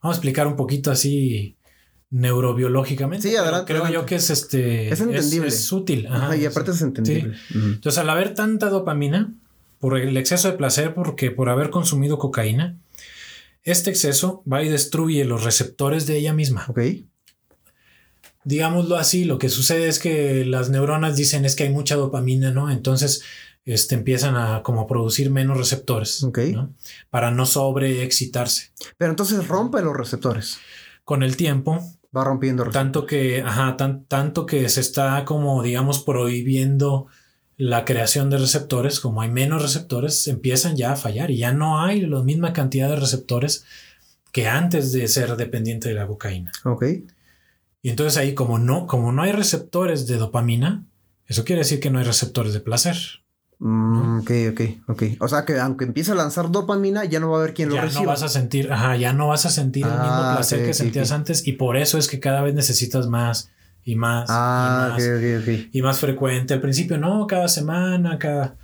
Vamos 0.02 0.16
a 0.16 0.18
explicar 0.18 0.48
un 0.48 0.56
poquito 0.56 0.90
así 0.90 1.58
neurobiológicamente. 2.10 3.30
Sí, 3.30 3.36
adelante. 3.36 3.74
Creo 3.74 3.90
yo 3.90 4.06
que 4.06 4.16
es 4.16 4.30
este. 4.30 4.90
Es 4.90 5.02
entendible. 5.02 5.48
Es, 5.48 5.72
útil. 5.72 6.08
Ajá, 6.08 6.36
y 6.36 6.46
aparte 6.46 6.72
es 6.72 6.82
entendible. 6.82 7.36
Entonces, 7.54 8.00
al 8.00 8.10
haber 8.10 8.34
tanta 8.34 8.70
dopamina, 8.70 9.34
por 9.82 9.98
el 9.98 10.16
exceso 10.16 10.50
de 10.50 10.58
placer, 10.58 10.94
porque 10.94 11.32
por 11.32 11.50
haber 11.50 11.72
consumido 11.72 12.20
cocaína, 12.20 12.78
este 13.64 13.90
exceso 13.90 14.44
va 14.52 14.64
y 14.64 14.70
destruye 14.70 15.26
los 15.26 15.44
receptores 15.44 16.06
de 16.06 16.18
ella 16.18 16.34
misma. 16.34 16.66
Ok. 16.70 16.80
Digámoslo 18.44 18.98
así, 18.98 19.26
lo 19.26 19.38
que 19.38 19.50
sucede 19.50 19.88
es 19.88 20.00
que 20.00 20.46
las 20.46 20.70
neuronas 20.70 21.16
dicen 21.16 21.46
es 21.46 21.56
que 21.56 21.64
hay 21.64 21.70
mucha 21.70 21.96
dopamina, 21.96 22.52
¿no? 22.52 22.72
Entonces, 22.72 23.24
este, 23.66 23.96
empiezan 23.96 24.36
a 24.36 24.62
como 24.64 24.88
producir 24.88 25.32
menos 25.32 25.58
receptores. 25.58 26.24
Ok. 26.24 26.40
Para 27.10 27.32
no 27.32 27.46
sobreexcitarse. 27.46 28.72
Pero 28.98 29.12
entonces 29.12 29.48
rompe 29.48 29.82
los 29.82 29.98
receptores. 29.98 30.58
Con 31.04 31.24
el 31.24 31.38
tiempo. 31.38 31.80
Va 32.16 32.24
rompiendo 32.24 32.64
receptores. 32.64 32.86
Tanto 32.86 33.06
que, 33.08 33.42
ajá, 33.42 33.78
tanto 34.08 34.46
que 34.46 34.70
se 34.70 34.82
está 34.82 35.26
como, 35.26 35.64
digamos, 35.64 36.04
prohibiendo 36.04 37.08
la 37.64 37.86
creación 37.86 38.32
de 38.32 38.40
receptores, 38.40 39.00
como 39.00 39.22
hay 39.22 39.30
menos 39.30 39.62
receptores, 39.62 40.28
empiezan 40.28 40.76
ya 40.76 40.94
a 40.94 40.96
fallar 40.96 41.30
y 41.30 41.38
ya 41.38 41.54
no 41.54 41.80
hay 41.80 42.02
la 42.02 42.24
misma 42.24 42.54
cantidad 42.54 42.90
de 42.90 42.96
receptores 42.96 43.66
que 44.32 44.48
antes 44.48 44.92
de 44.92 45.08
ser 45.08 45.36
dependiente 45.36 45.88
de 45.90 45.94
la 45.94 46.08
cocaína. 46.08 46.52
Ok. 46.64 46.86
Y 47.84 47.90
entonces 47.92 48.18
ahí 48.18 48.34
como 48.34 48.58
no, 48.58 48.88
como 48.88 49.12
no 49.12 49.22
hay 49.22 49.32
receptores 49.32 50.08
de 50.08 50.18
dopamina, 50.18 50.86
eso 51.28 51.46
quiere 51.46 51.60
decir 51.60 51.80
que 51.80 51.92
no 51.92 52.00
hay 52.00 52.06
receptores 52.06 52.54
de 52.54 52.62
placer. 52.62 52.98
Mm, 53.60 54.22
ok, 54.22 54.32
ok, 54.54 54.62
ok. 54.88 55.04
O 55.20 55.28
sea 55.28 55.46
que 55.46 55.60
aunque 55.60 55.86
empiece 55.86 56.14
a 56.14 56.16
lanzar 56.16 56.50
dopamina, 56.50 57.06
ya 57.06 57.20
no 57.20 57.30
va 57.30 57.38
a 57.38 57.42
haber 57.42 57.54
quien 57.54 57.70
lo 57.70 57.76
ya 57.76 57.82
reciba. 57.84 58.02
no 58.02 58.08
vas 58.08 58.24
a 58.24 58.30
sentir, 58.30 58.74
ajá, 58.74 58.96
ya 58.98 59.14
no 59.14 59.28
vas 59.28 59.46
a 59.46 59.52
sentir 59.52 59.86
el 59.86 59.92
mismo 59.92 60.08
Ah, 60.10 60.34
placer 60.36 60.66
que 60.66 60.74
sentías 60.74 61.12
antes 61.12 61.46
y 61.46 61.52
por 61.52 61.78
eso 61.78 62.00
es 62.00 62.08
que 62.08 62.20
cada 62.20 62.42
vez 62.42 62.56
necesitas 62.56 63.06
más 63.06 63.52
y 63.84 63.96
más 63.96 64.28
Ah, 64.30 64.96
y 64.98 65.02
más 65.02 65.04
ok, 65.04 65.42
ok. 65.42 65.70
y 65.72 65.82
más 65.82 66.00
frecuente. 66.00 66.54
Al 66.54 66.62
principio 66.62 66.98
no, 66.98 67.26
cada 67.28 67.48
semana, 67.48 68.18
cada 68.20 68.56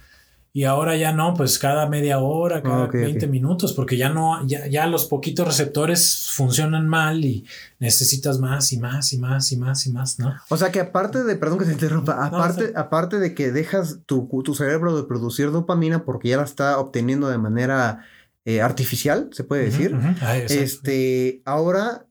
y 0.54 0.64
ahora 0.64 0.96
ya 0.98 1.12
no, 1.12 1.36
pues 1.36 1.60
cada 1.60 1.88
media 1.88 2.18
hora, 2.18 2.64
cada 2.64 2.78
Ah, 2.78 2.84
ok, 2.86 2.94
20 2.94 3.26
ok. 3.28 3.32
minutos, 3.32 3.74
porque 3.74 3.96
ya 3.96 4.10
no, 4.10 4.44
ya, 4.48 4.66
ya 4.66 4.88
los 4.88 5.06
poquitos 5.06 5.46
receptores 5.46 6.30
funcionan 6.34 6.88
mal 6.88 7.24
y 7.24 7.46
necesitas 7.78 8.40
más 8.40 8.72
y 8.74 8.80
más 8.80 9.14
y 9.14 9.20
más 9.20 9.52
y 9.52 9.58
más 9.58 9.86
y 9.86 9.92
más, 9.92 10.18
¿no? 10.18 10.34
O 10.50 10.58
sea 10.58 10.72
que 10.72 10.80
aparte 10.80 11.24
de, 11.24 11.36
perdón 11.36 11.60
que 11.60 11.66
te 11.66 11.74
interrumpa, 11.74 12.26
aparte, 12.26 12.74
aparte 12.76 13.20
de 13.20 13.36
que 13.36 13.52
dejas 13.52 14.00
tu, 14.08 14.28
tu 14.44 14.56
cerebro 14.56 14.98
de 14.98 15.04
producir 15.04 15.52
dopamina 15.52 16.04
porque 16.04 16.30
ya 16.30 16.38
la 16.38 16.44
está 16.44 16.80
obteniendo 16.80 17.30
de 17.30 17.38
manera 17.38 18.04
eh, 18.44 18.62
artificial, 18.62 19.30
se 19.34 19.44
puede 19.44 19.66
decir. 19.66 19.96
Ah. 20.22 20.38
Este, 20.38 21.44
ahora 21.46 22.07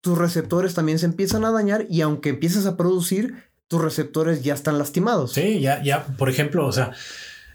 tus 0.00 0.16
receptores 0.18 0.74
también 0.74 0.98
se 0.98 1.06
empiezan 1.06 1.44
a 1.44 1.50
dañar 1.50 1.86
y 1.88 2.00
aunque 2.00 2.30
empieces 2.30 2.66
a 2.66 2.76
producir, 2.76 3.50
tus 3.68 3.80
receptores 3.82 4.42
ya 4.42 4.54
están 4.54 4.78
lastimados. 4.78 5.32
Sí, 5.32 5.60
ya, 5.60 5.82
ya, 5.82 6.06
por 6.18 6.28
ejemplo, 6.28 6.66
o 6.66 6.72
sea, 6.72 6.92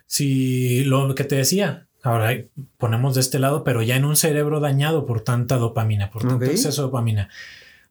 si 0.05 0.83
lo 0.83 1.13
que 1.15 1.23
te 1.23 1.35
decía, 1.35 1.87
ahora 2.03 2.37
ponemos 2.77 3.15
de 3.15 3.21
este 3.21 3.39
lado, 3.39 3.63
pero 3.63 3.81
ya 3.81 3.95
en 3.95 4.05
un 4.05 4.15
cerebro 4.15 4.59
dañado 4.59 5.05
por 5.05 5.21
tanta 5.21 5.57
dopamina, 5.57 6.11
por 6.11 6.27
tanto 6.27 6.45
exceso 6.45 6.83
de 6.83 6.87
dopamina, 6.87 7.29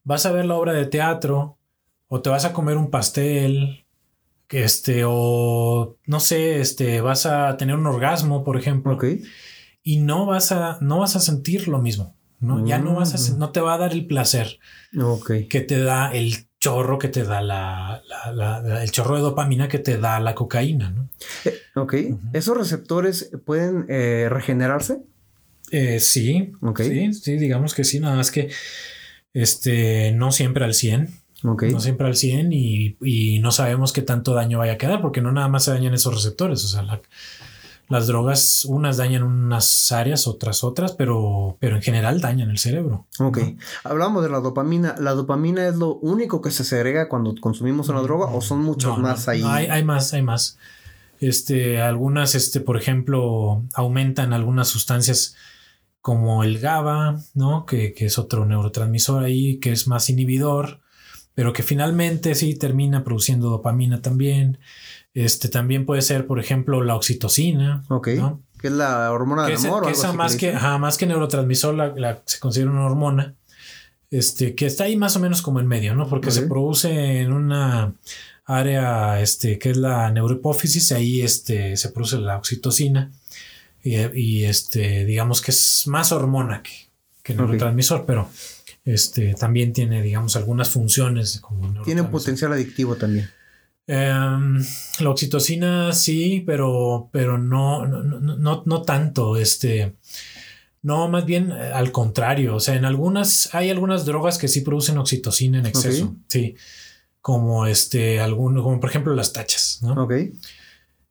vas 0.05 0.25
a 0.27 0.33
ver 0.33 0.47
la 0.47 0.55
obra 0.55 0.73
de 0.73 0.87
teatro 0.87 1.59
o 2.09 2.23
te 2.23 2.31
vas 2.31 2.45
a 2.45 2.53
comer 2.53 2.77
un 2.77 2.91
pastel, 2.91 3.85
este, 4.49 5.03
o 5.05 5.97
no 6.07 6.21
sé, 6.21 6.61
este, 6.61 7.01
vas 7.01 7.27
a 7.27 7.57
tener 7.57 7.75
un 7.77 7.87
orgasmo, 7.87 8.45
por 8.45 8.57
ejemplo, 8.57 8.99
y 9.83 9.99
no 9.99 10.27
vas 10.27 10.53
a, 10.53 10.79
no 10.81 11.01
vas 11.01 11.17
a 11.17 11.21
sentir 11.21 11.67
lo 11.67 11.81
mismo, 11.81 12.15
¿no? 12.45 12.67
Ya 12.67 12.79
no 12.79 12.95
vas 12.95 13.15
a, 13.15 13.35
Mm. 13.35 13.39
no 13.39 13.51
te 13.51 13.61
va 13.61 13.75
a 13.75 13.79
dar 13.79 13.93
el 13.93 14.07
placer 14.07 14.59
Ok. 15.01 15.33
que 15.49 15.61
te 15.61 15.79
da 15.81 16.13
el 16.13 16.47
chorro 16.61 16.99
que 16.99 17.09
te 17.09 17.25
da 17.25 17.41
la, 17.43 18.03
la- 18.09 18.33
la- 18.33 18.61
la- 18.63 18.83
el 18.83 18.91
chorro 18.91 19.17
de 19.17 19.23
dopamina 19.23 19.69
que 19.69 19.79
te 19.79 19.99
da 19.99 20.19
la 20.21 20.35
cocaína, 20.35 20.91
¿no? 20.91 21.09
Ok. 21.75 21.95
Ujú. 22.11 22.21
¿Esos 22.33 22.57
receptores 22.57 23.31
pueden 23.45 23.87
eh, 23.89 24.29
regenerarse? 24.31 24.99
Eh, 25.71 25.99
sí, 26.01 26.53
Ok. 26.61 26.83
sí, 26.83 27.13
sí, 27.15 27.37
digamos 27.37 27.75
que 27.75 27.85
sí, 27.85 27.99
nada 28.01 28.17
más 28.17 28.31
que 28.31 28.51
este, 29.33 30.13
no 30.13 30.31
siempre 30.33 30.65
al 30.65 30.75
100, 30.75 31.09
Ok. 31.43 31.65
no 31.65 31.81
siempre 31.81 32.07
al 32.07 32.17
100 32.17 32.53
y, 32.53 32.97
y 33.03 33.39
no 33.41 33.51
sabemos 33.51 33.93
qué 33.93 34.03
tanto 34.03 34.35
daño 34.35 34.59
vaya 34.59 34.75
a 34.75 34.79
quedar 34.79 35.01
porque 35.03 35.21
no 35.21 35.33
nada 35.33 35.49
más 35.49 35.65
se 35.65 35.73
dañan 35.73 35.95
esos 35.95 36.15
receptores, 36.15 36.65
o 36.65 36.69
sea, 36.69 36.83
la- 36.83 37.01
las 37.89 38.07
drogas, 38.07 38.65
unas 38.65 38.97
dañan 38.97 39.23
unas 39.23 39.93
áreas, 39.93 40.27
otras 40.27 40.65
otras, 40.65 40.93
pero, 40.93 41.57
pero 41.61 41.77
en 41.77 41.83
general 41.83 42.21
dañan 42.21 42.51
el 42.51 42.59
cerebro. 42.59 43.07
Ok. 43.19 43.39
¿no? 43.39 43.57
Hablamos 43.85 44.23
de 44.23 44.31
la 44.31 44.41
dopamina. 44.41 44.95
¿La 44.99 45.13
dopamina 45.13 45.69
es 45.69 45.77
lo 45.77 45.97
único 45.97 46.41
que 46.41 46.51
se 46.51 46.65
segrega 46.65 47.09
cuando 47.09 47.35
consumimos 47.41 47.89
una 47.89 48.01
droga 48.01 48.27
o 48.27 48.41
son 48.41 48.63
muchos 48.63 48.97
No, 48.97 49.03
más 49.03 49.29
ahí? 49.29 49.43
no, 49.43 49.51
hay, 49.51 49.67
hay 49.67 49.85
más, 49.85 50.13
hay 50.15 50.23
más. 50.23 50.59
Este, 51.21 51.81
algunas, 51.81 52.35
este, 52.35 52.61
por 52.61 52.77
ejemplo, 52.77 53.63
aumentan 53.75 54.33
algunas 54.33 54.69
sustancias 54.69 55.37
como 56.01 56.45
el 56.45 56.59
GABA, 56.59 57.19
¿no? 57.35 57.65
Que, 57.65 57.95
que 57.95 58.07
es 58.07 58.19
otro 58.19 58.45
neurotransmisor 58.45 59.25
ahí, 59.25 59.59
que 59.59 59.73
es 59.73 59.89
más 59.89 60.11
inhibidor, 60.11 60.81
pero 61.35 61.53
que 61.53 61.63
finalmente 61.63 62.35
sí 62.35 62.55
termina 62.55 63.05
produciendo 63.05 63.49
dopamina 63.49 64.03
también. 64.03 64.59
Este, 65.15 65.49
también 65.49 65.87
puede 65.87 66.03
ser, 66.03 66.27
por 66.27 66.41
ejemplo, 66.41 66.83
la 66.83 66.97
oxitocina, 66.97 67.85
Ok. 67.89 68.09
¿no? 68.17 68.41
Que 68.61 68.67
es 68.69 68.73
la 68.73 69.13
hormona 69.13 69.45
del 69.45 69.55
es- 69.55 69.65
amor. 69.65 69.83
o 69.85 69.87
que 69.87 69.89
algo 69.91 69.99
esa 70.01 70.09
así 70.09 70.17
más 70.17 70.37
que, 70.37 70.51
ajá, 70.55 70.79
más 70.79 70.99
que 70.99 71.07
neurotransmisor, 71.07 71.75
la, 71.75 71.89
la- 71.97 72.23
se 72.27 72.41
considera 72.41 72.71
una 72.71 72.85
hormona, 72.87 73.35
este, 74.11 74.55
que 74.55 74.67
está 74.67 74.85
ahí 74.85 74.97
más 74.97 75.17
o 75.17 75.21
menos 75.21 75.41
como 75.43 75.61
en 75.61 75.67
medio, 75.67 75.95
¿no? 75.95 76.09
Porque 76.09 76.31
se 76.31 76.43
produce 76.43 77.21
en 77.21 77.33
una 77.33 77.93
área, 78.45 79.21
este, 79.21 79.59
que 79.59 79.71
es 79.71 79.77
la 79.77 80.11
neurohipófisis, 80.11 80.93
ahí, 80.93 81.23
este, 81.23 81.77
se 81.77 81.89
produce 81.91 82.19
la 82.19 82.37
oxitocina 82.37 83.11
y, 83.83 83.97
y, 84.19 84.45
este, 84.45 85.05
digamos 85.05 85.41
que 85.43 85.51
es 85.51 85.85
más 85.87 86.13
hormona 86.13 86.63
que, 86.63 86.71
que 87.23 87.35
neurotransmisor, 87.35 88.05
pero 88.07 88.29
este, 88.85 89.35
también 89.35 89.73
tiene, 89.73 90.03
digamos, 90.03 90.37
algunas 90.37 90.69
funciones 90.71 91.41
como 91.41 91.83
Tiene 91.85 92.03
un 92.03 92.11
potencial 92.11 92.53
adictivo 92.53 92.97
también. 92.97 93.31
Em, 93.87 94.65
la 95.01 95.11
oxitocina 95.11 95.93
sí, 95.93 96.43
pero, 96.47 97.11
pero 97.13 97.37
no, 97.37 97.87
no, 97.87 98.03
no, 98.03 98.37
no, 98.37 98.63
no 98.65 98.83
tanto. 98.83 99.37
Este, 99.37 99.97
no, 100.83 101.09
más 101.09 101.27
bien 101.27 101.53
eh, 101.53 101.73
al 101.73 101.93
contrario. 101.93 102.57
O 102.57 102.61
sea, 102.61 102.77
en 102.77 102.85
algunas, 102.85 103.55
hay 103.55 103.71
algunas 103.71 104.05
drogas 104.05 104.39
que 104.39 104.49
sí 104.49 104.63
producen 104.63 104.99
oxitocina 104.99 105.59
en 105.59 105.67
exceso. 105.67 106.17
Sí. 106.29 106.55
Como 107.21 107.67
este, 107.67 108.19
como 108.37 108.81
por 108.81 108.91
ejemplo 108.91 109.15
las 109.15 109.33
tachas, 109.33 109.79
¿no? 109.83 110.03
Ok. 110.03 110.13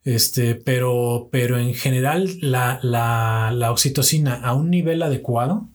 Este, 0.03 0.55
pero, 0.55 1.29
pero 1.31 1.57
en 1.57 1.73
general, 1.73 2.29
la, 2.41 2.79
la, 2.83 3.51
la 3.55 3.71
oxitocina 3.71 4.35
a 4.35 4.53
un 4.53 4.69
nivel 4.69 5.01
adecuado 5.01 5.69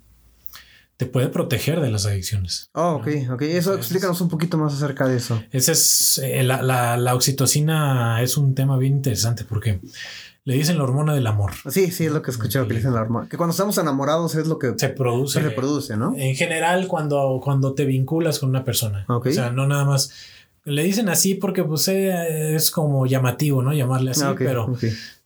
te 0.98 1.06
puede 1.06 1.28
proteger 1.28 1.80
de 1.80 1.90
las 1.90 2.04
adicciones. 2.06 2.68
Oh, 2.74 2.96
ok, 2.96 3.06
ok. 3.30 3.42
Eso 3.42 3.70
Entonces- 3.70 3.76
explícanos 3.76 4.20
un 4.20 4.28
poquito 4.28 4.58
más 4.58 4.74
acerca 4.74 5.06
de 5.08 5.16
eso. 5.16 5.40
Ese 5.52 5.72
es 5.72 6.18
eh, 6.22 6.42
la, 6.42 6.60
la, 6.60 6.96
la 6.98 7.14
oxitocina 7.14 8.20
es 8.20 8.36
un 8.36 8.54
tema 8.54 8.76
bien 8.78 8.94
interesante 8.94 9.44
porque 9.44 9.78
le 10.44 10.54
dicen 10.54 10.76
la 10.76 10.84
hormona 10.84 11.14
del 11.14 11.26
amor. 11.28 11.52
Sí, 11.70 11.90
sí, 11.92 12.06
es 12.06 12.12
lo 12.12 12.20
que 12.20 12.30
escuché, 12.32 12.60
que 12.62 12.68
le 12.68 12.74
dicen 12.76 12.94
la 12.94 13.02
hormona. 13.02 13.28
Que 13.28 13.36
cuando 13.36 13.52
estamos 13.52 13.78
enamorados 13.78 14.34
es 14.34 14.46
lo 14.48 14.58
que 14.58 14.74
Se 14.76 14.88
produce. 14.88 15.40
se 15.40 15.48
reproduce, 15.48 15.96
¿no? 15.96 16.14
En 16.16 16.34
general, 16.34 16.88
cuando, 16.88 17.40
cuando 17.44 17.74
te 17.74 17.84
vinculas 17.84 18.38
con 18.40 18.48
una 18.48 18.64
persona. 18.64 19.04
Ok. 19.08 19.26
O 19.26 19.32
sea, 19.32 19.50
no 19.50 19.66
nada 19.68 19.84
más. 19.84 20.10
Le 20.64 20.82
dicen 20.82 21.08
así 21.08 21.34
porque 21.36 21.62
pues, 21.64 21.86
eh, 21.88 22.54
es 22.56 22.70
como 22.72 23.06
llamativo, 23.06 23.62
¿no? 23.62 23.72
Llamarle 23.72 24.10
así, 24.10 24.22
Ah, 24.24 24.34
pero, 24.36 24.74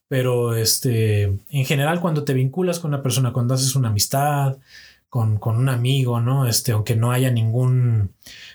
pero 0.09 0.55
este, 0.55 1.23
en 1.51 1.65
general, 1.65 2.01
cuando 2.01 2.25
te 2.25 2.35
vinculas 2.35 2.79
con 2.79 2.91
una 2.91 3.03
persona, 3.03 3.33
cuando 3.33 3.55
haces 3.55 3.75
una 3.75 3.89
amistad, 3.89 4.59
con, 5.12 5.37
con 5.38 5.59
un 5.59 5.68
amigo, 5.68 6.22
¿no? 6.22 6.46
Este, 6.46 6.72
aunque 6.72 6.96
no 6.96 7.12
haya 7.12 7.31
ningún 7.31 8.14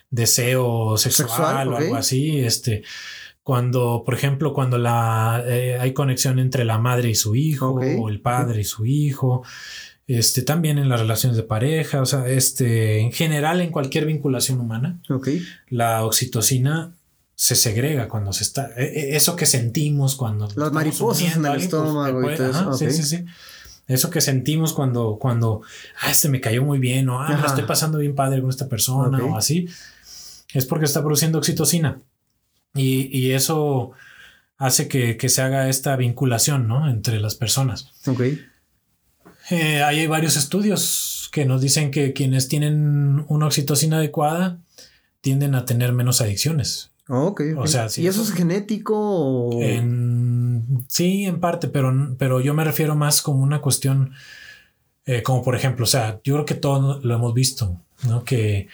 deseo 0.10 0.98
sexual, 0.98 1.28
Sexual, 1.30 1.68
o 1.68 1.78
algo 1.78 1.96
así, 1.96 2.40
este, 2.40 2.82
cuando, 3.44 4.02
por 4.04 4.16
ejemplo, 4.16 4.54
cuando 4.54 4.80
la 4.80 5.44
eh, 5.46 5.78
hay 5.80 5.94
conexión 5.94 6.40
entre 6.40 6.66
la 6.66 6.80
madre 6.80 7.12
y 7.12 7.16
su 7.16 7.36
hijo, 7.36 7.74
o 8.00 8.10
el 8.10 8.22
padre 8.22 8.62
y 8.62 8.64
su 8.64 8.88
hijo, 8.88 9.44
este, 10.08 10.42
también 10.42 10.80
en 10.80 10.90
las 10.90 11.00
relaciones 11.00 11.38
de 11.38 11.44
pareja, 11.44 12.02
o 12.02 12.08
sea, 12.08 12.28
este, 12.28 13.02
en 13.02 13.12
general, 13.12 13.62
en 13.62 13.70
cualquier 13.70 14.08
vinculación 14.08 14.60
humana, 14.60 15.00
la 15.70 16.04
oxitocina 16.06 16.96
se 17.36 17.56
segrega 17.56 18.08
cuando 18.08 18.34
se 18.34 18.44
está, 18.44 18.72
e- 18.76 19.12
e- 19.12 19.16
eso 19.16 19.36
que 19.36 19.46
sentimos 19.46 20.16
cuando 20.16 20.48
estamos 20.48 20.74
mariposas 20.74 21.36
en 21.36 21.46
el 21.46 21.52
pues, 21.52 21.64
estómago 21.66 22.20
y 22.20 22.24
puede- 22.24 22.38
todo 22.38 22.50
eso, 22.50 22.60
ajá, 22.62 22.74
sí, 22.74 22.90
sí, 22.90 23.04
sí. 23.04 23.26
Eso 23.88 24.10
que 24.10 24.20
sentimos 24.20 24.74
cuando, 24.74 25.18
cuando, 25.20 25.62
ah, 26.02 26.12
este 26.12 26.28
me 26.28 26.42
cayó 26.42 26.64
muy 26.64 26.78
bien, 26.78 27.08
o 27.10 27.22
ah, 27.22 27.38
me 27.40 27.48
estoy 27.48 27.64
pasando 27.64 28.00
bien 28.00 28.16
padre 28.16 28.42
con 28.42 28.50
esta 28.50 28.68
persona, 28.68 29.18
o 29.24 29.38
así, 29.38 29.68
es 30.54 30.66
porque 30.66 30.86
está 30.86 31.02
produciendo 31.02 31.38
oxitocina. 31.38 32.02
Y, 32.76 33.10
y 33.18 33.32
eso 33.32 33.92
hace 34.58 34.88
que, 34.88 35.16
que 35.16 35.30
se 35.30 35.42
haga 35.42 35.70
esta 35.70 35.96
vinculación, 35.96 36.68
¿no? 36.68 36.90
Entre 36.90 37.20
las 37.20 37.36
personas. 37.36 37.92
Ok. 38.06 38.22
Eh, 39.50 39.82
hay 39.82 40.06
varios 40.08 40.36
estudios 40.36 41.30
que 41.32 41.46
nos 41.46 41.62
dicen 41.62 41.90
que 41.90 42.12
quienes 42.12 42.50
tienen 42.50 43.24
una 43.30 43.46
oxitocina 43.46 43.98
adecuada 43.98 44.60
tienden 45.22 45.56
a 45.56 45.64
tener 45.66 45.94
menos 45.94 46.20
adicciones. 46.20 46.92
Ok. 47.08 47.42
ok. 47.56 47.60
O 47.64 47.68
sea, 47.68 47.88
¿Y 47.96 48.08
eso 48.08 48.22
es 48.22 48.32
genético 48.34 48.96
o...? 48.98 49.62
En- 49.62 50.37
sí, 50.88 51.26
en 51.26 51.40
parte, 51.40 51.68
pero, 51.68 52.16
pero 52.18 52.40
yo 52.42 52.54
me 52.54 52.64
refiero 52.64 52.96
más 52.96 53.22
como 53.22 53.40
una 53.44 53.60
cuestión, 53.62 54.14
eh, 55.06 55.24
como 55.24 55.44
por 55.44 55.56
ejemplo, 55.56 55.84
o 55.84 55.88
sea, 55.88 56.20
yo 56.24 56.34
creo 56.36 56.46
que 56.46 56.56
todos 56.56 57.04
lo 57.04 57.14
hemos 57.16 57.34
visto, 57.34 57.80
¿no? 58.08 58.24
Que 58.24 58.68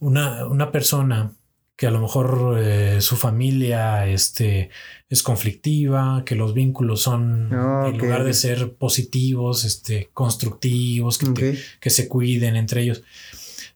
una, 0.00 0.46
una 0.46 0.70
persona 0.70 1.32
que 1.76 1.86
a 1.88 1.90
lo 1.90 2.00
mejor 2.00 2.56
eh, 2.58 3.00
su 3.00 3.16
familia 3.16 4.06
este, 4.06 4.70
es 5.08 5.22
conflictiva, 5.24 6.22
que 6.24 6.36
los 6.36 6.54
vínculos 6.54 7.00
son, 7.02 7.48
Ah, 7.52 7.88
en 7.88 7.98
lugar 7.98 8.22
de 8.24 8.32
ser 8.34 8.74
positivos, 8.74 9.64
este, 9.64 10.08
constructivos, 10.14 11.18
que, 11.18 11.26
te- 11.34 11.58
que 11.80 11.90
se 11.90 12.06
cuiden 12.08 12.54
entre 12.56 12.82
ellos, 12.82 13.02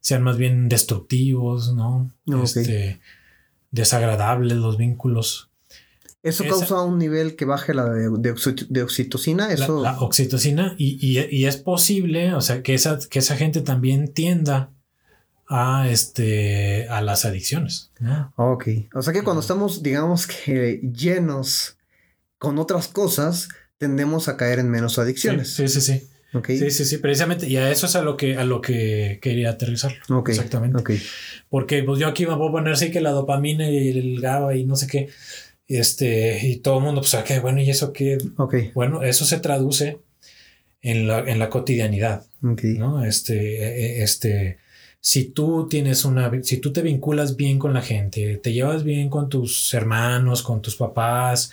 sean 0.00 0.22
más 0.22 0.36
bien 0.36 0.68
destructivos, 0.68 1.74
¿no? 1.74 2.08
Ok. 2.26 2.44
Este, 2.44 3.00
desagradables 3.70 4.56
los 4.58 4.76
vínculos. 4.76 5.47
¿Eso 6.28 6.44
causa 6.44 6.82
un 6.82 6.98
nivel 6.98 7.36
que 7.36 7.44
baje 7.44 7.74
la 7.74 7.88
de, 7.90 8.82
oxitocina? 8.82 9.52
¿Eso... 9.52 9.82
La, 9.82 10.00
oxitocina 10.00 10.74
y, 10.78 11.44
es 11.46 11.56
posible, 11.56 12.34
o 12.34 12.40
sea, 12.40 12.62
que 12.62 12.74
esa, 12.74 12.98
que 13.10 13.18
esa 13.18 13.36
gente 13.36 13.60
también 13.60 14.12
tienda 14.12 14.72
a, 15.48 15.88
este, 15.88 16.88
a 16.88 17.00
las 17.00 17.24
adicciones. 17.24 17.90
Ok. 18.36 18.68
O 18.94 19.02
sea 19.02 19.12
que 19.12 19.22
cuando 19.22 19.40
estamos, 19.40 19.82
digamos 19.82 20.26
que 20.26 20.80
llenos 20.92 21.76
con 22.38 22.58
otras 22.58 22.88
cosas, 22.88 23.48
tendemos 23.78 24.28
a 24.28 24.36
caer 24.36 24.58
en 24.58 24.70
menos 24.70 24.98
adicciones. 24.98 25.54
Sí, 25.54 25.68
sí, 25.68 25.80
sí. 25.80 26.08
Sí, 26.46 26.70
sí, 26.70 26.84
sí, 26.84 26.98
precisamente. 26.98 27.48
Y 27.48 27.56
a 27.56 27.70
eso 27.70 27.86
es 27.86 27.96
a 27.96 28.02
lo 28.02 28.16
que, 28.16 28.36
a 28.36 28.44
lo 28.44 28.60
que 28.60 29.18
quería 29.22 29.50
aterrizar. 29.50 29.94
Exactamente. 30.26 31.00
Porque 31.48 31.82
pues 31.82 31.98
yo 31.98 32.06
aquí 32.06 32.26
me 32.26 32.36
puedo 32.36 32.52
poner 32.52 32.74
así 32.74 32.90
que 32.90 33.00
la 33.00 33.12
dopamina 33.12 33.68
y 33.70 33.88
el 33.88 34.20
GABA 34.20 34.56
y 34.56 34.64
no 34.64 34.76
sé 34.76 34.86
qué. 34.86 35.08
Este, 35.68 36.46
y 36.46 36.56
todo 36.56 36.78
el 36.78 36.84
mundo, 36.84 37.02
pues, 37.02 37.14
¿qué? 37.24 37.40
Bueno, 37.40 37.60
¿y 37.60 37.68
eso 37.68 37.92
qué? 37.92 38.18
Bueno, 38.74 39.02
eso 39.02 39.26
se 39.26 39.38
traduce 39.38 39.98
en 40.82 41.06
la, 41.06 41.20
en 41.20 41.38
la 41.38 41.50
cotidianidad. 41.50 42.24
¿no? 42.40 43.04
Este, 43.04 43.62
e, 43.62 44.00
e, 44.00 44.02
este, 44.02 44.58
si 45.00 45.26
tú 45.26 45.68
tienes 45.68 46.04
una, 46.04 46.30
si 46.42 46.56
tú 46.58 46.72
te 46.72 46.82
vinculas 46.82 47.36
bien 47.36 47.58
con 47.58 47.74
la 47.74 47.82
gente, 47.82 48.38
te 48.38 48.52
llevas 48.52 48.82
bien 48.82 49.10
con 49.10 49.28
tus 49.28 49.72
hermanos, 49.74 50.42
con 50.42 50.62
tus 50.62 50.76
papás, 50.76 51.50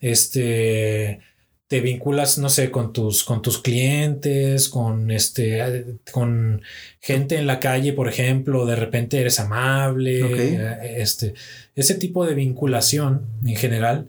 este, 0.00 1.20
te 1.68 1.82
vinculas, 1.82 2.38
no 2.38 2.48
sé, 2.48 2.70
con 2.70 2.94
tus, 2.94 3.24
con 3.24 3.42
tus 3.42 3.58
clientes, 3.58 4.70
con 4.70 5.10
este, 5.10 5.98
con 6.10 6.62
gente 6.98 7.36
en 7.36 7.46
la 7.46 7.60
calle, 7.60 7.92
por 7.92 8.08
ejemplo, 8.08 8.64
de 8.64 8.74
repente 8.74 9.20
eres 9.20 9.38
amable, 9.38 10.54
eh, 10.54 11.02
este, 11.02 11.34
ese 11.74 11.94
tipo 11.94 12.24
de 12.24 12.34
vinculación 12.34 13.26
en 13.44 13.56
general 13.56 14.08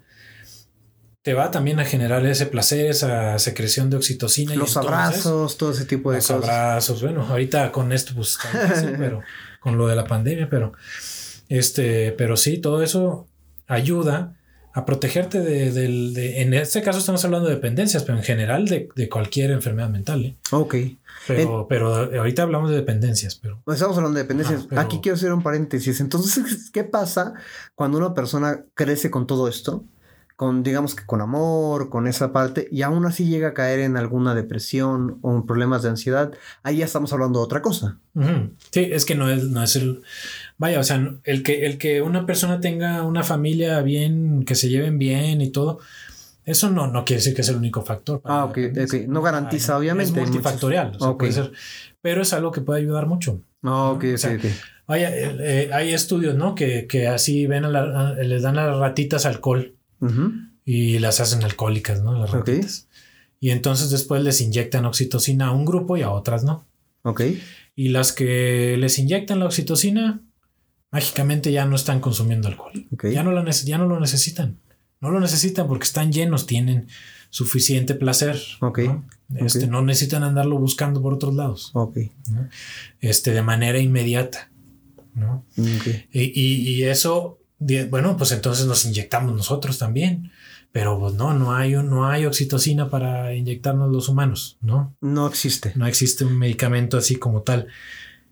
te 1.22 1.34
va 1.34 1.52
también 1.52 1.82
a 1.82 1.86
generar 1.86 2.26
ese 2.26 2.46
placer, 2.46 2.86
esa 2.86 3.38
secreción 3.40 3.90
de 3.90 3.98
oxitocina. 3.98 4.56
Los 4.56 4.78
abrazos, 4.78 5.58
todo 5.58 5.72
ese 5.72 5.84
tipo 5.84 6.14
de 6.14 6.20
cosas. 6.20 6.38
Los 6.38 6.50
abrazos, 6.50 7.02
bueno, 7.02 7.28
ahorita 7.28 7.74
con 7.74 7.92
esto, 7.92 8.14
pues, 8.16 8.38
pero 8.98 9.22
con 9.60 9.78
lo 9.78 9.88
de 9.88 9.98
la 9.98 10.06
pandemia, 10.06 10.50
pero, 10.50 10.72
este, 11.50 12.14
pero 12.14 12.38
sí, 12.38 12.58
todo 12.58 12.82
eso 12.82 13.28
ayuda 13.68 14.39
a 14.74 14.86
protegerte 14.86 15.42
de, 15.42 16.42
en 16.42 16.54
este 16.54 16.82
caso 16.82 17.00
estamos 17.00 17.24
hablando 17.26 17.50
de 17.50 17.56
dependencias, 17.56 18.04
pero 18.04 18.18
en 18.18 18.24
general 18.24 18.66
de, 18.68 19.10
cualquier 19.10 19.52
enfermedad 19.52 19.90
mental. 19.90 20.26
¿eh? 20.26 20.36
Ok. 20.52 20.76
Pero, 21.28 21.68
pero 21.68 21.94
ahorita 21.96 22.44
hablamos 22.44 22.70
de 22.70 22.78
dependencias, 22.78 23.36
pero... 23.36 23.62
Estamos 23.68 23.98
hablando 23.98 24.18
de 24.18 24.24
dependencias. 24.24 24.68
Aquí 24.76 25.00
quiero 25.02 25.16
hacer 25.16 25.34
un 25.34 25.44
paréntesis. 25.44 26.00
Entonces, 26.00 26.70
¿qué 26.74 26.84
pasa 26.84 27.34
cuando 27.76 27.98
una 27.98 28.14
persona 28.14 28.64
crece 28.74 29.12
con 29.12 29.28
todo 29.28 29.48
esto? 29.48 29.84
Con, 30.40 30.64
digamos 30.64 30.96
que 30.96 31.06
con 31.06 31.20
amor, 31.20 31.90
con 31.90 32.08
esa 32.08 32.32
parte, 32.32 32.70
y 32.72 32.84
aún 32.84 33.06
así 33.06 33.26
llega 33.26 33.50
a 33.50 33.54
caer 33.54 33.82
en 33.82 33.98
alguna 33.98 34.34
depresión 34.34 35.20
o 35.22 35.36
en 35.36 35.46
problemas 35.46 35.84
de 35.84 35.90
ansiedad, 35.90 36.32
ahí 36.64 36.78
ya 36.78 36.86
estamos 36.86 37.12
hablando 37.12 37.40
de 37.40 37.44
otra 37.44 37.62
cosa. 37.62 37.98
Sí, 38.72 38.88
es 38.90 39.04
que 39.04 39.16
no 39.16 39.30
es, 39.30 39.44
no 39.50 39.62
es 39.62 39.76
el 39.76 40.02
Vaya, 40.58 40.80
o 40.80 40.84
sea, 40.84 41.14
el 41.26 41.44
que, 41.44 41.66
el 41.66 41.78
que 41.78 42.02
una 42.02 42.26
persona 42.26 42.62
tenga 42.62 43.04
una 43.04 43.24
familia 43.24 43.82
bien, 43.82 44.46
que 44.46 44.56
se 44.56 44.70
lleven 44.70 44.98
bien 44.98 45.42
y 45.42 45.50
todo, 45.50 45.80
eso 46.46 46.70
no, 46.70 46.88
no 46.88 47.04
quiere 47.04 47.20
decir 47.20 47.36
que 47.36 47.42
es 47.42 47.50
el 47.50 47.58
único 47.58 47.82
factor. 47.82 48.22
ah, 48.24 48.46
ok, 48.46 48.60
No 49.10 49.22
garantiza, 49.22 49.78
obviamente. 49.78 50.22
Es 50.22 50.26
multifactorial, 50.26 50.96
o 50.96 51.00
sea, 51.00 51.18
puede 51.18 51.34
ser, 51.34 51.52
pero 52.00 52.22
es 52.22 52.32
algo 52.32 52.54
que 52.54 52.62
puede 52.62 52.80
ayudar 52.80 53.08
mucho. 53.08 53.42
Ah, 53.62 53.90
ok, 53.90 54.06
Vaya, 54.88 55.12
eh, 55.14 55.70
hay 55.74 55.94
estudios, 55.94 56.36
¿no? 56.36 56.56
Que, 56.56 56.88
que 56.88 57.10
así 57.10 57.46
ven 57.46 57.66
a 57.66 57.68
la, 57.68 58.14
les 58.14 58.42
dan 58.42 58.58
a 58.58 58.68
las 58.68 58.78
ratitas 58.78 59.26
alcohol 59.26 59.76
y 60.66 61.00
las 61.00 61.20
hacen 61.20 61.44
alcohólicas, 61.44 62.02
¿no? 62.02 62.18
Las 62.18 62.32
ratitas. 62.32 62.88
Y 63.40 63.52
entonces 63.52 63.90
después 63.90 64.24
les 64.24 64.42
inyectan 64.42 64.86
oxitocina 64.86 65.48
a 65.48 65.52
un 65.52 65.66
grupo 65.66 65.98
y 65.98 66.02
a 66.02 66.12
otras 66.12 66.44
no. 66.44 66.66
Ok. 67.04 67.22
Y 67.76 67.90
las 67.90 68.12
que 68.12 68.76
les 68.78 69.00
inyectan 69.00 69.40
la 69.40 69.46
oxitocina, 69.46 70.22
mágicamente 70.92 71.52
ya 71.52 71.66
no 71.66 71.76
están 71.76 72.02
consumiendo 72.02 72.48
alcohol. 72.48 72.86
Ya, 73.12 73.24
no 73.24 73.32
lo 73.32 73.50
ya 73.50 73.78
no 73.78 73.88
lo 73.88 74.00
necesitan. 74.00 74.58
No 75.02 75.12
lo 75.12 75.20
necesitan 75.22 75.68
porque 75.68 75.86
están 75.86 76.12
llenos, 76.12 76.46
tienen 76.46 76.88
suficiente 77.30 77.96
placer. 77.96 78.40
¿no? 78.62 78.74
Este, 79.36 79.68
no 79.68 79.82
necesitan 79.82 80.24
andarlo 80.24 80.58
buscando 80.58 81.02
por 81.02 81.14
otros 81.14 81.36
lados. 81.36 81.72
Este, 83.00 83.32
de 83.32 83.42
manera 83.42 83.80
inmediata. 83.80 84.52
¿no? 85.14 85.46
Y, 86.12 86.84
eso, 86.84 87.39
bueno, 87.60 88.18
pues 88.18 88.32
entonces 88.32 88.66
nos 88.66 88.86
inyectamos 88.86 89.36
nosotros 89.36 89.78
también. 89.78 90.32
Pero 90.72 91.00
pues 91.00 91.16
no, 91.16 91.34
no 91.34 91.56
hay, 91.56 91.74
no 91.74 92.08
hay 92.08 92.28
oxitocina 92.28 92.90
para 92.90 93.34
inyectarnos 93.34 93.92
los 93.92 94.08
humanos, 94.08 94.58
¿no? 94.62 94.96
No 95.02 95.26
existe. 95.26 95.74
No 95.76 95.88
existe 95.88 96.26
un 96.26 96.38
medicamento 96.38 96.98
así 96.98 97.16
como 97.16 97.42
tal. 97.42 97.68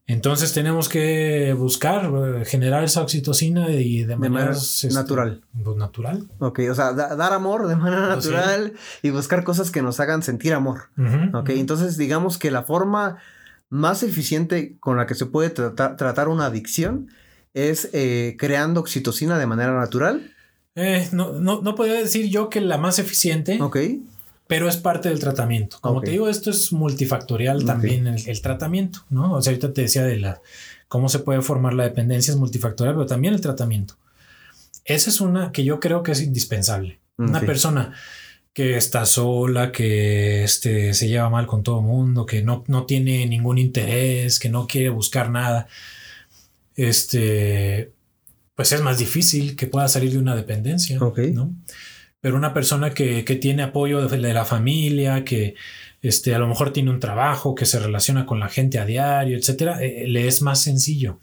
Entonces 0.06 0.54
tenemos 0.54 0.88
que 0.88 1.54
buscar 1.54 2.06
eh, 2.06 2.46
generar 2.46 2.84
esa 2.84 3.02
oxitocina 3.02 3.72
y 3.72 4.06
de, 4.06 4.16
manera, 4.16 4.52
este, 4.52 4.90
natural. 4.90 5.42
Pues, 5.62 5.76
natural. 5.76 6.28
Ok, 6.40 6.62
o 6.72 6.76
sea, 6.76 6.94
dar 6.94 7.34
amor 7.34 7.68
de 7.68 7.76
manera 7.76 8.08
natural 8.08 8.74
y 9.02 9.10
buscar 9.10 9.44
cosas 9.44 9.70
que 9.70 9.82
nos 9.82 10.00
hagan 10.00 10.24
sentir 10.24 10.54
amor. 10.54 10.84
ok, 11.34 11.50
entonces 11.50 11.98
digamos 11.98 12.38
que 12.38 12.52
la 12.52 12.64
forma 12.64 13.18
más 13.70 14.02
eficiente 14.02 14.78
con 14.80 14.96
la 14.96 15.08
que 15.08 15.16
se 15.16 15.26
puede 15.26 15.50
tratar 15.50 16.30
una 16.30 16.46
adicción 16.46 17.10
es 17.58 17.90
eh, 17.94 18.36
creando 18.38 18.80
oxitocina 18.80 19.38
de 19.38 19.46
manera 19.46 19.78
natural. 19.78 20.34
Eh, 20.76 21.08
no, 21.12 21.34
no, 21.34 21.62
no 21.62 21.76
podría 21.76 21.96
decir 21.96 22.30
yo 22.30 22.50
que 22.50 22.62
la 22.62 22.78
más 22.78 23.00
eficiente. 23.00 23.62
Ok 23.62 23.78
pero 24.48 24.70
es 24.70 24.78
parte 24.78 25.10
del 25.10 25.20
tratamiento. 25.20 25.78
Como 25.82 26.02
te 26.02 26.12
digo, 26.12 26.30
esto 26.30 26.50
es 26.50 26.72
multifactorial 26.72 27.66
también 27.66 28.08
el, 28.08 28.42
tratamiento, 28.42 29.00
¿no? 29.10 29.34
O 29.34 29.42
sea, 29.42 29.52
ahorita 29.52 29.74
te 29.74 29.82
decía 29.82 30.04
de 30.04 30.18
la 30.18 30.42
cómo 30.88 31.10
se 31.10 31.20
puede 31.20 31.42
formar 31.42 31.74
la 31.74 31.84
dependencia 31.84 32.32
es 32.32 32.38
multifactorial, 32.38 32.96
pero 32.96 33.06
también 33.06 33.34
el 33.34 33.42
tratamiento. 33.42 33.98
Esa 34.86 35.10
es 35.10 35.20
una 35.20 35.52
que 35.52 35.66
yo 35.66 35.82
creo 35.82 36.02
que 36.02 36.14
es 36.14 36.22
indispensable. 36.22 37.00
Una 37.18 37.42
persona 37.42 37.94
que 38.54 38.78
está 38.78 39.06
sola, 39.06 39.72
que 39.72 40.44
este, 40.44 40.94
se 40.94 41.08
lleva 41.08 41.30
mal 41.30 41.46
con 41.46 41.64
todo 41.64 41.80
el 41.80 41.86
mundo, 41.86 42.26
que 42.26 42.42
no, 42.42 42.64
no 42.68 42.86
tiene 42.86 43.26
ningún 43.26 43.58
interés, 43.58 44.40
que 44.40 44.50
no 44.50 44.66
quiere 44.66 44.90
buscar 44.90 45.30
nada, 45.30 45.68
este, 46.78 47.92
pues 48.56 48.72
es 48.72 48.82
más 48.82 48.98
difícil 48.98 49.58
que 49.58 49.68
pueda 49.68 49.90
salir 49.90 50.12
de 50.12 50.20
una 50.20 50.36
dependencia, 50.36 50.98
¿no? 50.98 51.54
pero 52.22 52.36
una 52.36 52.54
persona 52.54 52.94
que, 52.94 53.24
tiene 53.42 53.64
apoyo 53.64 54.08
de, 54.08 54.18
la 54.34 54.46
familia, 54.46 55.24
que 55.24 55.56
este, 56.02 56.34
a 56.34 56.40
lo 56.40 56.48
mejor 56.48 56.74
tiene 56.74 56.90
un 56.90 57.00
trabajo, 57.00 57.56
que 57.56 57.66
se 57.66 57.80
relaciona 57.80 58.26
con 58.26 58.40
la 58.40 58.50
gente 58.50 58.80
a 58.80 58.86
diario, 58.86 59.38
etcétera, 59.38 59.82
eh, 59.82 60.06
le 60.08 60.28
es 60.28 60.42
más 60.42 60.62
sencillo. 60.62 61.20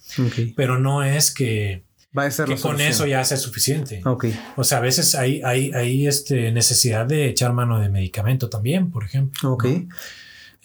Pero 0.56 0.78
no 0.78 1.02
es 1.02 1.30
que, 1.30 1.84
Va 2.16 2.26
a 2.26 2.30
ser 2.30 2.46
que 2.46 2.56
con 2.56 2.80
eso 2.80 3.06
ya 3.06 3.24
sea 3.24 3.36
suficiente. 3.36 4.00
Okay. 4.04 4.38
O 4.56 4.62
sea, 4.62 4.78
a 4.78 4.80
veces 4.80 5.16
hay, 5.16 5.42
hay, 5.44 5.72
hay 5.72 6.06
este, 6.06 6.52
necesidad 6.52 7.06
de 7.06 7.28
echar 7.28 7.52
mano 7.52 7.80
de 7.80 7.88
medicamento 7.88 8.48
también, 8.48 8.92
por 8.92 9.04
ejemplo. 9.04 9.52
Ok. 9.52 9.66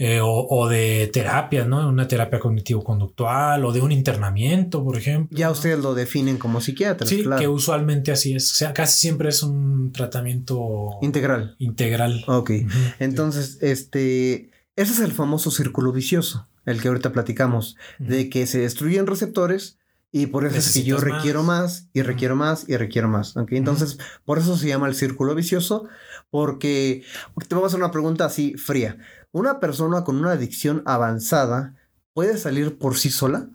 Eh, 0.01 0.21
o, 0.23 0.69
de 0.69 1.09
terapia, 1.11 1.65
¿no? 1.65 1.89
Una 1.89 2.07
terapia 2.07 2.39
cognitivo-conductual 2.39 3.65
o 3.65 3.73
de 3.73 3.81
un 3.81 3.91
internamiento, 3.91 4.81
por 4.81 4.95
ejemplo. 4.95 5.37
Ya 5.37 5.51
ustedes 5.51 5.79
lo 5.79 5.93
definen 5.93 6.37
como 6.37 6.61
psiquiatras. 6.61 7.09
Sí, 7.09 7.25
que 7.37 7.49
usualmente 7.49 8.13
así 8.13 8.33
es. 8.33 8.49
O 8.53 8.55
sea, 8.55 8.73
casi 8.73 8.97
siempre 8.97 9.27
es 9.27 9.43
un 9.43 9.91
tratamiento 9.91 10.91
integral. 11.01 11.57
Integral. 11.59 12.23
Ok. 12.27 12.51
Entonces, 12.99 13.57
este, 13.59 14.51
ese 14.77 14.93
es 14.93 14.99
el 15.01 15.11
famoso 15.11 15.51
círculo 15.51 15.91
vicioso, 15.91 16.47
el 16.65 16.81
que 16.81 16.87
ahorita 16.87 17.11
platicamos, 17.11 17.75
de 17.97 18.29
que 18.29 18.47
se 18.47 18.59
destruyen 18.59 19.05
receptores 19.05 19.79
y 20.11 20.27
por 20.27 20.45
eso 20.45 20.57
es 20.57 20.73
que 20.73 20.83
yo 20.83 20.97
requiero 20.97 21.43
más, 21.43 21.87
y 21.93 22.01
requiero 22.01 22.35
más 22.35 22.67
y 22.67 22.77
requiero 22.77 23.07
más. 23.09 23.37
¿ok? 23.37 23.51
Entonces, 23.51 23.97
por 24.25 24.39
eso 24.39 24.57
se 24.57 24.67
llama 24.67 24.87
el 24.87 24.95
círculo 24.95 25.35
vicioso, 25.35 25.87
porque 26.29 27.03
te 27.47 27.55
voy 27.55 27.63
a 27.63 27.67
hacer 27.67 27.79
una 27.79 27.91
pregunta 27.91 28.25
así 28.25 28.55
fría. 28.55 28.97
¿Una 29.31 29.59
persona 29.59 30.03
con 30.03 30.17
una 30.17 30.31
adicción 30.31 30.83
avanzada 30.85 31.75
puede 32.13 32.37
salir 32.37 32.77
por 32.77 32.97
sí 32.97 33.09
sola? 33.09 33.49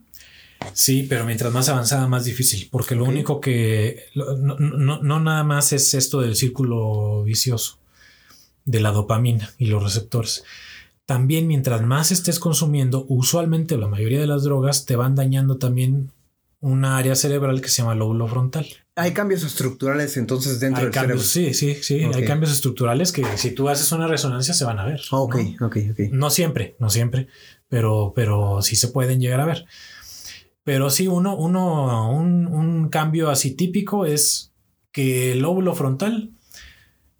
Sí, 0.72 1.07
pero 1.09 1.25
mientras 1.25 1.53
más 1.53 1.68
avanzada, 1.68 2.07
más 2.09 2.25
difícil, 2.25 2.68
porque 2.70 2.95
lo 2.95 3.05
único 3.05 3.41
que 3.41 4.05
no, 4.14 5.20
nada 5.20 5.45
más 5.45 5.72
es 5.72 5.93
esto 5.95 6.20
del 6.20 6.37
círculo 6.37 7.22
vicioso 7.25 7.79
de 8.64 8.81
la 8.81 8.93
dopamina 8.93 9.53
y 9.59 9.66
los 9.66 9.83
receptores. 9.83 10.45
También 11.07 11.47
mientras 11.47 11.83
más 11.83 12.12
estés 12.12 12.39
consumiendo, 12.39 13.05
usualmente 13.09 13.77
la 13.77 13.89
mayoría 13.89 14.20
de 14.20 14.27
las 14.27 14.43
drogas 14.43 14.87
te 14.87 14.97
van 14.97 15.14
dañando 15.14 15.59
también 15.59 16.11
una 16.64 16.96
área 16.96 17.14
cerebral 17.14 17.60
que 17.60 17.68
se 17.68 17.82
llama 17.82 17.94
lóbulo 17.94 18.26
frontal. 18.26 18.66
Hay 18.96 19.12
cambios 19.12 19.44
estructurales 19.44 20.16
entonces 20.16 20.60
dentro 20.60 20.84
del 20.84 20.94
cerebro. 20.94 21.18
Sí, 21.18 21.52
sí, 21.52 21.74
sí. 21.74 22.00
Hay 22.14 22.24
cambios 22.24 22.52
estructurales 22.52 23.12
que 23.12 23.22
si 23.36 23.50
tú 23.50 23.68
haces 23.68 23.92
una 23.92 24.06
resonancia 24.06 24.54
se 24.54 24.64
van 24.64 24.78
a 24.78 24.86
ver. 24.86 25.02
Ok, 25.10 25.36
ok, 25.60 25.76
ok. 25.90 25.98
No 26.10 26.30
siempre, 26.30 26.74
no 26.78 26.88
siempre, 26.88 27.28
pero, 27.68 28.14
pero 28.16 28.62
sí 28.62 28.76
se 28.76 28.88
pueden 28.88 29.20
llegar 29.20 29.40
a 29.40 29.44
ver. 29.44 29.66
Pero 30.62 30.88
sí, 30.88 31.06
uno, 31.06 31.36
uno, 31.36 32.10
un, 32.10 32.46
un 32.46 32.88
cambio 32.88 33.28
así 33.28 33.50
típico 33.50 34.06
es 34.06 34.52
que 34.90 35.32
el 35.32 35.40
lóbulo 35.40 35.74
frontal 35.74 36.30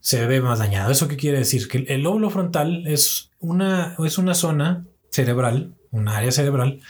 se 0.01 0.25
ve 0.27 0.41
más 0.41 0.59
dañado. 0.59 0.91
¿Eso 0.91 1.07
qué 1.07 1.17
quiere 1.17 1.37
decir? 1.37 1.69
Que 1.69 1.85
el 1.89 2.03
lóbulo 2.03 2.31
frontal 2.31 2.87
es 2.87 3.31
una, 3.41 3.95
es 4.03 4.17
una 4.17 4.33
zona 4.33 4.87
cerebral, 5.11 5.75
un 5.91 6.09
área 6.09 6.33
cerebral, 6.33 6.81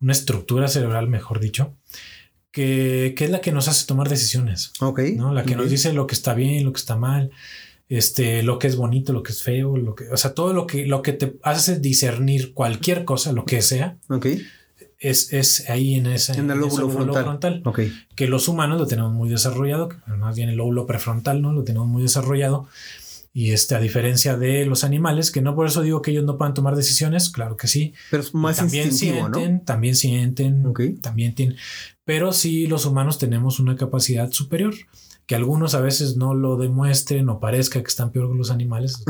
una 0.00 0.12
estructura 0.12 0.68
cerebral, 0.68 1.08
mejor 1.08 1.40
dicho, 1.40 1.74
que, 2.50 3.14
es 3.16 3.30
la 3.30 3.40
que 3.40 3.52
nos 3.52 3.68
hace 3.68 3.86
tomar 3.86 4.08
decisiones. 4.08 4.72
Ok. 4.80 5.00
¿no? 5.16 5.32
La 5.32 5.44
que 5.44 5.56
nos 5.56 5.70
dice 5.70 5.92
lo 5.92 6.06
que 6.06 6.14
está 6.14 6.34
bien, 6.34 6.64
lo 6.64 6.72
que 6.72 6.80
está 6.80 6.96
mal, 6.96 7.30
este, 7.88 8.42
lo 8.42 8.58
que 8.58 8.66
es 8.66 8.76
bonito, 8.76 9.12
lo 9.12 9.22
que 9.22 9.32
es 9.32 9.42
feo, 9.42 9.76
lo 9.76 9.94
que, 9.94 10.08
o 10.08 10.16
sea, 10.16 10.34
todo 10.34 10.52
lo 10.52 10.66
que, 10.66 10.86
lo 10.86 11.02
que 11.02 11.12
te 11.12 11.36
hace 11.42 11.78
discernir 11.78 12.54
cualquier 12.54 13.04
cosa, 13.04 13.32
lo 13.32 13.44
que 13.44 13.62
sea. 13.62 13.98
Ok. 14.08 14.26
Es, 14.98 15.32
es 15.32 15.68
ahí 15.70 15.94
en 15.94 16.06
ese 16.06 16.32
en 16.32 16.50
el 16.50 16.58
lóbulo, 16.58 16.90
frontal. 16.90 17.24
frontal. 17.24 17.62
Ok. 17.64 17.80
Que 18.14 18.26
los 18.26 18.48
humanos 18.48 18.78
lo 18.78 18.86
tenemos 18.86 19.12
muy 19.12 19.30
desarrollado, 19.30 19.88
más 20.18 20.36
bien 20.36 20.50
el 20.50 20.56
lóbulo 20.56 20.86
prefrontal, 20.86 21.40
¿no? 21.40 21.52
Lo 21.52 21.64
tenemos 21.64 21.88
muy 21.88 22.02
desarrollado. 22.02 22.68
Y 23.32 23.52
este, 23.52 23.76
a 23.76 23.80
diferencia 23.80 24.36
de 24.36 24.66
los 24.66 24.82
animales, 24.82 25.30
que 25.30 25.40
no 25.40 25.54
por 25.54 25.66
eso 25.66 25.82
digo 25.82 26.02
que 26.02 26.10
ellos 26.10 26.24
no 26.24 26.36
puedan 26.36 26.54
tomar 26.54 26.74
decisiones, 26.74 27.30
claro 27.30 27.56
que 27.56 27.68
sí. 27.68 27.94
Pero 28.10 28.22
es 28.24 28.34
más 28.34 28.56
también 28.56 28.88
instintivo, 28.88 29.28
sienten, 29.28 29.54
¿no? 29.54 29.62
También 29.64 29.94
sienten, 29.94 30.74
también 31.00 31.34
tienen. 31.36 31.56
Pero 32.04 32.32
sí, 32.32 32.66
los 32.66 32.86
humanos 32.86 33.18
tenemos 33.18 33.60
una 33.60 33.76
capacidad 33.76 34.32
superior, 34.32 34.74
que 35.26 35.36
algunos 35.36 35.76
a 35.76 35.80
veces 35.80 36.16
no 36.16 36.34
lo 36.34 36.56
demuestren 36.56 37.28
o 37.28 37.38
parezca 37.38 37.80
que 37.80 37.86
están 37.86 38.10
peor 38.10 38.32
que 38.32 38.36
los 38.36 38.50
animales. 38.50 39.04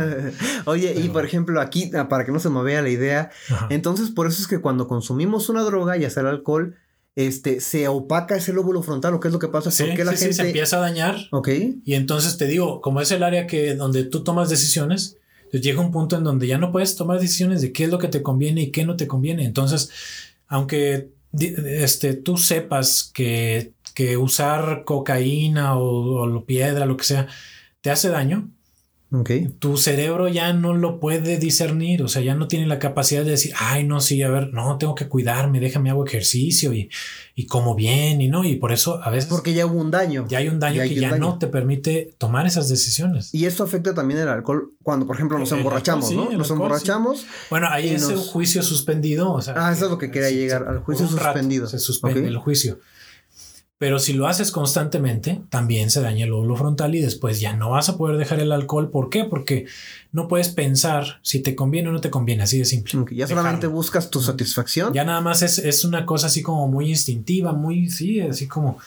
Oye, 0.66 0.94
y 0.94 1.08
por 1.08 1.24
ejemplo, 1.24 1.60
aquí, 1.60 1.90
ah, 1.96 2.08
para 2.08 2.24
que 2.24 2.30
no 2.30 2.38
se 2.38 2.50
me 2.50 2.62
vea 2.62 2.80
la 2.80 2.90
idea, 2.90 3.30
Ajá. 3.50 3.66
entonces 3.70 4.10
por 4.10 4.28
eso 4.28 4.40
es 4.40 4.46
que 4.46 4.60
cuando 4.60 4.86
consumimos 4.86 5.48
una 5.48 5.62
droga, 5.62 5.96
ya 5.96 6.10
sea 6.10 6.20
el 6.20 6.28
alcohol, 6.28 6.76
este, 7.16 7.60
se 7.60 7.86
opaca 7.88 8.36
ese 8.36 8.52
lóbulo 8.52 8.82
frontal, 8.82 9.14
¿o 9.14 9.20
qué 9.20 9.28
es 9.28 9.32
lo 9.32 9.38
que 9.38 9.48
pasa? 9.48 9.70
Sí, 9.70 9.84
¿Por 9.84 9.94
qué 9.94 10.04
la 10.04 10.12
sí, 10.12 10.16
sí, 10.16 10.24
gente... 10.24 10.36
se 10.36 10.46
empieza 10.46 10.78
a 10.78 10.80
dañar. 10.80 11.16
Ok, 11.30 11.48
Y 11.84 11.94
entonces 11.94 12.36
te 12.36 12.46
digo, 12.46 12.80
como 12.80 13.00
es 13.00 13.10
el 13.12 13.22
área 13.22 13.46
que 13.46 13.74
donde 13.74 14.04
tú 14.04 14.24
tomas 14.24 14.48
decisiones, 14.48 15.16
pues 15.50 15.62
llega 15.62 15.80
un 15.80 15.92
punto 15.92 16.16
en 16.16 16.24
donde 16.24 16.46
ya 16.46 16.58
no 16.58 16.72
puedes 16.72 16.96
tomar 16.96 17.20
decisiones 17.20 17.62
de 17.62 17.72
qué 17.72 17.84
es 17.84 17.90
lo 17.90 17.98
que 17.98 18.08
te 18.08 18.22
conviene 18.22 18.62
y 18.62 18.70
qué 18.72 18.84
no 18.84 18.96
te 18.96 19.06
conviene. 19.06 19.44
Entonces, 19.44 19.90
aunque 20.48 21.10
este, 21.38 22.14
tú 22.14 22.36
sepas 22.36 23.10
que, 23.14 23.72
que 23.94 24.16
usar 24.16 24.82
cocaína 24.84 25.76
o, 25.76 26.24
o 26.24 26.44
piedra, 26.44 26.86
lo 26.86 26.96
que 26.96 27.04
sea, 27.04 27.28
te 27.80 27.90
hace 27.90 28.08
daño, 28.08 28.50
tu 29.58 29.76
cerebro 29.76 30.28
ya 30.28 30.52
no 30.52 30.74
lo 30.74 30.98
puede 30.98 31.38
discernir, 31.38 32.02
o 32.02 32.08
sea, 32.08 32.22
ya 32.22 32.34
no 32.34 32.48
tiene 32.48 32.66
la 32.66 32.78
capacidad 32.78 33.22
de 33.24 33.30
decir, 33.32 33.52
ay, 33.58 33.84
no, 33.84 34.00
sí, 34.00 34.22
a 34.22 34.30
ver, 34.30 34.52
no, 34.52 34.76
tengo 34.78 34.94
que 34.94 35.06
cuidarme, 35.08 35.60
déjame 35.60 35.90
hago 35.90 36.04
ejercicio 36.06 36.72
y, 36.72 36.90
y 37.34 37.46
como 37.46 37.74
bien 37.74 38.20
y 38.20 38.28
no, 38.28 38.44
y 38.44 38.56
por 38.56 38.72
eso 38.72 39.00
a 39.02 39.10
veces 39.10 39.30
Porque 39.30 39.52
ya 39.54 39.66
hubo 39.66 39.78
un 39.80 39.90
daño. 39.90 40.26
ya 40.28 40.38
hay 40.38 40.48
un 40.48 40.58
daño 40.58 40.76
Ya 40.76 40.88
que 40.88 40.94
un 40.94 41.00
ya 41.00 41.10
daño. 41.10 41.20
no 41.20 41.38
te 41.38 41.46
permite 41.46 42.14
tomar 42.18 42.46
esas 42.46 42.68
decisiones. 42.68 43.32
Y 43.34 43.44
esto 43.46 43.62
afecta 43.64 43.94
también 43.94 44.20
el 44.20 44.28
alcohol 44.28 44.72
cuando, 44.82 45.06
por 45.06 45.16
ejemplo, 45.16 45.38
nos 45.38 45.52
El 45.52 45.58
emborrachamos, 45.58 46.06
alcohol, 46.10 46.24
sí, 46.24 46.26
¿no? 46.26 46.32
el 46.32 46.38
Nos 46.38 46.50
alcohol, 46.50 46.66
emborrachamos. 46.66 47.26
Bueno, 47.50 47.68
ahí 47.70 47.90
es 47.90 48.04
un 48.04 48.14
nos- 48.14 48.28
juicio 48.28 48.62
suspendido. 48.62 49.32
O 49.32 49.40
sea, 49.42 49.54
Ah, 49.56 49.72
eso 49.72 49.84
es 49.86 49.90
lo 49.90 49.98
que 49.98 50.10
quería 50.10 50.28
sí, 50.30 50.36
llegar, 50.36 50.66
al 50.66 50.78
juicio 50.80 51.06
rato 51.06 51.18
suspendido. 51.18 51.66
Se 51.66 51.78
suspende 51.78 52.26
el 52.26 52.38
juicio. 52.38 52.78
Pero 53.76 53.98
si 53.98 54.12
lo 54.12 54.28
haces 54.28 54.52
constantemente, 54.52 55.42
también 55.50 55.90
se 55.90 56.00
daña 56.00 56.24
el 56.24 56.30
lóbulo 56.30 56.56
frontal 56.56 56.94
y 56.94 57.00
después 57.00 57.40
ya 57.40 57.54
no 57.54 57.70
vas 57.70 57.88
a 57.88 57.96
poder 57.98 58.16
dejar 58.16 58.38
el 58.38 58.52
alcohol. 58.52 58.88
¿Por 58.88 59.10
qué? 59.10 59.24
Porque 59.24 59.66
no 60.12 60.28
puedes 60.28 60.48
pensar 60.48 61.18
si 61.22 61.40
te 61.40 61.56
conviene 61.56 61.88
o 61.88 61.92
no 61.92 62.00
te 62.00 62.08
conviene, 62.10 62.44
así 62.44 62.58
de 62.58 62.66
simple. 62.66 63.04
Ya 63.10 63.26
solamente 63.26 63.62
Dejarlo. 63.62 63.76
buscas 63.76 64.10
tu 64.10 64.20
satisfacción. 64.22 64.92
Ya 64.94 65.04
nada 65.04 65.20
más 65.20 65.42
es, 65.42 65.58
es 65.58 65.84
una 65.84 66.06
cosa 66.06 66.28
así 66.28 66.40
como 66.40 66.68
muy 66.68 66.88
instintiva, 66.88 67.52
muy, 67.52 67.90
sí, 67.90 68.20
así 68.20 68.46
como, 68.46 68.78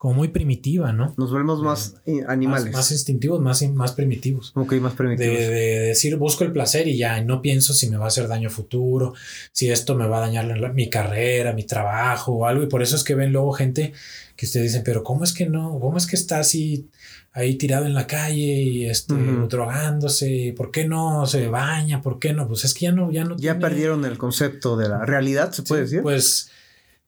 como 0.00 0.14
muy 0.14 0.28
primitiva, 0.28 0.94
¿no? 0.94 1.12
Nos 1.18 1.30
volvemos 1.30 1.60
más 1.62 1.96
eh, 2.06 2.24
animales. 2.26 2.64
Más, 2.68 2.72
más 2.72 2.90
instintivos, 2.92 3.38
más, 3.38 3.62
más 3.74 3.92
primitivos. 3.92 4.50
ok, 4.54 4.72
más 4.80 4.94
primitivos. 4.94 5.36
de 5.36 5.50
decir 5.90 6.16
busco 6.16 6.42
el 6.42 6.52
placer 6.52 6.88
y 6.88 6.96
ya 6.96 7.20
no 7.22 7.42
pienso 7.42 7.74
si 7.74 7.90
me 7.90 7.98
va 7.98 8.06
a 8.06 8.08
hacer 8.08 8.26
daño 8.26 8.48
futuro, 8.48 9.12
si 9.52 9.68
esto 9.70 9.94
me 9.94 10.06
va 10.06 10.16
a 10.16 10.20
dañar 10.20 10.46
la- 10.56 10.72
mi 10.72 10.88
carrera, 10.88 11.52
mi 11.52 11.64
trabajo 11.64 12.32
o 12.32 12.46
algo. 12.46 12.62
Y 12.62 12.66
por 12.68 12.82
eso 12.82 12.96
es 12.96 13.04
que 13.04 13.14
ven 13.14 13.30
luego 13.30 13.52
gente 13.52 13.92
que 14.36 14.46
ustedes 14.46 14.68
dicen, 14.68 14.84
pero 14.86 15.04
¿cómo 15.04 15.22
es 15.22 15.34
que 15.34 15.44
no? 15.50 15.78
¿Cómo 15.78 15.98
es 15.98 16.06
que 16.06 16.16
está 16.16 16.38
así 16.38 16.88
ahí 17.34 17.56
tirado 17.56 17.84
en 17.84 17.92
la 17.92 18.06
calle 18.06 18.54
y 18.62 18.86
este, 18.86 19.12
drogándose? 19.50 20.54
¿Por 20.56 20.70
qué 20.70 20.86
no 20.88 21.26
se 21.26 21.48
baña? 21.48 22.00
¿Por 22.02 22.18
qué 22.18 22.32
no? 22.32 22.48
Pues 22.48 22.64
es 22.64 22.74
que 22.74 22.86
ya 22.86 22.92
no, 22.92 23.10
ya 23.12 23.24
no. 23.24 23.36
Ya 23.36 23.52
tiene- 23.52 23.60
perdieron 23.60 24.04
el 24.04 24.18
concepto 24.18 24.76
de 24.76 24.88
la 24.88 25.04
realidad, 25.04 25.52
se 25.52 25.62
puede 25.62 25.82
Sí, 25.82 25.90
decir. 25.90 26.02
Pues 26.02 26.50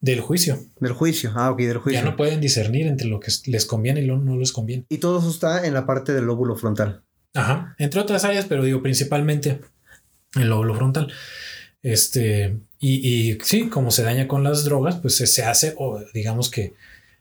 del 0.03 0.19
juicio. 0.19 0.59
Del 0.81 0.91
juicio. 0.91 1.31
Ah, 1.33 1.49
ok, 1.49 1.59
del 1.59 1.77
juicio. 1.77 2.01
Ya 2.01 2.05
no 2.05 2.17
pueden 2.17 2.41
discernir 2.41 2.87
entre 2.87 3.07
lo 3.07 3.21
que 3.21 3.31
les 3.45 3.65
conviene 3.65 4.01
y 4.01 4.05
lo 4.05 4.17
no 4.17 4.35
les 4.35 4.51
conviene. 4.51 4.85
Y 4.89 4.97
todo 4.97 5.19
eso 5.19 5.29
está 5.29 5.65
en 5.65 5.73
la 5.73 5.85
parte 5.85 6.11
del 6.11 6.25
lóbulo 6.25 6.57
frontal. 6.57 7.03
Ajá, 7.33 7.73
entre 7.79 8.01
otras 8.01 8.25
áreas, 8.25 8.45
pero 8.47 8.63
digo 8.63 8.81
principalmente 8.81 9.61
el 10.35 10.49
lóbulo 10.49 10.75
frontal. 10.75 11.11
Este, 11.81 12.59
y, 12.79 13.31
y 13.31 13.37
sí, 13.43 13.69
como 13.69 13.91
se 13.91 14.03
daña 14.03 14.27
con 14.27 14.43
las 14.43 14.65
drogas, 14.65 14.97
pues 14.97 15.15
se, 15.15 15.25
se 15.25 15.45
hace, 15.45 15.73
o 15.77 16.01
digamos 16.13 16.51
que 16.51 16.73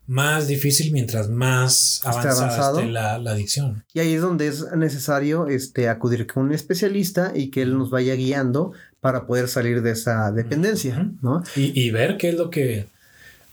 más 0.09 0.49
difícil 0.49 0.91
mientras 0.93 1.29
más 1.29 2.01
avanzada 2.05 2.81
esté 2.81 2.91
la, 2.91 3.17
la 3.19 3.31
adicción. 3.31 3.85
Y 3.95 4.01
ahí 4.01 4.15
es 4.15 4.23
donde 4.23 4.49
es 4.49 4.67
necesario 4.73 5.47
este, 5.47 5.89
acudir 5.89 6.27
con 6.27 6.47
un 6.47 6.53
especialista 6.53 7.31
y 7.33 7.51
que 7.51 7.63
él 7.63 7.79
nos 7.79 7.91
vaya 7.91 8.17
guiando 8.17 8.73
para 9.03 9.27
poder 9.27 9.49
salir 9.49 9.83
de 9.83 9.91
esa 9.91 10.31
dependencia. 10.31 11.11
¿no? 11.23 11.43
Y, 11.57 11.79
y 11.79 11.91
ver 11.91 12.17
qué 12.19 12.29
es 12.29 12.37
lo 12.37 12.51
que, 12.51 12.87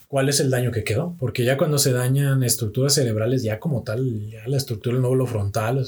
cuál 0.08 0.30
es 0.30 0.40
el 0.40 0.52
daño 0.52 0.72
que 0.72 0.84
quedó, 0.84 1.16
porque 1.20 1.44
ya 1.44 1.58
cuando 1.58 1.80
se 1.80 1.92
dañan 1.92 2.44
estructuras 2.44 2.94
cerebrales, 2.94 3.42
ya 3.42 3.60
como 3.60 3.82
tal, 3.82 4.30
ya 4.30 4.48
la 4.48 4.58
estructura 4.58 4.94
del 4.94 5.02
lóbulo 5.02 5.26
frontal, 5.26 5.88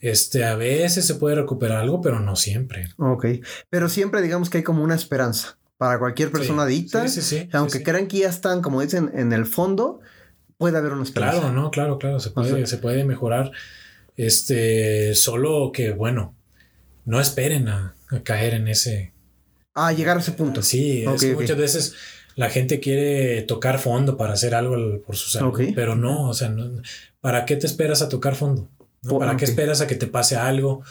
este, 0.00 0.44
a 0.44 0.56
veces 0.56 1.06
se 1.06 1.14
puede 1.14 1.36
recuperar 1.36 1.78
algo, 1.78 2.00
pero 2.00 2.18
no 2.18 2.34
siempre. 2.34 2.88
Ok. 2.98 3.26
Pero 3.70 3.88
siempre 3.88 4.22
digamos 4.22 4.50
que 4.50 4.58
hay 4.58 4.64
como 4.64 4.82
una 4.82 4.96
esperanza 4.96 5.56
para 5.76 6.00
cualquier 6.00 6.32
persona 6.32 6.66
Sí, 6.66 6.72
adicta. 6.74 7.06
sí, 7.08 7.22
sí, 7.22 7.38
sí, 7.38 7.48
aunque 7.52 7.84
crean 7.84 8.08
que 8.08 8.18
ya 8.18 8.28
están, 8.28 8.60
como 8.60 8.80
dicen, 8.82 9.12
en 9.14 9.32
el 9.32 9.46
fondo, 9.46 10.00
puede 10.56 10.76
haber 10.78 10.92
una 10.94 11.04
esperanza. 11.04 11.38
Claro, 11.40 11.54
no, 11.54 11.70
claro, 11.70 11.98
claro, 11.98 12.18
se 12.18 12.30
O 12.30 12.34
puede, 12.34 12.50
sea- 12.56 12.66
se 12.66 12.78
puede 12.78 13.04
mejorar. 13.04 13.52
Este, 14.16 15.14
solo 15.14 15.70
que, 15.72 15.92
bueno, 15.92 16.34
no 17.08 17.20
esperen 17.20 17.68
a, 17.68 17.94
a 18.10 18.20
caer 18.22 18.54
en 18.54 18.68
ese. 18.68 19.12
Ah, 19.74 19.92
llegar 19.92 20.16
a 20.16 20.20
ese 20.20 20.32
punto. 20.32 20.62
Sí, 20.62 21.04
es 21.14 21.20
muchas 21.42 21.56
veces 21.56 21.94
la 22.36 22.50
gente 22.50 22.80
quiere 22.80 23.42
tocar 23.42 23.78
fondo 23.78 24.16
para 24.16 24.34
hacer 24.34 24.54
algo 24.54 24.74
al- 24.74 25.00
por 25.06 25.16
su 25.16 25.30
salud, 25.30 25.48
pero 25.74 25.94
no, 25.96 26.28
o 26.28 26.34
sea, 26.34 26.48
no- 26.50 26.82
¿para 27.20 27.44
qué 27.46 27.56
te 27.56 27.66
esperas 27.66 28.02
a 28.02 28.08
tocar 28.08 28.34
fondo? 28.36 28.68
¿No? 29.02 29.10
¿Para 29.20 29.36
qué 29.36 29.44
esperas 29.52 29.80
a 29.80 29.86
que 29.86 29.94
te 29.94 30.06
pase 30.06 30.36
algo, 30.36 30.82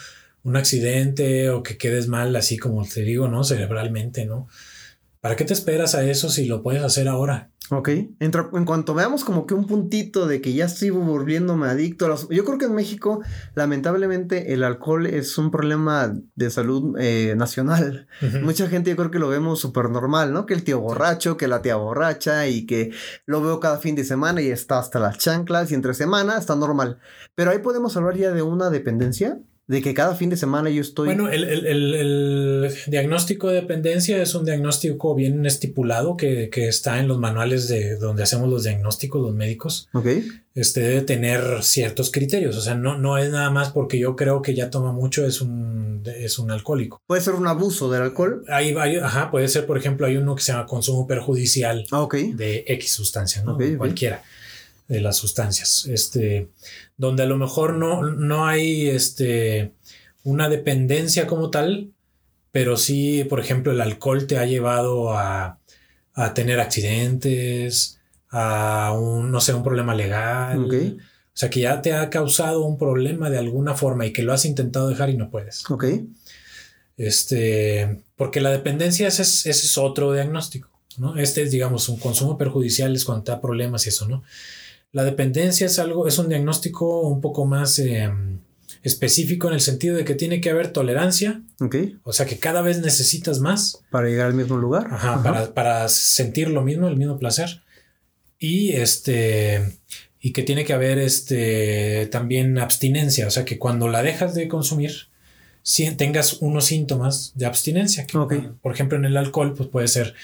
un 0.42 0.56
accidente 0.56 1.50
o 1.50 1.62
que 1.62 1.76
quedes 1.76 2.08
mal, 2.08 2.34
así 2.36 2.56
como 2.58 2.86
te 2.86 3.02
digo, 3.02 3.28
¿no? 3.28 3.44
Cerebralmente, 3.44 4.24
¿no? 4.24 4.48
¿Para 5.28 5.36
qué 5.36 5.44
te 5.44 5.52
esperas 5.52 5.94
a 5.94 6.02
eso 6.04 6.30
si 6.30 6.46
lo 6.46 6.62
puedes 6.62 6.82
hacer 6.82 7.06
ahora? 7.06 7.50
Ok. 7.68 7.90
Entra- 8.18 8.48
en 8.54 8.64
cuanto 8.64 8.94
veamos 8.94 9.24
como 9.24 9.44
que 9.46 9.52
un 9.52 9.66
puntito 9.66 10.26
de 10.26 10.40
que 10.40 10.54
ya 10.54 10.64
estoy 10.64 10.88
volviéndome 10.88 11.68
adicto 11.68 12.06
a 12.06 12.08
las... 12.08 12.26
Yo 12.30 12.46
creo 12.46 12.56
que 12.56 12.64
en 12.64 12.74
México, 12.74 13.20
lamentablemente, 13.54 14.54
el 14.54 14.64
alcohol 14.64 15.04
es 15.04 15.36
un 15.36 15.50
problema 15.50 16.14
de 16.34 16.48
salud 16.48 16.96
eh, 16.98 17.34
nacional. 17.36 18.06
Mucha 18.42 18.68
gente 18.68 18.88
yo 18.88 18.96
creo 18.96 19.10
que 19.10 19.18
lo 19.18 19.28
vemos 19.28 19.60
súper 19.60 19.90
normal, 19.90 20.32
¿no? 20.32 20.46
Que 20.46 20.54
el 20.54 20.64
tío 20.64 20.80
borracho, 20.80 21.36
que 21.36 21.46
la 21.46 21.60
tía 21.60 21.76
borracha 21.76 22.46
y 22.48 22.64
que 22.64 22.92
lo 23.26 23.42
veo 23.42 23.60
cada 23.60 23.76
fin 23.76 23.96
de 23.96 24.04
semana 24.04 24.40
y 24.40 24.48
está 24.48 24.78
hasta 24.78 24.98
las 24.98 25.18
chanclas 25.18 25.70
y 25.70 25.74
entre 25.74 25.92
semana 25.92 26.38
está 26.38 26.56
normal. 26.56 27.00
Pero 27.34 27.50
ahí 27.50 27.58
podemos 27.58 27.94
hablar 27.98 28.16
ya 28.16 28.30
de 28.32 28.40
una 28.40 28.70
dependencia, 28.70 29.38
de 29.68 29.82
que 29.82 29.92
cada 29.94 30.14
fin 30.16 30.30
de 30.30 30.36
semana 30.36 30.70
yo 30.70 30.80
estoy... 30.80 31.06
Bueno, 31.06 31.28
el, 31.28 31.44
el- 31.44 31.66
el- 31.66 31.94
el 31.94 32.70
diagnóstico 32.86 33.48
de 33.48 33.56
dependencia 33.56 34.20
es 34.22 34.34
un 34.34 34.44
diagnóstico 34.46 35.14
bien 35.14 35.44
estipulado 35.44 36.16
que, 36.16 36.48
que 36.50 36.68
está 36.68 36.98
en 36.98 37.06
los 37.06 37.18
manuales 37.18 37.68
de 37.68 37.96
donde 37.96 38.22
hacemos 38.22 38.48
los 38.48 38.64
diagnósticos, 38.64 39.20
los 39.22 39.34
médicos. 39.34 39.88
ok. 39.92 40.06
Este 40.54 40.80
debe 40.80 41.02
tener 41.02 41.62
ciertos 41.62 42.10
criterios. 42.10 42.56
O 42.56 42.60
sea, 42.60 42.74
no, 42.74 42.98
no 42.98 43.16
es 43.18 43.30
nada 43.30 43.48
más 43.50 43.70
porque 43.70 43.96
yo 43.98 44.16
creo 44.16 44.42
que 44.42 44.54
ya 44.56 44.70
toma 44.70 44.90
mucho, 44.90 45.24
es 45.24 45.40
un, 45.40 46.02
es 46.04 46.38
un 46.40 46.50
alcohólico. 46.50 47.00
Puede 47.06 47.20
ser 47.22 47.34
un 47.34 47.46
abuso 47.46 47.88
del 47.92 48.02
alcohol. 48.02 48.42
Hay 48.48 48.72
varios, 48.72 49.04
ajá, 49.04 49.30
puede 49.30 49.46
ser, 49.46 49.66
por 49.66 49.78
ejemplo, 49.78 50.06
hay 50.06 50.16
uno 50.16 50.34
que 50.34 50.42
se 50.42 50.50
llama 50.52 50.66
consumo 50.66 51.06
perjudicial 51.06 51.84
Ah, 51.92 52.08
de 52.34 52.64
X 52.66 52.90
sustancia, 52.90 53.42
¿no? 53.44 53.52
Ok, 53.54 53.62
ok. 53.72 53.76
Cualquiera 53.76 54.22
de 54.88 55.00
las 55.00 55.16
sustancias. 55.16 55.86
Este, 55.86 56.48
donde 56.96 57.22
a 57.22 57.26
lo 57.26 57.36
mejor 57.36 57.74
no, 57.74 58.02
no 58.02 58.46
hay 58.46 58.88
este, 58.88 59.72
una 60.24 60.48
dependencia 60.48 61.26
como 61.26 61.50
tal, 61.50 61.92
pero 62.50 62.76
sí, 62.76 63.24
por 63.24 63.40
ejemplo, 63.40 63.72
el 63.72 63.80
alcohol 63.80 64.26
te 64.26 64.38
ha 64.38 64.46
llevado 64.46 65.16
a, 65.16 65.58
a 66.14 66.34
tener 66.34 66.58
accidentes, 66.58 68.00
a 68.30 68.92
un, 68.98 69.30
no 69.30 69.40
sé, 69.40 69.54
un 69.54 69.62
problema 69.62 69.94
legal. 69.94 70.64
O 70.68 71.40
sea, 71.40 71.50
que 71.50 71.60
ya 71.60 71.80
te 71.82 71.92
ha 71.92 72.10
causado 72.10 72.64
un 72.64 72.78
problema 72.78 73.30
de 73.30 73.38
alguna 73.38 73.74
forma 73.74 74.06
y 74.06 74.12
que 74.12 74.22
lo 74.22 74.32
has 74.32 74.44
intentado 74.44 74.88
dejar 74.88 75.10
y 75.10 75.16
no 75.16 75.30
puedes. 75.30 75.70
Ok. 75.70 75.84
Este, 76.96 78.02
porque 78.16 78.40
la 78.40 78.50
dependencia 78.50 79.06
ese 79.06 79.22
es, 79.22 79.46
ese 79.46 79.66
es 79.66 79.78
otro 79.78 80.12
diagnóstico, 80.12 80.68
¿no? 80.96 81.16
Este 81.16 81.42
es, 81.42 81.52
digamos, 81.52 81.88
un 81.88 82.00
consumo 82.00 82.36
perjudicial 82.36 82.96
es 82.96 83.04
cuando 83.04 83.22
te 83.22 83.30
da 83.30 83.40
problemas 83.40 83.86
y 83.86 83.90
eso, 83.90 84.08
¿no? 84.08 84.24
La 84.92 85.04
dependencia 85.04 85.66
es 85.66 85.78
algo, 85.78 86.08
es 86.08 86.18
un 86.18 86.28
diagnóstico 86.28 87.02
un 87.02 87.20
poco 87.20 87.44
más 87.44 87.78
em, 87.78 88.40
específico 88.82 89.48
en 89.48 89.54
el 89.54 89.60
sentido 89.60 89.96
de 89.96 90.04
que 90.04 90.14
tiene 90.14 90.40
que 90.40 90.50
haber 90.50 90.72
tolerancia. 90.72 91.42
O 92.04 92.12
sea 92.12 92.26
que 92.26 92.38
cada 92.38 92.62
vez 92.62 92.80
necesitas 92.80 93.40
más. 93.40 93.82
Para 93.90 94.08
llegar 94.08 94.28
al 94.28 94.34
mismo 94.34 94.56
lugar. 94.56 94.88
Ajá, 94.90 95.22
Para, 95.22 95.52
para 95.52 95.88
sentir 95.88 96.48
lo 96.48 96.62
mismo, 96.62 96.88
el 96.88 96.96
mismo 96.96 97.18
placer. 97.18 97.62
Y 98.38 98.72
este. 98.72 99.78
Y 100.20 100.32
que 100.32 100.42
tiene 100.42 100.64
que 100.64 100.72
haber 100.72 100.98
este 100.98 102.08
también 102.10 102.58
abstinencia. 102.58 103.26
O 103.26 103.30
sea 103.30 103.44
que 103.44 103.58
cuando 103.58 103.88
la 103.88 104.02
dejas 104.02 104.34
de 104.34 104.48
consumir, 104.48 105.08
si 105.62 105.88
tengas 105.92 106.40
unos 106.40 106.64
síntomas 106.64 107.32
de 107.34 107.46
abstinencia. 107.46 108.06
Que, 108.06 108.18
Por 108.62 108.72
ejemplo, 108.72 108.96
en 108.96 109.04
el 109.04 109.16
alcohol, 109.16 109.54
pues 109.54 109.68
puede 109.68 109.88
ser 109.88 110.14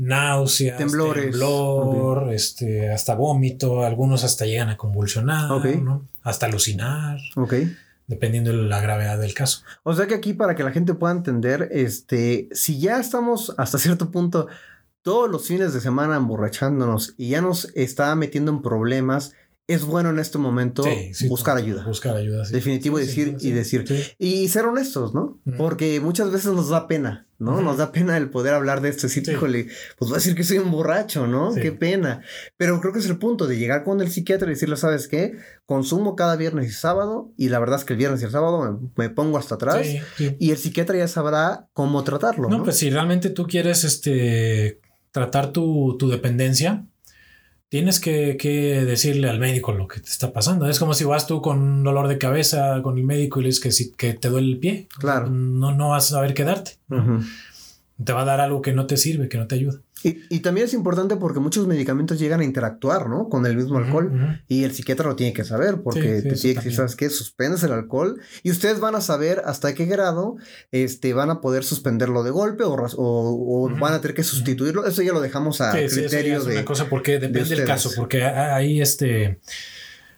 náuseas, 0.00 0.78
Temblores. 0.78 1.30
temblor, 1.30 2.32
este, 2.32 2.90
hasta 2.90 3.14
vómito, 3.14 3.84
algunos 3.84 4.24
hasta 4.24 4.46
llegan 4.46 4.70
a 4.70 4.76
convulsionar, 4.76 5.50
¿no? 5.82 6.08
hasta 6.22 6.46
alucinar. 6.46 7.18
Dependiendo 8.06 8.50
de 8.50 8.56
la 8.56 8.80
gravedad 8.80 9.18
del 9.20 9.34
caso. 9.34 9.62
O 9.84 9.94
sea 9.94 10.06
que 10.06 10.14
aquí, 10.14 10.32
para 10.32 10.56
que 10.56 10.64
la 10.64 10.72
gente 10.72 10.94
pueda 10.94 11.12
entender, 11.12 11.68
este, 11.70 12.48
si 12.52 12.80
ya 12.80 12.98
estamos 12.98 13.54
hasta 13.56 13.78
cierto 13.78 14.10
punto 14.10 14.48
todos 15.02 15.30
los 15.30 15.46
fines 15.46 15.72
de 15.72 15.80
semana 15.80 16.16
emborrachándonos 16.16 17.14
y 17.16 17.30
ya 17.30 17.40
nos 17.40 17.70
está 17.74 18.14
metiendo 18.14 18.50
en 18.50 18.62
problemas, 18.62 19.34
es 19.70 19.84
bueno 19.84 20.10
en 20.10 20.18
este 20.18 20.36
momento 20.36 20.82
buscar 21.28 21.56
ayuda. 21.56 21.84
Buscar 21.84 22.16
ayuda. 22.16 22.42
Definitivo 22.48 22.98
decir 22.98 23.36
y 23.40 23.50
decir. 23.52 23.84
Y 24.18 24.48
ser 24.48 24.64
honestos, 24.66 25.14
¿no? 25.14 25.38
Porque 25.56 26.00
muchas 26.00 26.32
veces 26.32 26.52
nos 26.52 26.70
da 26.70 26.88
pena, 26.88 27.28
¿no? 27.38 27.62
Nos 27.62 27.76
da 27.76 27.92
pena 27.92 28.16
el 28.16 28.30
poder 28.30 28.54
hablar 28.54 28.80
de 28.80 28.88
esto. 28.88 29.06
Decir, 29.06 29.22
híjole, 29.28 29.68
pues 29.96 30.08
voy 30.08 30.16
a 30.16 30.18
decir 30.18 30.34
que 30.34 30.42
soy 30.42 30.58
un 30.58 30.72
borracho, 30.72 31.28
¿no? 31.28 31.54
Qué 31.54 31.70
pena. 31.70 32.22
Pero 32.56 32.80
creo 32.80 32.92
que 32.92 32.98
es 32.98 33.06
el 33.06 33.18
punto 33.18 33.46
de 33.46 33.58
llegar 33.58 33.84
con 33.84 34.00
el 34.00 34.10
psiquiatra 34.10 34.48
y 34.48 34.54
decirle, 34.54 34.76
¿sabes 34.76 35.06
qué? 35.06 35.36
Consumo 35.66 36.16
cada 36.16 36.34
viernes 36.34 36.68
y 36.68 36.72
sábado 36.72 37.32
y 37.36 37.48
la 37.48 37.60
verdad 37.60 37.78
es 37.78 37.84
que 37.84 37.92
el 37.92 37.98
viernes 37.98 38.22
y 38.22 38.24
el 38.24 38.32
sábado 38.32 38.80
me, 38.96 39.10
pongo 39.10 39.38
hasta 39.38 39.54
atrás 39.54 39.86
y 40.18 40.50
el 40.50 40.56
psiquiatra 40.56 40.96
ya 40.96 41.06
sabrá 41.06 41.68
cómo 41.74 42.02
tratarlo. 42.02 42.48
No, 42.48 42.64
pues 42.64 42.76
si 42.76 42.90
realmente 42.90 43.30
tú 43.30 43.46
quieres 43.46 43.84
este 43.84 44.80
tratar 45.12 45.52
tu, 45.52 45.96
tu 45.96 46.08
dependencia, 46.08 46.86
tienes 47.70 48.00
que, 48.00 48.36
decirle 48.86 49.30
al 49.30 49.38
médico 49.38 49.72
lo 49.72 49.88
que 49.88 50.00
te 50.00 50.10
está 50.10 50.34
pasando. 50.34 50.68
Es 50.68 50.78
como 50.78 50.92
si 50.92 51.04
vas 51.04 51.26
tú 51.26 51.40
con 51.40 51.58
un 51.58 51.82
dolor 51.82 52.08
de 52.08 52.18
cabeza 52.18 52.82
con 52.82 52.98
el 52.98 53.04
médico 53.04 53.40
y 53.40 53.44
le 53.44 53.48
dices 53.48 53.62
que, 53.62 53.72
si, 53.72 53.92
que 53.92 54.12
te 54.12 54.28
duele 54.28 54.48
el 54.48 54.58
pie. 54.58 54.88
Claro. 54.98 55.30
No, 55.30 55.74
no 55.74 55.88
vas 55.88 56.08
a 56.08 56.16
saber 56.16 56.34
qué 56.34 56.44
darte 56.44 56.72
te 58.04 58.12
va 58.12 58.22
a 58.22 58.24
dar 58.24 58.40
algo 58.40 58.62
que 58.62 58.72
no 58.72 58.86
te 58.86 58.96
sirve, 58.96 59.28
que 59.28 59.38
no 59.38 59.46
te 59.46 59.56
ayuda. 59.56 59.80
Y, 60.02 60.40
también 60.40 60.66
es 60.66 60.72
importante 60.72 61.16
porque 61.16 61.40
muchos 61.40 61.66
medicamentos 61.66 62.18
llegan 62.18 62.40
a 62.40 62.44
interactuar, 62.44 63.08
¿no? 63.08 63.28
Con 63.28 63.44
el 63.44 63.56
mismo 63.56 63.76
alcohol. 63.76 64.40
Y 64.48 64.64
el 64.64 64.72
psiquiatra 64.72 65.08
lo 65.08 65.16
tiene 65.16 65.34
que 65.34 65.44
saber 65.44 65.82
porque 65.82 66.22
te 66.22 66.32
tiene 66.32 66.54
que 66.54 66.60
decir, 66.60 66.74
¿sabes 66.74 66.96
qué? 66.96 67.10
Suspendes 67.10 67.62
el 67.64 67.72
alcohol 67.72 68.18
y 68.42 68.50
ustedes 68.50 68.80
van 68.80 68.94
a 68.94 69.02
saber 69.02 69.42
hasta 69.44 69.74
qué 69.74 69.84
grado 69.84 70.36
este, 70.72 71.12
van 71.12 71.30
a 71.30 71.40
poder 71.40 71.64
suspenderlo 71.64 72.22
de 72.22 72.30
golpe 72.30 72.64
o, 72.64 72.74
o, 72.74 73.68
van 73.78 73.92
a 73.92 74.00
tener 74.00 74.14
que 74.14 74.22
sustituirlo. 74.22 74.86
Eso 74.86 75.02
ya 75.02 75.12
lo 75.12 75.20
dejamos 75.20 75.60
a 75.60 75.72
criterio 75.72 76.38
es 76.38 76.46
de. 76.46 76.52
una 76.52 76.64
cosa 76.64 76.88
porque 76.88 77.18
depende 77.18 77.56
del 77.56 77.66
caso, 77.66 77.90
porque 77.94 78.24
hay 78.24 78.80
este. 78.80 79.38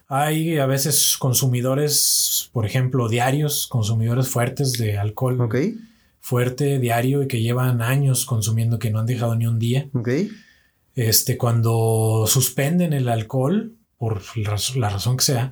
Hay 0.07 0.59
a 0.59 0.65
veces 0.65 1.17
consumidores, 1.17 2.49
por 2.53 2.65
ejemplo, 2.65 3.09
diarios, 3.09 3.67
consumidores 3.67 4.27
fuertes 4.27 4.73
de 4.73 4.97
alcohol. 4.97 5.41
Ok 5.41 5.55
fuerte, 6.23 6.79
diario 6.79 7.21
y 7.21 7.27
que 7.27 7.41
llevan 7.41 7.81
años 7.81 8.25
consumiendo 8.25 8.79
que 8.79 8.89
no 8.89 8.99
han 8.99 9.05
dejado 9.05 9.35
ni 9.35 9.45
un 9.45 9.59
día. 9.59 9.89
Ok. 9.93 10.09
Este, 10.95 11.37
cuando 11.37 12.25
suspenden 12.27 12.93
el 12.93 13.09
alcohol, 13.09 13.73
por 13.97 14.21
la 14.77 14.89
razón 14.89 15.17
que 15.17 15.23
sea, 15.23 15.51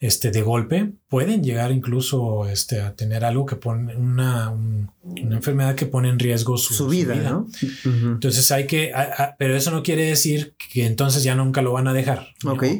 este, 0.00 0.30
de 0.30 0.40
golpe, 0.40 0.92
pueden 1.12 1.44
llegar 1.44 1.72
incluso 1.72 2.46
este, 2.46 2.80
a 2.80 2.96
tener 2.96 3.22
algo 3.22 3.44
que 3.44 3.56
pone 3.56 3.94
una, 3.94 4.50
una 4.50 5.36
enfermedad 5.36 5.74
que 5.74 5.84
pone 5.84 6.08
en 6.08 6.18
riesgo 6.18 6.56
su, 6.56 6.88
vida. 6.88 7.14
¿no? 7.16 7.48
Entonces 7.84 8.50
hay 8.50 8.66
que, 8.66 8.94
pero 9.38 9.54
eso 9.54 9.70
no 9.70 9.82
quiere 9.82 10.06
decir 10.06 10.54
que 10.56 10.86
entonces 10.86 11.22
ya 11.22 11.34
nunca 11.34 11.60
lo 11.60 11.74
van 11.74 11.86
a 11.86 11.92
dejar. 11.92 12.28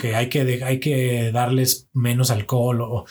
Que 0.01 0.17
hay 0.17 0.31
que, 0.31 0.65
hay 0.65 0.81
que 0.81 1.31
darles 1.31 1.91
menos 1.93 2.31
alcohol 2.31 2.81
o 2.81 3.05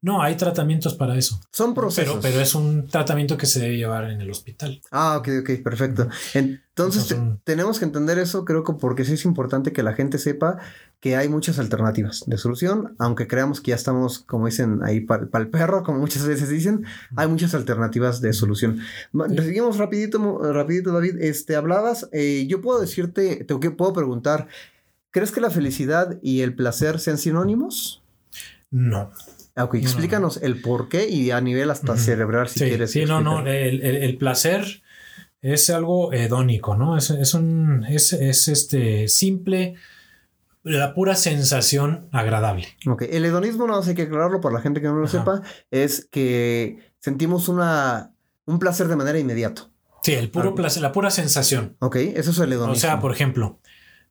no, 0.00 0.22
hay 0.22 0.36
tratamientos 0.36 0.94
para 0.94 1.18
eso. 1.18 1.38
Son 1.52 1.74
procesos. 1.74 2.14
Pero, 2.22 2.32
pero 2.32 2.40
es 2.40 2.54
un 2.54 2.88
tratamiento 2.88 3.36
que 3.36 3.44
se 3.44 3.60
debe 3.60 3.76
llevar 3.76 4.10
en 4.10 4.22
el 4.22 4.30
hospital. 4.30 4.80
Ah, 4.90 5.18
ok, 5.18 5.28
ok, 5.42 5.50
perfecto. 5.62 6.08
Entonces 6.32 7.14
tenemos 7.44 7.78
que 7.78 7.84
entender 7.84 8.18
eso, 8.18 8.46
creo 8.46 8.64
que 8.64 8.72
porque 8.72 9.04
sí 9.04 9.12
es 9.12 9.26
importante 9.26 9.74
que 9.74 9.82
la 9.82 9.92
gente 9.92 10.16
sepa 10.16 10.56
que 11.02 11.16
hay 11.16 11.28
muchas 11.28 11.58
alternativas 11.58 12.22
de 12.26 12.38
solución, 12.38 12.94
aunque 12.98 13.26
creamos 13.26 13.60
que 13.60 13.70
ya 13.70 13.74
estamos, 13.74 14.20
como 14.20 14.46
dicen 14.46 14.61
ahí, 14.82 15.00
para 15.00 15.28
el 15.34 15.48
perro, 15.48 15.82
como 15.82 15.98
muchas 15.98 16.26
veces 16.26 16.48
dicen, 16.48 16.84
hay 17.16 17.28
muchas 17.28 17.54
alternativas 17.54 18.20
de 18.20 18.32
solución. 18.32 18.80
Seguimos 19.36 19.78
rapidito, 19.78 20.52
rapidito, 20.52 20.92
David. 20.92 21.16
Este, 21.20 21.56
hablabas, 21.56 22.08
eh, 22.12 22.46
yo 22.48 22.60
puedo 22.60 22.80
decirte, 22.80 23.44
te 23.44 23.70
puedo 23.70 23.92
preguntar, 23.92 24.48
¿crees 25.10 25.32
que 25.32 25.40
la 25.40 25.50
felicidad 25.50 26.18
y 26.22 26.40
el 26.40 26.54
placer 26.54 26.98
sean 27.00 27.18
sinónimos? 27.18 28.02
No. 28.70 29.12
Ok, 29.56 29.74
explícanos 29.74 30.38
el 30.42 30.62
por 30.62 30.88
qué 30.88 31.08
y 31.08 31.30
a 31.30 31.40
nivel 31.40 31.70
hasta 31.70 31.96
cerebral, 31.98 32.48
si 32.48 32.60
quieres. 32.60 32.90
Sí, 32.90 33.04
no, 33.04 33.20
no, 33.20 33.46
el, 33.46 34.16
placer 34.16 34.82
es 35.42 35.68
algo 35.68 36.12
hedónico, 36.12 36.74
¿no? 36.74 36.96
Es, 36.96 37.10
es 37.10 37.34
un, 37.34 37.84
es, 37.84 38.14
es 38.14 38.48
este 38.48 39.08
simple 39.08 39.74
la 40.62 40.94
pura 40.94 41.16
sensación 41.16 42.08
agradable. 42.12 42.68
Ok, 42.86 43.02
el 43.10 43.24
hedonismo, 43.24 43.66
no 43.66 43.80
hay 43.80 43.94
que 43.94 44.02
aclararlo 44.02 44.40
para 44.40 44.54
la 44.54 44.60
gente 44.60 44.80
que 44.80 44.86
no 44.86 44.94
lo 44.94 45.08
sepa, 45.08 45.42
es 45.70 46.06
que 46.10 46.92
sentimos 47.00 47.48
una, 47.48 48.12
un 48.44 48.58
placer 48.58 48.88
de 48.88 48.96
manera 48.96 49.18
inmediata. 49.18 49.68
Sí, 50.02 50.12
el 50.12 50.30
puro 50.30 50.54
placer, 50.54 50.82
la 50.82 50.92
pura 50.92 51.10
sensación. 51.10 51.76
Ok, 51.78 51.96
eso 51.96 52.30
es 52.30 52.38
el 52.38 52.52
hedonismo. 52.52 52.72
O 52.72 52.76
sea, 52.76 53.00
por 53.00 53.12
ejemplo, 53.12 53.60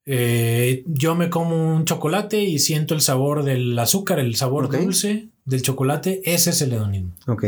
eh, 0.06 0.84
yo 0.88 1.16
me 1.16 1.30
como 1.30 1.76
un 1.76 1.86
chocolate 1.86 2.42
y 2.42 2.60
siento 2.60 2.94
el 2.94 3.02
sabor 3.02 3.44
del 3.44 3.78
azúcar, 3.78 4.20
el 4.20 4.36
sabor 4.36 4.70
dulce 4.70 5.30
del 5.46 5.62
chocolate, 5.62 6.22
ese 6.26 6.52
es 6.52 6.62
el 6.62 6.74
hedonismo. 6.74 7.16
Ok. 7.28 7.46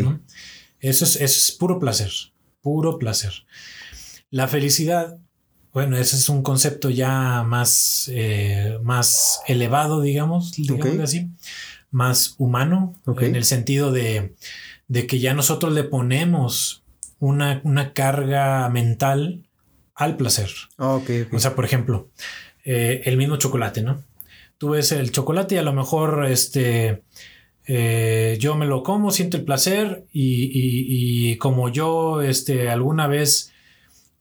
Eso 0.79 1.05
es, 1.05 1.15
es 1.15 1.51
puro 1.51 1.79
placer, 1.79 2.11
puro 2.61 2.99
placer. 2.99 3.45
La 4.29 4.47
felicidad 4.47 5.19
bueno, 5.73 5.97
ese 5.97 6.15
es 6.15 6.29
un 6.29 6.43
concepto 6.43 6.91
ya 6.91 7.43
más, 7.43 8.09
eh, 8.13 8.77
más 8.83 9.41
elevado, 9.47 10.01
digamos, 10.01 10.51
digamos 10.51 10.99
así, 10.99 11.31
más 11.89 12.35
humano, 12.37 12.93
en 13.19 13.35
el 13.35 13.43
sentido 13.43 13.91
de, 13.91 14.35
que 14.91 15.19
ya 15.19 15.33
nosotros 15.33 15.73
le 15.73 15.83
ponemos 15.83 16.83
una, 17.17 17.63
carga 17.93 18.69
mental 18.69 19.47
al 19.95 20.15
placer. 20.15 20.51
o 21.31 21.39
sea, 21.39 21.55
por 21.55 21.65
ejemplo, 21.65 22.09
eh, 22.63 23.01
el 23.05 23.17
mismo 23.17 23.37
chocolate, 23.37 23.81
¿no? 23.81 24.03
Tú 24.59 24.69
ves 24.69 24.91
el 24.91 25.11
chocolate 25.11 25.55
y 25.55 25.57
a 25.57 25.63
lo 25.63 25.73
mejor 25.73 26.27
este, 26.29 27.01
eh, 27.65 28.37
yo 28.39 28.55
me 28.55 28.67
lo 28.67 28.83
como, 28.83 29.09
siento 29.09 29.37
el 29.37 29.43
placer 29.43 30.05
y, 30.13 30.51
y 30.53 31.37
como 31.37 31.69
yo 31.69 32.21
este, 32.21 32.69
alguna 32.69 33.07
vez 33.07 33.52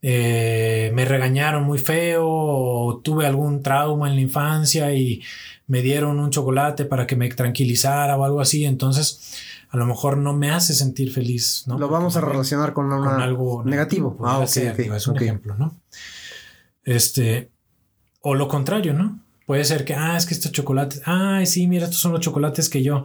eh, 0.04 0.90
me 0.94 1.04
regañaron 1.04 1.62
muy 1.62 1.78
feo 1.78 2.26
o 2.26 2.98
tuve 2.98 3.24
algún 3.24 3.62
trauma 3.62 4.08
en 4.08 4.16
la 4.16 4.20
infancia 4.20 4.92
y 4.92 5.22
me 5.68 5.80
dieron 5.80 6.18
un 6.18 6.30
chocolate 6.30 6.84
para 6.84 7.06
que 7.06 7.14
me 7.14 7.28
tranquilizara 7.28 8.16
o 8.16 8.24
algo 8.24 8.40
así, 8.40 8.64
entonces 8.64 9.38
a 9.70 9.76
lo 9.76 9.86
mejor 9.86 10.16
no 10.16 10.34
me 10.34 10.50
hace 10.50 10.74
sentir 10.74 11.12
feliz. 11.12 11.64
¿no? 11.66 11.78
Lo 11.78 11.88
vamos 11.88 12.16
a 12.16 12.20
relacionar 12.20 12.72
con, 12.72 12.92
algo 12.92 13.64
negativo. 13.64 14.18
Ah, 14.24 14.44
es 14.44 15.06
un 15.06 15.16
ejemplo, 15.16 15.54
¿no? 15.56 15.80
Este, 16.84 17.52
o 18.20 18.34
lo 18.34 18.48
contrario, 18.48 18.92
¿no? 18.92 19.20
Puede 19.46 19.64
ser 19.64 19.84
que, 19.84 19.94
ah, 19.94 20.16
es 20.16 20.26
que 20.26 20.34
estos 20.34 20.50
chocolates, 20.50 21.02
ay, 21.06 21.46
sí, 21.46 21.68
mira, 21.68 21.84
estos 21.84 22.00
son 22.00 22.12
los 22.12 22.20
chocolates 22.20 22.68
que 22.68 22.82
yo 22.82 23.04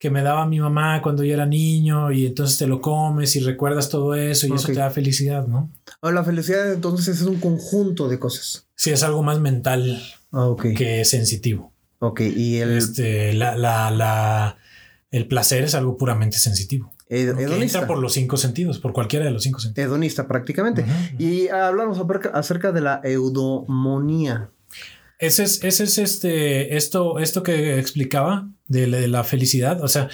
que 0.00 0.10
me 0.10 0.22
daba 0.22 0.46
mi 0.46 0.58
mamá 0.58 1.02
cuando 1.02 1.22
yo 1.24 1.34
era 1.34 1.44
niño 1.44 2.10
y 2.10 2.24
entonces 2.24 2.56
te 2.56 2.66
lo 2.66 2.80
comes 2.80 3.36
y 3.36 3.40
recuerdas 3.40 3.90
todo 3.90 4.14
eso 4.14 4.46
y 4.46 4.52
eso 4.52 4.68
te 4.68 4.72
da 4.72 4.88
felicidad, 4.88 5.46
¿no? 5.46 5.68
O 6.00 6.10
la 6.10 6.24
felicidad 6.24 6.72
entonces 6.72 7.08
es 7.08 7.22
un 7.22 7.38
conjunto 7.38 8.08
de 8.08 8.18
cosas. 8.18 8.66
Sí, 8.74 8.90
es 8.90 9.02
algo 9.02 9.22
más 9.22 9.40
mental 9.40 10.02
ah, 10.32 10.54
que 10.76 11.04
sensitivo. 11.04 11.72
Ok, 11.98 12.20
y 12.20 12.56
el... 12.56 12.78
Este, 12.78 13.34
la, 13.34 13.56
la, 13.56 13.90
la, 13.90 14.56
el 15.10 15.26
placer 15.26 15.64
es 15.64 15.74
algo 15.74 15.96
puramente 15.96 16.38
sensitivo. 16.38 16.92
hedonista. 17.08 17.86
por 17.86 17.98
los 17.98 18.14
cinco 18.14 18.36
sentidos, 18.36 18.78
por 18.78 18.92
cualquiera 18.92 19.26
de 19.26 19.32
los 19.32 19.42
cinco 19.42 19.60
sentidos. 19.60 19.90
Hedonista 19.90 20.26
prácticamente. 20.26 20.84
Y 21.18 21.48
hablamos 21.48 22.00
acerca 22.32 22.72
de 22.72 22.80
la 22.80 23.00
eudomonía. 23.04 24.50
Ese 25.18 25.42
es, 25.42 25.62
ese 25.64 25.84
es 25.84 25.98
este, 25.98 26.76
esto, 26.76 27.18
esto 27.18 27.42
que 27.42 27.78
explicaba 27.78 28.48
de, 28.68 28.86
la 28.86 29.22
felicidad. 29.22 29.82
O 29.82 29.88
sea, 29.88 30.08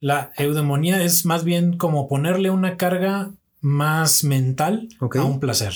la 0.00 0.32
eudemonía 0.36 1.04
es 1.04 1.24
más 1.24 1.44
bien 1.44 1.76
como 1.78 2.08
ponerle 2.08 2.50
una 2.50 2.76
carga 2.76 3.30
más 3.60 4.24
mental 4.24 4.88
a 5.00 5.24
un 5.24 5.40
placer, 5.40 5.74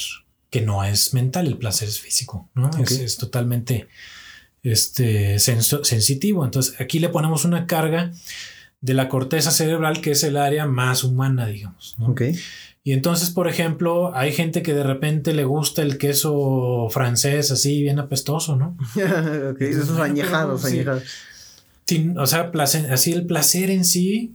que 0.50 0.60
no 0.60 0.84
es 0.84 1.14
mental, 1.14 1.46
el 1.46 1.58
placer 1.58 1.88
es 1.88 2.00
físico, 2.00 2.48
¿no? 2.54 2.70
Es, 2.78 3.16
totalmente 3.16 3.88
este, 4.62 5.38
sensitivo. 5.38 6.44
Entonces 6.44 6.80
aquí 6.80 6.98
le 6.98 7.08
ponemos 7.08 7.44
una 7.44 7.66
carga 7.66 8.12
de 8.80 8.94
la 8.94 9.08
corteza 9.08 9.50
cerebral, 9.50 10.00
que 10.00 10.12
es 10.12 10.24
el 10.24 10.36
área 10.36 10.66
más 10.66 11.04
humana, 11.04 11.46
digamos. 11.46 11.96
Y 12.84 12.92
entonces, 12.92 13.30
por 13.30 13.48
ejemplo, 13.48 14.14
hay 14.14 14.32
gente 14.32 14.62
que 14.62 14.74
de 14.74 14.82
repente 14.82 15.32
le 15.32 15.44
gusta 15.44 15.82
el 15.82 15.98
queso 15.98 16.88
francés 16.90 17.52
así 17.52 17.80
bien 17.80 18.00
apestoso, 18.00 18.56
¿no? 18.56 18.76
esos 19.60 19.98
añejados, 20.00 20.64
añejados. 20.64 21.04
o 22.16 22.26
sea, 22.26 22.50
así 22.90 23.12
el 23.12 23.26
placer 23.26 23.70
en 23.70 23.84
sí 23.84 24.34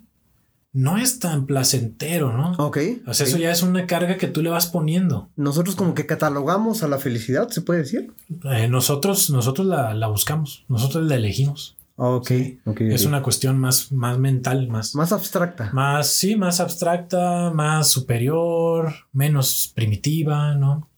no 0.73 0.97
es 0.97 1.19
tan 1.19 1.45
placentero, 1.45 2.35
¿no? 2.35 2.51
Ok. 2.63 2.77
O 3.07 3.13
sea, 3.13 3.25
eso 3.25 3.37
ya 3.37 3.51
es 3.51 3.63
una 3.63 3.87
carga 3.87 4.17
que 4.17 4.27
tú 4.27 4.41
le 4.41 4.49
vas 4.49 4.67
poniendo. 4.67 5.29
Nosotros 5.35 5.75
como 5.75 5.93
que 5.93 6.05
catalogamos 6.05 6.83
a 6.83 6.87
la 6.87 6.99
felicidad, 6.99 7.49
¿se 7.49 7.61
puede 7.61 7.79
decir? 7.79 8.11
Eh, 8.43 8.67
nosotros, 8.67 9.29
nosotros 9.29 9.65
la 9.67 10.07
buscamos, 10.07 10.65
nosotros 10.67 11.05
la 11.05 11.15
elegimos. 11.15 11.77
Ok, 11.99 12.29
Es 12.77 13.05
una 13.05 13.23
cuestión 13.23 13.57
más, 13.57 13.91
más 13.91 14.19
mental, 14.19 14.67
más... 14.67 14.93
Más 14.93 15.11
abstracta. 15.11 15.71
Más, 15.73 16.07
sí, 16.07 16.35
más 16.35 16.59
abstracta, 16.59 17.49
más 17.49 17.89
superior, 17.89 18.93
menos 19.13 19.71
primitiva, 19.73 20.53
¿no? 20.53 20.91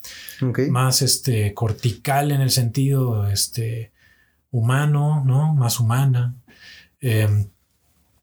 Más, 0.70 1.02
este, 1.02 1.54
cortical 1.54 2.32
en 2.32 2.42
el 2.42 2.52
sentido, 2.52 3.28
este, 3.28 3.94
humano, 4.52 5.24
¿no? 5.26 5.56
Más 5.56 5.80
humana. 5.80 6.36
Em, 7.00 7.48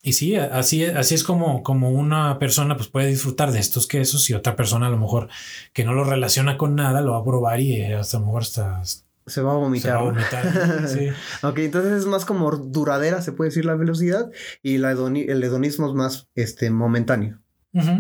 y 0.07 0.13
sí, 0.13 0.37
así, 0.37 0.85
así 0.85 1.17
es 1.17 1.25
como, 1.25 1.65
como 1.65 1.91
una 1.91 2.39
persona 2.39 2.77
pues 2.77 2.89
puede 2.89 3.09
disfrutar 3.09 3.51
de 3.51 3.59
estos 3.59 3.89
quesos 3.89 4.31
y 4.31 4.35
otra 4.35 4.55
persona 4.55 4.87
a 4.87 4.91
lo 4.91 4.99
mejor 4.99 5.29
que 5.73 5.85
no 5.85 5.95
lo 5.95 6.05
relaciona 6.05 6.57
con 6.57 6.77
nada 6.77 7.01
lo 7.01 7.15
va 7.15 7.19
a 7.19 7.25
probar 7.25 7.59
y 7.59 7.83
hasta 7.93 8.19
a 8.19 8.21
lo 8.21 8.27
mejor 8.27 8.43
hasta 8.43 8.83
se 9.27 9.43
va 9.43 9.55
a 9.55 9.57
vomitar. 9.57 10.89
sí. 10.89 11.09
ok, 11.43 11.59
entonces 11.59 11.93
es 11.95 12.07
más 12.07 12.25
como 12.25 12.49
duradera, 12.53 13.21
se 13.21 13.33
puede 13.33 13.51
decir, 13.51 13.65
la 13.65 13.75
velocidad 13.75 14.31
y 14.63 14.79
la 14.79 14.93
el 14.93 15.43
hedonismo 15.43 15.89
es 15.89 15.95
más 15.95 16.29
este, 16.37 16.71
momentáneo. 16.71 17.41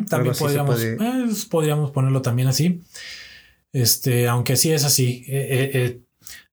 También 0.09 0.36
podríamos, 0.38 0.76
pues, 0.76 1.44
podríamos 1.46 1.90
ponerlo 1.90 2.22
también 2.22 2.46
así. 2.46 2.84
Este, 3.72 4.28
aunque 4.28 4.54
sí 4.54 4.72
es 4.72 4.84
así. 4.84 5.24
Eh, 5.26 5.48
eh, 5.50 5.70
eh, 5.74 6.00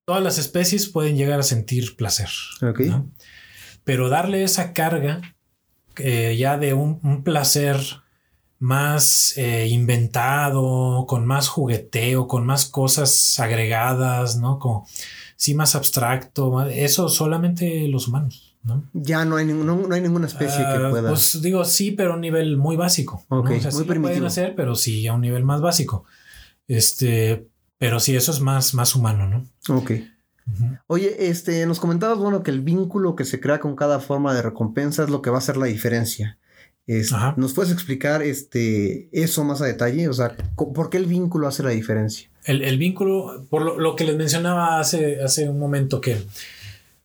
todas 0.04 0.20
las 0.20 0.38
especies 0.38 0.88
pueden 0.88 1.16
llegar 1.16 1.38
a 1.38 1.44
sentir 1.44 1.94
placer. 1.94 2.28
Pero 3.84 4.08
darle 4.08 4.42
esa 4.42 4.72
carga 4.72 5.22
ya 5.96 6.58
de 6.58 6.74
un, 6.74 7.00
un 7.02 7.22
placer 7.22 7.76
más 8.64 9.34
eh, 9.36 9.68
inventado, 9.68 11.04
con 11.06 11.26
más 11.26 11.48
jugueteo, 11.48 12.26
con 12.26 12.46
más 12.46 12.66
cosas 12.66 13.38
agregadas, 13.38 14.38
¿no? 14.38 14.58
Como, 14.58 14.86
sí, 15.36 15.54
más 15.54 15.74
abstracto. 15.74 16.62
Eso 16.62 17.10
solamente 17.10 17.88
los 17.88 18.08
humanos, 18.08 18.56
¿no? 18.62 18.84
Ya 18.94 19.26
no 19.26 19.36
hay, 19.36 19.44
no, 19.44 19.92
hay 19.92 20.00
ninguna 20.00 20.26
especie 20.26 20.58
que 20.58 20.86
ah, 20.86 20.88
pueda. 20.90 21.10
Pues 21.10 21.42
digo, 21.42 21.64
sí, 21.66 21.90
pero 21.90 22.12
a 22.12 22.14
un 22.14 22.22
nivel 22.22 22.56
muy 22.56 22.76
básico. 22.76 23.22
Ok, 23.28 23.50
muy 23.50 23.60
sí 23.60 23.84
pueden 23.84 24.24
hacer, 24.24 24.54
pero 24.54 24.74
sí 24.76 25.06
a 25.06 25.12
un 25.12 25.20
nivel 25.20 25.44
más 25.44 25.60
básico. 25.60 26.04
Este, 26.66 27.46
pero 27.76 28.00
sí, 28.00 28.16
eso 28.16 28.32
es 28.32 28.40
más, 28.40 28.72
más 28.72 28.94
humano, 28.94 29.28
¿no? 29.28 29.76
Ok. 29.76 29.92
Oye, 30.86 31.28
este, 31.28 31.64
nos 31.66 31.80
comentabas, 31.80 32.18
bueno, 32.18 32.42
que 32.42 32.50
el 32.50 32.60
vínculo 32.60 33.16
que 33.16 33.24
se 33.24 33.40
crea 33.40 33.60
con 33.60 33.76
cada 33.76 34.00
forma 34.00 34.34
de 34.34 34.42
recompensa 34.42 35.04
es 35.04 35.10
lo 35.10 35.22
que 35.22 35.30
va 35.30 35.36
a 35.36 35.38
hacer 35.38 35.56
la 35.56 35.66
diferencia. 35.66 36.38
¿Nos 37.36 37.54
puedes 37.54 37.72
explicar 37.72 38.22
este, 38.22 39.08
eso 39.10 39.42
más 39.44 39.62
a 39.62 39.66
detalle? 39.66 40.08
O 40.08 40.12
sea, 40.12 40.36
¿por 40.56 40.90
qué 40.90 40.98
el 40.98 41.06
vínculo 41.06 41.48
hace 41.48 41.62
la 41.62 41.70
diferencia? 41.70 42.28
El, 42.44 42.76
vínculo, 42.76 43.46
por 43.48 43.80
lo, 43.80 43.96
que 43.96 44.04
les 44.04 44.16
mencionaba 44.16 44.78
hace, 44.78 45.22
hace 45.22 45.48
un 45.48 45.58
momento, 45.58 46.02
que 46.02 46.18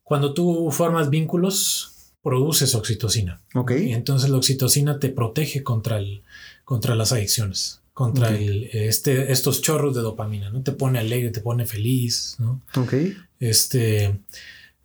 cuando 0.03 0.33
tú 0.33 0.69
formas 0.71 1.09
vínculos, 1.09 2.13
produces 2.21 2.75
oxitocina. 2.75 3.41
Ok. 3.55 3.71
Y 3.71 3.93
entonces 3.93 4.29
la 4.29 4.37
oxitocina 4.37 4.99
te 4.99 5.09
protege 5.09 5.63
contra, 5.63 5.97
el, 5.97 6.23
contra 6.65 6.95
las 6.95 7.13
adicciones, 7.13 7.78
contra 7.99 8.33
el, 8.33 8.69
este, 8.71 9.29
estos 9.29 9.61
chorros 9.61 9.93
de 9.93 10.01
dopamina, 10.01 10.49
¿no? 10.49 10.63
Te 10.63 10.71
pone 10.71 10.99
alegre, 10.99 11.31
te 11.31 11.41
pone 11.41 11.65
feliz, 11.65 12.37
¿no? 12.39 12.61
Ok. 12.77 12.93
Este, 13.41 14.21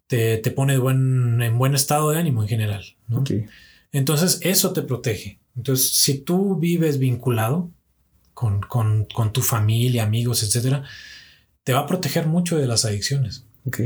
te, 0.09 0.39
te 0.39 0.51
pone 0.51 0.77
buen, 0.79 1.41
en 1.41 1.57
buen 1.57 1.77
estado 1.77 2.11
de 2.11 2.19
ánimo 2.19 2.43
en 2.43 2.49
general, 2.49 2.85
¿no? 3.07 3.21
Okay. 3.21 3.47
Entonces, 3.93 4.41
eso 4.43 4.73
te 4.73 4.83
protege. 4.83 5.39
Entonces, 5.55 5.91
si 5.91 6.19
tú 6.19 6.57
vives 6.57 6.99
vinculado 6.99 7.71
con, 8.33 8.67
tu 9.33 9.43
familia, 9.43 10.03
amigos, 10.03 10.43
etcétera, 10.43 10.83
te 11.63 11.73
va 11.73 11.83
a 11.83 11.87
proteger 11.87 12.27
mucho 12.27 12.59
de 12.59 12.67
las 12.67 12.85
adicciones. 12.85 13.45
Ok. 13.65 13.79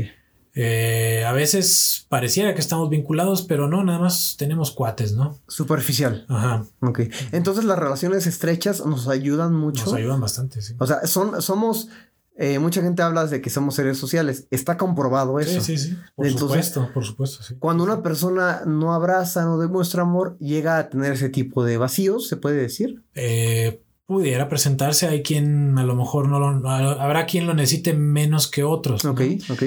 Eh, 0.61 1.23
a 1.25 1.31
veces 1.31 2.05
pareciera 2.09 2.53
que 2.53 2.59
estamos 2.59 2.89
vinculados, 2.89 3.43
pero 3.43 3.69
no, 3.69 3.81
nada 3.81 3.99
más 3.99 4.35
tenemos 4.37 4.71
cuates, 4.71 5.13
¿no? 5.13 5.39
Superficial. 5.47 6.25
Ajá. 6.27 6.65
Ok. 6.81 7.01
Entonces 7.31 7.63
las 7.63 7.79
relaciones 7.79 8.27
estrechas 8.27 8.85
nos 8.85 9.07
ayudan 9.07 9.55
mucho. 9.55 9.85
Nos 9.85 9.93
ayudan 9.93 10.19
bastante, 10.19 10.61
sí. 10.61 10.75
O 10.77 10.85
sea, 10.85 11.07
son, 11.07 11.41
somos 11.41 11.87
eh, 12.35 12.59
mucha 12.59 12.81
gente 12.81 13.01
habla 13.01 13.25
de 13.25 13.41
que 13.41 13.49
somos 13.49 13.75
seres 13.75 13.97
sociales. 13.97 14.47
Está 14.51 14.77
comprobado 14.77 15.39
eso. 15.39 15.61
Sí, 15.61 15.77
sí, 15.77 15.89
sí. 15.91 15.97
Por 16.13 16.29
supuesto, 16.29 16.89
por 16.93 17.05
supuesto. 17.05 17.41
Sí. 17.41 17.55
Cuando 17.57 17.85
una 17.85 18.03
persona 18.03 18.63
no 18.65 18.93
abraza, 18.93 19.45
no 19.45 19.59
demuestra 19.59 20.01
amor, 20.01 20.37
llega 20.39 20.77
a 20.77 20.89
tener 20.89 21.13
ese 21.13 21.29
tipo 21.29 21.63
de 21.63 21.77
vacíos, 21.77 22.27
¿se 22.27 22.35
puede 22.35 22.57
decir? 22.57 23.01
Eh, 23.15 23.81
pudiera 24.05 24.49
presentarse. 24.49 25.07
Hay 25.07 25.23
quien 25.23 25.77
a 25.77 25.83
lo 25.83 25.95
mejor 25.95 26.27
no 26.27 26.39
lo. 26.39 26.69
Habrá 26.69 27.25
quien 27.25 27.47
lo 27.47 27.53
necesite 27.53 27.93
menos 27.93 28.47
que 28.47 28.65
otros. 28.65 29.05
Ok, 29.05 29.21
ok. 29.49 29.63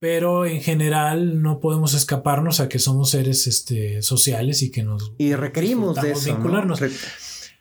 Pero 0.00 0.46
en 0.46 0.60
general 0.60 1.42
no 1.42 1.58
podemos 1.58 1.94
escaparnos 1.94 2.60
a 2.60 2.68
que 2.68 2.78
somos 2.78 3.10
seres 3.10 3.46
este, 3.46 4.00
sociales 4.02 4.62
y 4.62 4.70
que 4.70 4.84
nos. 4.84 5.12
Y 5.18 5.34
requerimos 5.34 6.00
de 6.00 6.12
eso. 6.12 6.34
Vincularnos 6.34 6.80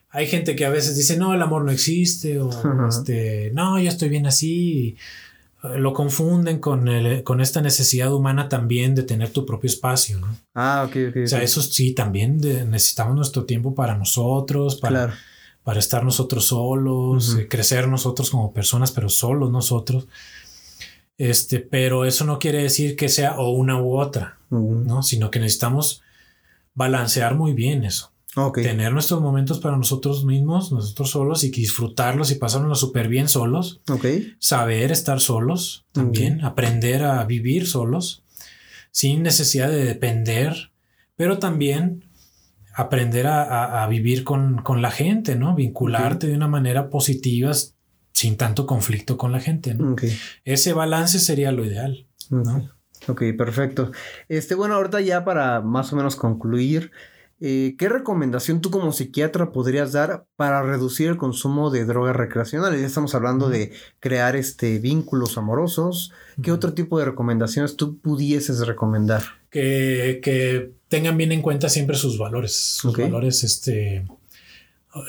hay 0.10 0.26
gente 0.28 0.56
que 0.56 0.66
a 0.66 0.70
veces 0.70 0.96
dice, 0.96 1.18
no, 1.18 1.34
el 1.34 1.42
amor 1.42 1.64
no 1.64 1.72
existe, 1.72 2.40
o 2.40 2.50
este, 2.88 3.52
no, 3.54 3.80
yo 3.80 3.88
estoy 3.88 4.10
bien 4.10 4.26
así. 4.26 4.96
Lo 5.76 5.94
confunden 5.94 6.60
con, 6.60 6.90
con 7.24 7.42
esta 7.42 7.62
necesidad 7.62 8.14
humana 8.14 8.48
también 8.48 8.96
de 8.96 9.04
tener 9.04 9.30
tu 9.30 9.46
propio 9.46 9.68
espacio, 9.68 10.20
¿no? 10.20 10.28
Ah, 10.56 10.86
ok, 10.88 10.96
ok. 11.10 11.18
O 11.24 11.28
sea, 11.28 11.44
eso 11.44 11.62
sí, 11.62 11.94
también 11.94 12.38
necesitamos 12.70 13.16
nuestro 13.16 13.46
tiempo 13.46 13.76
para 13.76 13.96
nosotros, 13.96 14.78
para, 14.78 15.14
para 15.64 15.80
estar 15.80 16.04
nosotros 16.04 16.46
solos, 16.46 17.36
eh, 17.36 17.48
crecer 17.48 17.88
nosotros 17.88 18.30
como 18.30 18.54
personas, 18.54 18.92
pero 18.92 19.10
solos 19.10 19.52
nosotros. 19.52 20.08
Este, 21.18 21.60
pero 21.60 22.06
eso 22.06 22.26
no 22.26 22.40
quiere 22.40 22.62
decir 22.62 22.96
que 22.96 23.10
sea 23.10 23.40
o 23.40 23.50
una 23.52 23.82
u 23.82 23.98
otra, 23.98 24.38
¿no? 24.50 25.02
Sino 25.02 25.32
que 25.32 25.40
necesitamos 25.40 26.02
balancear 26.74 27.36
muy 27.36 27.54
bien 27.54 27.84
eso. 27.84 28.12
Tener 28.54 28.94
nuestros 28.94 29.20
momentos 29.20 29.60
para 29.60 29.78
nosotros 29.78 30.24
mismos, 30.24 30.72
nosotros 30.72 31.10
solos 31.10 31.44
y 31.44 31.50
disfrutarlos 31.50 32.30
y 32.30 32.36
pasarnos 32.36 32.80
súper 32.80 33.08
bien 33.08 33.28
solos. 33.28 33.82
Saber 34.38 34.92
estar 34.92 35.20
solos 35.20 35.86
también, 35.92 36.46
aprender 36.46 37.04
a 37.04 37.24
vivir 37.26 37.66
solos 37.66 38.24
sin 38.92 39.24
necesidad 39.24 39.70
de 39.70 39.84
depender, 39.86 40.72
pero 41.16 41.40
también 41.40 42.06
aprender 42.76 43.26
a, 43.26 43.88
vivir 43.88 44.24
con, 44.24 44.64
la 44.82 44.92
gente, 44.92 45.36
¿no? 45.36 45.56
Vincularte 45.56 46.28
de 46.28 46.36
una 46.36 46.48
manera 46.48 46.92
positiva 46.92 47.52
sin 48.18 48.36
tanto 48.36 48.66
conflicto 48.66 49.16
con 49.16 49.32
la 49.32 49.40
gente, 49.40 49.78
Ese 50.44 50.74
balance 50.74 51.20
sería 51.20 51.52
lo 51.52 51.64
ideal, 51.64 52.08
Ok, 53.08 53.22
perfecto. 53.38 53.92
Este, 54.28 54.56
bueno, 54.56 54.74
ahorita 54.74 55.02
ya 55.02 55.24
para 55.24 55.62
más 55.62 55.94
o 55.94 55.96
menos 55.96 56.16
concluir, 56.16 56.92
eh, 57.40 57.76
¿Qué 57.78 57.88
recomendación 57.88 58.62
tú 58.62 58.72
como 58.72 58.92
psiquiatra 58.92 59.52
podrías 59.52 59.92
dar 59.92 60.26
para 60.36 60.64
reducir 60.64 61.08
el 61.08 61.18
consumo 61.18 61.70
de 61.70 61.86
drogas 61.86 62.16
recreacionales? 62.16 62.82
Ya 62.82 62.88
estamos 62.88 63.14
hablando 63.14 63.48
de 63.48 63.74
crear 64.00 64.36
este, 64.36 64.80
vínculos 64.80 65.38
amorosos. 65.38 66.12
¿Qué 66.42 66.52
otro 66.52 66.74
tipo 66.74 66.98
de 66.98 67.06
recomendaciones 67.06 67.78
tú 67.78 68.00
pudieses 68.00 68.66
recomendar? 68.66 69.22
Que, 69.52 70.72
tengan 70.88 71.18
bien 71.18 71.32
en 71.32 71.44
cuenta 71.44 71.70
siempre 71.70 71.96
sus 71.96 72.18
valores. 72.18 72.56
Sus 72.56 72.98
valores 72.98 73.44
este, 73.44 74.08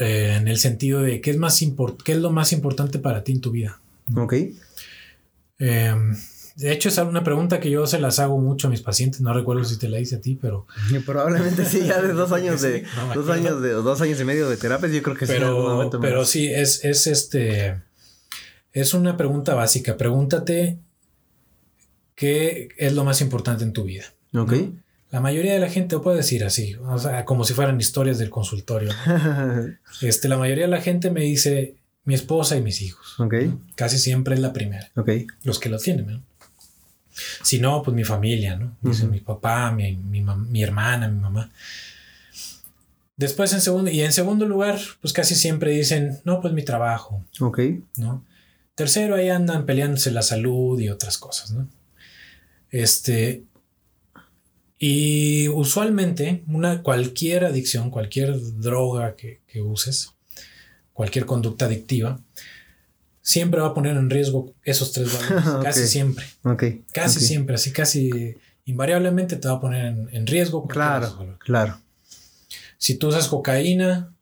eh, 0.00 0.36
en 0.36 0.48
el 0.48 0.58
sentido 0.58 1.02
de 1.02 1.20
qué 1.20 1.30
es, 1.30 1.36
más 1.36 1.58
qué 2.04 2.12
es 2.12 2.18
lo 2.18 2.30
más 2.30 2.52
importante 2.52 2.98
para 2.98 3.24
ti 3.24 3.32
en 3.32 3.40
tu 3.40 3.50
vida. 3.50 3.80
Ok. 4.16 4.34
Em, 5.58 6.16
de 6.56 6.72
hecho, 6.72 6.88
es 6.88 6.98
una 6.98 7.22
pregunta 7.22 7.60
que 7.60 7.70
yo 7.70 7.86
se 7.86 8.00
las 8.00 8.18
hago 8.18 8.38
mucho 8.38 8.66
a 8.66 8.70
mis 8.70 8.80
pacientes. 8.80 9.20
No 9.20 9.32
recuerdo 9.32 9.64
si 9.64 9.78
te 9.78 9.88
la 9.88 10.00
hice 10.00 10.16
a 10.16 10.20
ti, 10.20 10.38
pero. 10.40 10.66
Probablemente 11.06 11.64
sí, 11.64 11.84
ya 11.86 12.02
de 12.02 12.12
dos 12.12 12.32
años 12.32 12.60
de. 12.60 12.84
dos 13.14 13.28
años 13.30 13.62
de 13.62 13.70
dos 13.70 14.00
años 14.00 14.20
y 14.20 14.24
medio 14.24 14.48
de 14.48 14.56
terapia, 14.56 14.88
yo 14.88 15.02
creo 15.02 15.16
que 15.16 15.26
pero, 15.26 15.90
sí. 15.90 15.98
Pero 16.00 16.24
sí, 16.24 16.46
es, 16.48 16.84
es 16.84 17.06
este. 17.06 17.82
Es 18.72 18.94
una 18.94 19.16
pregunta 19.16 19.54
básica. 19.54 19.96
Pregúntate 19.96 20.78
qué 22.14 22.68
es 22.76 22.92
lo 22.92 23.04
más 23.04 23.20
importante 23.20 23.64
en 23.64 23.72
tu 23.72 23.84
vida. 23.84 24.04
Ok. 24.34 24.52
La 25.10 25.20
mayoría 25.20 25.54
de 25.54 25.58
la 25.58 25.70
gente 25.70 25.98
puede 25.98 26.18
decir 26.18 26.44
así, 26.44 26.74
o 26.74 26.98
sea, 26.98 27.24
como 27.24 27.44
si 27.44 27.54
fueran 27.54 27.80
historias 27.80 28.18
del 28.18 28.28
consultorio. 28.28 28.90
este, 30.02 30.28
la 30.28 30.36
mayoría 30.36 30.64
de 30.64 30.70
la 30.70 30.82
gente 30.82 31.10
me 31.10 31.22
dice 31.22 31.76
mi 32.04 32.14
esposa 32.14 32.56
y 32.56 32.62
mis 32.62 32.82
hijos. 32.82 33.18
Ok. 33.18 33.34
Casi 33.74 33.98
siempre 33.98 34.34
es 34.34 34.40
la 34.40 34.52
primera. 34.52 34.90
Ok. 34.96 35.10
Los 35.44 35.58
que 35.58 35.68
lo 35.68 35.78
tienen, 35.78 36.06
¿no? 36.06 36.22
Si 37.42 37.58
no, 37.58 37.82
pues 37.82 37.94
mi 37.94 38.04
familia, 38.04 38.56
¿no? 38.56 38.76
Dice 38.80 39.06
mi 39.06 39.20
papá, 39.20 39.72
mi, 39.72 39.96
mi, 39.96 40.22
mi, 40.22 40.62
hermana, 40.62 41.08
mi 41.08 41.20
mamá. 41.20 41.50
Después 43.16 43.52
en 43.52 43.60
segundo, 43.60 43.90
y 43.90 44.02
en 44.02 44.12
segundo 44.12 44.46
lugar, 44.46 44.78
pues 45.00 45.12
casi 45.12 45.34
siempre 45.34 45.72
dicen, 45.72 46.20
no, 46.24 46.40
pues 46.40 46.54
mi 46.54 46.62
trabajo. 46.62 47.24
Ok. 47.40 47.60
¿No? 47.96 48.24
Tercero, 48.74 49.16
ahí 49.16 49.28
andan 49.30 49.66
peleándose 49.66 50.12
la 50.12 50.22
salud 50.22 50.78
y 50.78 50.88
otras 50.88 51.18
cosas, 51.18 51.50
¿no? 51.50 51.66
Este, 52.70 53.42
y 54.78 55.48
usualmente, 55.48 56.44
una, 56.46 56.82
cualquier 56.82 57.44
adicción, 57.44 57.90
cualquier 57.90 58.38
droga 58.58 59.16
que, 59.16 59.40
que 59.46 59.60
uses, 59.60 60.14
cualquier 60.92 61.26
conducta 61.26 61.64
adictiva, 61.64 62.20
siempre 63.22 63.60
va 63.60 63.68
a 63.68 63.74
poner 63.74 63.96
en 63.96 64.08
riesgo 64.08 64.54
esos 64.62 64.92
tres 64.92 65.12
valores. 65.30 65.64
Casi 65.64 65.86
siempre. 65.86 66.24
Okay. 66.42 66.84
Casi 66.92 67.20
siempre, 67.20 67.56
así 67.56 67.72
casi 67.72 68.36
invariablemente 68.64 69.36
te 69.36 69.48
va 69.48 69.54
a 69.54 69.60
poner 69.60 69.86
en, 70.10 70.26
riesgo. 70.26 70.66
Claro, 70.66 71.36
claro. 71.38 71.80
Si 72.76 72.94
tú 72.94 73.08
usas 73.08 73.28
cocaína, 73.28 74.12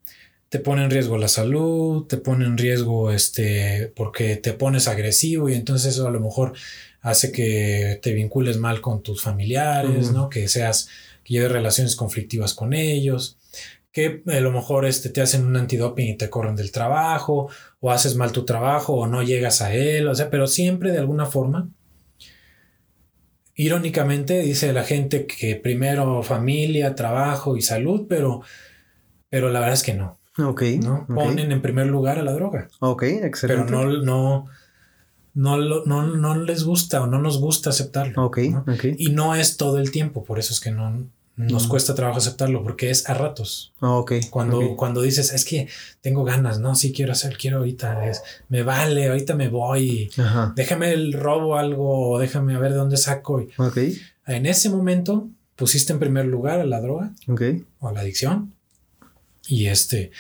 te 0.48 0.58
pone 0.58 0.84
en 0.84 0.90
riesgo 0.90 1.18
la 1.18 1.28
salud, 1.28 2.06
te 2.06 2.16
pone 2.16 2.46
en 2.46 2.56
riesgo 2.56 3.10
este, 3.10 3.92
porque 3.94 4.36
te 4.36 4.52
pones 4.52 4.88
agresivo 4.88 5.48
y 5.48 5.54
entonces 5.54 5.94
eso 5.94 6.06
a 6.06 6.12
lo 6.12 6.20
mejor 6.20 6.54
hace 7.06 7.30
que 7.30 8.00
te 8.02 8.12
vincules 8.12 8.58
mal 8.58 8.80
con 8.80 9.00
tus 9.00 9.22
familiares, 9.22 10.10
¿no? 10.10 10.28
Que 10.28 10.48
seas, 10.48 10.88
que 11.22 11.34
lleves 11.34 11.52
relaciones 11.52 11.94
conflictivas 11.94 12.52
con 12.52 12.74
ellos 12.74 13.38
que 13.92 14.22
a 14.26 14.40
lo 14.40 14.52
mejor 14.52 14.84
este, 14.84 15.08
te 15.08 15.22
hacen 15.22 15.46
un 15.46 15.56
antidoping 15.56 16.08
y 16.08 16.16
te 16.18 16.28
corren 16.28 16.54
del 16.54 16.70
trabajo, 16.70 17.48
o 17.80 17.90
haces 17.90 18.14
mal 18.14 18.30
tu 18.30 18.44
trabajo, 18.44 18.92
o 18.92 19.06
no 19.06 19.22
llegas 19.22 19.62
a 19.62 19.72
él, 19.72 20.06
o 20.06 20.14
sea, 20.14 20.28
pero 20.28 20.46
siempre 20.46 20.92
de 20.92 20.98
alguna 20.98 21.24
forma. 21.24 21.70
Irónicamente 23.54 24.42
dice 24.42 24.74
la 24.74 24.84
gente 24.84 25.24
que 25.24 25.56
primero 25.56 26.22
familia, 26.22 26.94
trabajo 26.94 27.56
y 27.56 27.62
salud, 27.62 28.04
pero, 28.06 28.42
pero 29.30 29.48
la 29.48 29.60
verdad 29.60 29.76
es 29.76 29.82
que 29.82 29.94
no. 29.94 30.18
Ok. 30.36 30.62
¿no? 30.82 31.06
Ponen 31.06 31.50
en 31.50 31.62
primer 31.62 31.86
lugar 31.86 32.18
a 32.18 32.22
la 32.22 32.32
droga. 32.32 32.68
Ok, 32.80 33.04
excelente. 33.04 33.64
Pero 33.64 33.64
no, 33.64 34.02
no, 34.02 34.46
no, 35.36 35.58
no, 35.58 36.06
no 36.06 36.34
les 36.34 36.64
gusta 36.64 37.02
o 37.02 37.06
no 37.06 37.20
nos 37.20 37.38
gusta 37.38 37.68
aceptarlo. 37.68 38.24
Ok, 38.24 38.38
ok. 38.66 38.84
Y 38.96 39.10
no 39.10 39.34
es 39.34 39.58
todo 39.58 39.78
el 39.78 39.90
tiempo, 39.90 40.24
por 40.24 40.38
eso 40.38 40.54
es 40.54 40.60
que 40.60 40.70
no, 40.70 41.06
nos 41.36 41.66
cuesta 41.66 41.94
trabajo 41.94 42.16
aceptarlo 42.16 42.62
porque 42.62 42.88
es 42.88 43.06
a 43.06 43.12
ratos. 43.12 43.74
Ah, 43.80 43.96
ok. 43.96 44.12
Cuando, 44.30 44.76
cuando 44.76 45.02
dices, 45.02 45.34
es 45.34 45.44
que 45.44 45.68
tengo 46.00 46.24
ganas, 46.24 46.58
no, 46.58 46.74
sí 46.74 46.90
quiero 46.90 47.12
hacer, 47.12 47.36
quiero 47.36 47.58
ahorita, 47.58 48.08
es, 48.08 48.22
me 48.48 48.62
vale, 48.62 49.08
ahorita 49.08 49.34
me 49.34 49.48
voy, 49.48 50.10
déjame 50.54 50.94
el 50.94 51.12
robo 51.12 51.56
algo, 51.56 52.18
déjame 52.18 52.54
a 52.54 52.58
ver 52.58 52.72
de 52.72 52.78
dónde 52.78 52.96
saco. 52.96 53.46
Ok. 53.58 53.78
En 54.26 54.46
ese 54.46 54.70
momento 54.70 55.28
pusiste 55.54 55.92
en 55.92 55.98
primer 55.98 56.24
lugar 56.24 56.60
a 56.60 56.64
la 56.64 56.80
droga 56.80 57.12
o 57.80 57.88
a 57.88 57.92
la 57.92 58.00
adicción. 58.00 58.54
Y 59.48 59.66
este, 59.66 60.12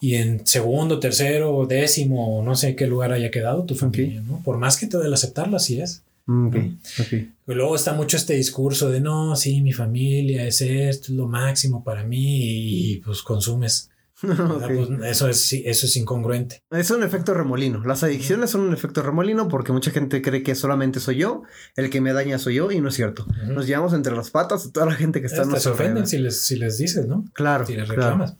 y 0.00 0.14
en 0.14 0.46
segundo, 0.46 0.98
tercero, 0.98 1.66
décimo, 1.66 2.42
no 2.42 2.56
sé 2.56 2.74
qué 2.74 2.86
lugar 2.86 3.12
haya 3.12 3.30
quedado 3.30 3.64
tu 3.64 3.74
familia, 3.74 4.22
¿no? 4.22 4.40
Por 4.42 4.56
más 4.56 4.78
que 4.78 4.86
te 4.86 4.96
dé 4.96 5.12
aceptarlo, 5.12 5.58
así 5.58 5.78
es. 5.78 6.02
Okay, 6.26 6.76
okay. 6.98 7.30
luego 7.46 7.74
está 7.74 7.92
mucho 7.92 8.16
este 8.16 8.34
discurso 8.34 8.88
de 8.88 9.00
no, 9.00 9.36
sí, 9.36 9.60
mi 9.60 9.72
familia 9.72 10.46
es 10.46 10.60
esto, 10.62 11.08
es 11.08 11.10
lo 11.10 11.26
máximo 11.26 11.84
para 11.84 12.04
mí 12.04 12.92
y 12.92 12.96
pues 12.98 13.20
consumes. 13.22 13.89
Pues, 14.70 14.88
eso, 15.04 15.28
es, 15.28 15.52
eso 15.52 15.86
es 15.86 15.96
incongruente. 15.96 16.62
Es 16.70 16.90
un 16.90 17.02
efecto 17.02 17.34
remolino. 17.34 17.82
Las 17.84 18.02
adicciones 18.02 18.50
son 18.50 18.62
un 18.62 18.72
efecto 18.72 19.02
remolino 19.02 19.48
porque 19.48 19.72
mucha 19.72 19.90
gente 19.90 20.22
cree 20.22 20.42
que 20.42 20.54
solamente 20.54 21.00
soy 21.00 21.16
yo, 21.16 21.42
el 21.76 21.90
que 21.90 22.00
me 22.00 22.12
daña 22.12 22.38
soy 22.38 22.56
yo 22.56 22.70
y 22.70 22.80
no 22.80 22.88
es 22.88 22.94
cierto. 22.94 23.26
Nos 23.46 23.66
llevamos 23.66 23.92
entre 23.94 24.14
las 24.14 24.30
patas 24.30 24.66
a 24.66 24.72
toda 24.72 24.86
la 24.86 24.92
gente 24.92 25.20
que 25.20 25.26
está 25.26 25.42
en 25.42 25.60
se 25.60 25.68
ofenden 25.68 26.06
si 26.06 26.18
les, 26.18 26.40
si 26.40 26.56
les 26.56 26.78
dices, 26.78 27.06
¿no? 27.06 27.24
Claro. 27.32 27.66
Si 27.66 27.74
les 27.74 27.88
reclamas. 27.88 28.36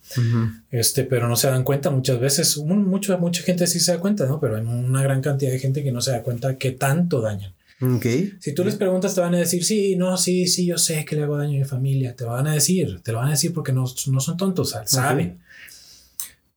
este, 0.69 1.03
pero 1.03 1.27
no 1.27 1.35
se 1.35 1.47
dan 1.47 1.63
cuenta 1.63 1.89
muchas 1.89 2.19
veces. 2.19 2.57
mucha, 2.57 3.17
mucha 3.17 3.43
gente 3.43 3.67
sí 3.67 3.79
se 3.79 3.93
da 3.93 3.99
cuenta, 3.99 4.25
¿no? 4.25 4.39
Pero 4.39 4.57
hay 4.57 4.63
una 4.63 5.01
gran 5.01 5.21
cantidad 5.21 5.51
de 5.51 5.59
gente 5.59 5.83
que 5.83 5.91
no 5.91 6.01
se 6.01 6.11
da 6.11 6.23
cuenta 6.23 6.57
que 6.57 6.71
tanto 6.71 7.21
dañan. 7.21 7.53
Okay. 7.81 8.33
Si 8.39 8.53
tú 8.53 8.63
les 8.63 8.75
preguntas, 8.75 9.15
te 9.15 9.21
van 9.21 9.33
a 9.33 9.39
decir, 9.39 9.63
sí, 9.63 9.95
no, 9.95 10.15
sí, 10.15 10.45
sí, 10.45 10.67
yo 10.67 10.77
sé 10.77 11.03
que 11.03 11.15
le 11.15 11.23
hago 11.23 11.37
daño 11.37 11.55
a 11.55 11.59
mi 11.59 11.65
familia. 11.65 12.15
Te 12.15 12.25
van 12.25 12.45
a 12.45 12.53
decir, 12.53 13.01
te 13.01 13.11
lo 13.11 13.17
van 13.17 13.29
a 13.29 13.31
decir 13.31 13.53
porque 13.53 13.73
no, 13.73 13.85
no 14.07 14.19
son 14.19 14.37
tontos, 14.37 14.75
saben. 14.85 15.39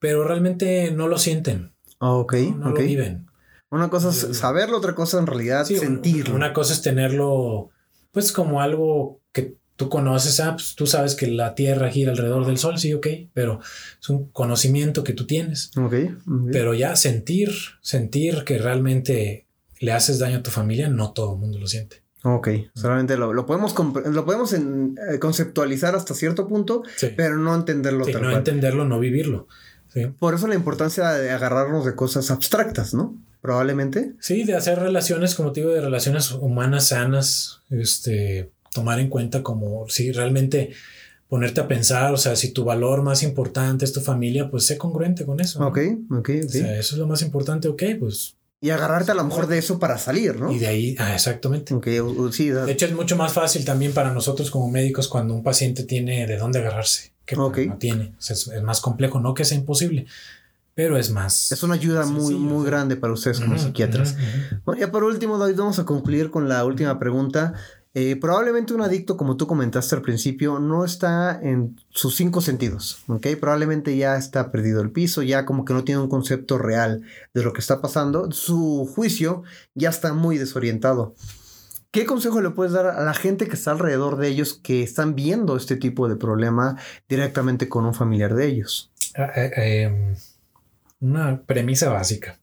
Pero 0.05 0.23
realmente 0.23 0.91
no 0.91 1.09
lo 1.09 1.17
sienten. 1.17 1.73
Ok, 1.99 2.35
no, 2.59 2.73
lo 2.73 2.77
viven. 2.77 3.27
Una 3.71 3.89
cosa 3.89 4.11
es 4.11 4.37
saberlo, 4.37 4.77
otra 4.77 4.95
cosa 4.95 5.19
en 5.19 5.27
realidad 5.27 5.65
sentirlo. 5.65 6.35
Una 6.35 6.53
cosa 6.53 6.75
es 6.75 6.83
tenerlo, 6.83 7.71
pues 8.13 8.31
como 8.31 8.61
algo 8.61 9.23
que 9.33 9.57
tú 9.77 9.89
conoces, 9.89 10.41
ah, 10.41 10.53
pues, 10.57 10.75
tú 10.75 10.87
sabes 10.87 11.15
que 11.15 11.27
la 11.27 11.55
Tierra 11.55 11.91
gira 11.91 12.11
alrededor 12.11 12.45
del 12.45 12.59
Sol, 12.59 12.79
sí, 12.79 12.93
ok, 12.93 13.07
pero 13.33 13.61
es 13.99 14.07
un 14.11 14.29
conocimiento 14.29 15.05
que 15.05 15.15
tú 15.15 15.27
tienes. 15.27 15.71
Ok. 15.79 15.95
Pero 16.53 16.75
ya 16.75 16.97
sentir, 16.97 17.55
sentir 17.81 18.45
que 18.45 18.59
realmente 18.59 19.47
le 19.81 19.93
haces 19.93 20.19
daño 20.19 20.37
a 20.37 20.43
tu 20.43 20.51
familia, 20.51 20.91
no 20.91 21.15
todo 21.15 21.33
el 21.33 21.41
mundo 21.41 21.59
lo 21.59 21.67
siente. 21.67 22.03
Ok, 22.25 22.49
solamente 22.75 23.17
lo, 23.17 23.33
lo 23.33 23.47
podemos, 23.47 23.75
lo 23.79 24.25
podemos 24.27 24.53
en, 24.53 24.97
eh, 25.11 25.19
conceptualizar 25.19 25.95
hasta 25.95 26.13
cierto 26.13 26.47
punto, 26.47 26.83
pero 27.17 27.37
no 27.37 27.55
entenderlo. 27.55 28.05
Sí, 28.05 28.13
no 28.13 28.31
entenderlo, 28.31 28.85
no 28.85 29.01
vivirlo. 29.01 29.49
Por 30.19 30.35
eso 30.35 30.47
la 30.47 30.55
importancia 30.55 31.11
de 31.13 31.31
agarrarnos 31.31 31.85
de 31.85 31.95
cosas 31.95 32.31
abstractas, 32.31 32.95
¿no? 32.95 33.17
Probablemente. 33.41 34.15
Sí, 34.21 34.45
de 34.45 34.55
hacer 34.55 34.79
relaciones, 34.79 35.35
como 35.35 35.53
te 35.53 35.61
digo, 35.61 35.73
de 35.73 35.81
relaciones 35.81 36.33
humanas 36.33 36.89
sanas, 36.89 37.61
este, 37.71 38.51
tomar 38.73 38.99
en 38.99 39.09
cuenta 39.09 39.43
como 39.43 39.89
si 39.89 40.13
realmente 40.13 40.73
ponerte 41.29 41.61
a 41.61 41.69
pensar, 41.69 42.13
o 42.13 42.17
sea, 42.17 42.37
si 42.37 42.53
tu 42.53 42.65
valor 42.65 43.03
más 43.03 43.23
importante 43.23 43.85
es 43.85 43.93
tu 43.93 44.01
familia, 44.01 44.51
pues 44.51 44.67
sé 44.67 44.79
congruente 44.79 45.25
con 45.27 45.41
eso. 45.41 45.65
Ok, 45.67 45.79
ok, 46.11 46.31
O 46.47 46.49
sea, 46.49 46.79
eso 46.79 46.95
es 46.95 46.99
lo 46.99 47.07
más 47.07 47.23
importante, 47.23 47.69
ok, 47.69 47.83
pues 47.99 48.37
y 48.65 48.71
agarrarte 48.71 49.13
a 49.13 49.15
lo 49.15 49.25
mejor 49.25 49.47
de 49.47 49.59
eso 49.59 49.79
para 49.79 49.99
salir, 49.99 50.41
¿no? 50.41 50.51
Y 50.51 50.59
de 50.59 50.67
ahí, 50.67 50.97
ah, 50.99 51.15
exactamente. 51.15 51.75
sí, 52.33 52.49
de 52.49 52.73
hecho, 52.73 52.87
es 52.87 52.95
mucho 52.95 53.15
más 53.15 53.31
fácil 53.31 53.63
también 53.63 53.93
para 53.93 54.11
nosotros 54.11 54.51
como 54.51 54.71
médicos 54.71 55.07
cuando 55.07 55.35
un 55.35 55.43
paciente 55.43 55.83
tiene 55.83 56.27
de 56.27 56.39
dónde 56.39 56.61
agarrarse, 56.61 57.13
que 57.27 57.37
no 57.37 57.53
tiene. 57.79 58.15
es, 58.19 58.51
más 58.63 58.81
complejo, 58.81 59.21
no 59.21 59.35
que 59.35 59.45
sea 59.45 59.59
imposible, 59.59 60.07
pero 60.75 60.97
es 60.97 61.11
más. 61.11 61.53
Es 61.53 61.63
una 61.63 61.75
ayuda 61.75 62.07
muy, 62.07 62.35
muy 62.35 62.67
grande 62.67 62.97
para 62.97 63.13
ustedes 63.13 63.41
como 63.41 63.59
psiquiatras. 63.59 64.17
Bueno, 64.65 64.81
ya 64.81 64.91
por 64.91 65.05
último, 65.05 65.39
David, 65.39 65.57
vamos 65.57 65.79
a 65.79 65.85
concluir 65.85 66.31
con 66.31 66.49
la 66.49 66.65
última 66.65 66.99
pregunta. 66.99 67.55
Eh, 67.97 68.17
probablemente 68.17 68.75
un 68.75 68.81
adicto, 68.81 69.17
como 69.17 69.37
tú 69.37 69.47
comentaste 69.47 69.95
al 69.95 70.03
principio, 70.03 70.59
no 70.59 70.85
está 70.85 71.41
en 71.41 71.81
sus 71.91 72.17
cinco 72.17 72.41
sentidos, 72.41 73.05
¿ok? 73.07 73.29
Probablemente 73.39 73.97
ya 73.97 74.17
está 74.17 74.51
perdido 74.51 74.83
el 74.83 74.91
piso, 74.91 75.23
ya 75.23 75.47
como 75.47 75.65
que 75.65 75.75
no 75.75 75.85
tiene 75.85 76.01
un 76.01 76.09
concepto 76.09 76.59
real 76.59 77.03
de 77.35 77.45
lo 77.45 77.53
que 77.53 77.61
está 77.61 77.81
pasando, 77.81 78.33
su 78.33 78.91
juicio 78.93 79.45
ya 79.77 79.91
está 79.91 80.13
muy 80.13 80.39
desorientado. 80.39 81.15
¿Qué 81.95 82.07
consejo 82.07 82.41
le 82.41 82.51
puedes 82.51 82.73
dar 82.73 82.89
a 82.89 83.05
la 83.05 83.15
gente 83.15 83.47
que 83.47 83.55
está 83.55 83.71
alrededor 83.71 84.17
de 84.17 84.27
ellos 84.27 84.59
que 84.61 84.83
están 84.83 85.15
viendo 85.15 85.57
este 85.57 85.77
tipo 85.77 86.09
de 86.09 86.17
problema 86.17 86.77
directamente 87.09 87.69
con 87.69 87.87
un 87.87 87.95
familiar 87.95 88.35
de 88.35 88.49
ellos? 88.49 88.91
Ah, 89.17 89.31
eh, 89.37 89.85
em, 89.85 90.17
una 90.99 91.43
premisa 91.43 91.91
básica. 91.91 92.41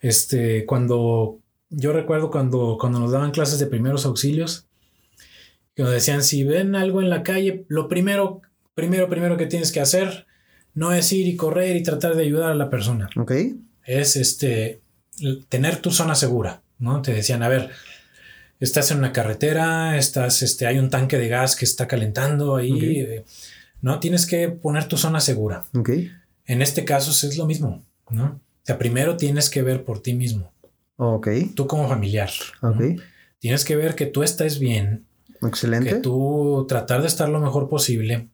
Este, 0.00 0.64
cuando 0.64 1.40
yo 1.70 1.92
recuerdo 1.92 2.30
cuando, 2.30 2.76
cuando 2.78 3.00
nos 3.00 3.10
daban 3.10 3.32
clases 3.32 3.58
de 3.58 3.66
primeros 3.66 4.06
auxilios, 4.06 4.68
que 5.74 5.82
nos 5.82 5.90
decían, 5.90 6.22
si 6.22 6.44
ven 6.44 6.76
algo 6.76 7.02
en 7.02 7.10
la 7.10 7.24
calle, 7.24 7.64
lo 7.66 7.88
primero, 7.88 8.42
primero, 8.74 9.08
primero 9.08 9.36
que 9.36 9.46
tienes 9.46 9.72
que 9.72 9.80
hacer 9.80 10.28
no 10.72 10.92
es 10.92 11.12
ir 11.12 11.26
y 11.26 11.34
correr 11.34 11.74
y 11.74 11.82
tratar 11.82 12.14
de 12.14 12.22
ayudar 12.22 12.52
a 12.52 12.54
la 12.54 12.70
persona. 12.70 13.10
Ok. 13.16 13.32
Es 13.84 14.14
este, 14.14 14.82
tener 15.48 15.78
tu 15.78 15.90
zona 15.90 16.14
segura, 16.14 16.62
¿no? 16.78 17.02
Te 17.02 17.12
decían, 17.12 17.42
a 17.42 17.48
ver, 17.48 17.72
estás 18.64 18.90
en 18.90 18.98
una 18.98 19.12
carretera, 19.12 19.98
estás, 19.98 20.42
este, 20.42 20.66
hay 20.66 20.78
un 20.78 20.90
tanque 20.90 21.18
de 21.18 21.28
gas 21.28 21.56
que 21.56 21.64
está 21.64 21.88
calentando 21.88 22.56
ahí, 22.56 23.00
eh, 23.00 23.24
¿no? 23.80 23.98
Tienes 23.98 24.26
que 24.26 24.48
poner 24.48 24.86
tu 24.86 24.96
zona 24.96 25.20
segura. 25.20 25.64
Ok. 25.74 25.90
En 26.46 26.62
este 26.62 26.84
caso 26.84 27.10
es 27.10 27.36
lo 27.36 27.46
mismo, 27.46 27.84
¿no? 28.10 28.24
O 28.24 28.64
sea, 28.64 28.78
primero 28.78 29.16
tienes 29.16 29.50
que 29.50 29.62
ver 29.62 29.84
por 29.84 30.00
ti 30.00 30.14
mismo. 30.14 30.52
Ok. 30.96 31.28
Tú 31.56 31.66
como 31.66 31.88
familiar. 31.88 32.30
Ok. 32.60 33.00
Tienes 33.40 33.64
que 33.64 33.74
ver 33.74 33.96
que 33.96 34.06
tú 34.06 34.22
estés 34.22 34.60
bien. 34.60 35.06
Excelente. 35.42 35.90
Que 35.90 35.96
tú 35.96 36.64
tratar 36.68 37.00
de 37.00 37.08
estar 37.08 37.28
lo 37.28 37.40
mejor 37.40 37.68
posible. 37.68 38.28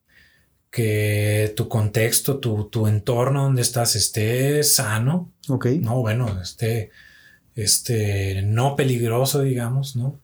Que 0.70 1.54
tu 1.56 1.68
contexto, 1.68 2.38
tu, 2.38 2.68
tu 2.68 2.86
entorno 2.86 3.44
donde 3.44 3.62
estás 3.62 3.96
esté 3.96 4.62
sano. 4.62 5.32
Ok. 5.48 5.66
No, 5.80 6.00
bueno, 6.00 6.42
esté, 6.42 6.90
este, 7.58 8.42
no 8.42 8.76
peligroso, 8.76 9.42
digamos, 9.42 9.96
¿no? 9.96 10.20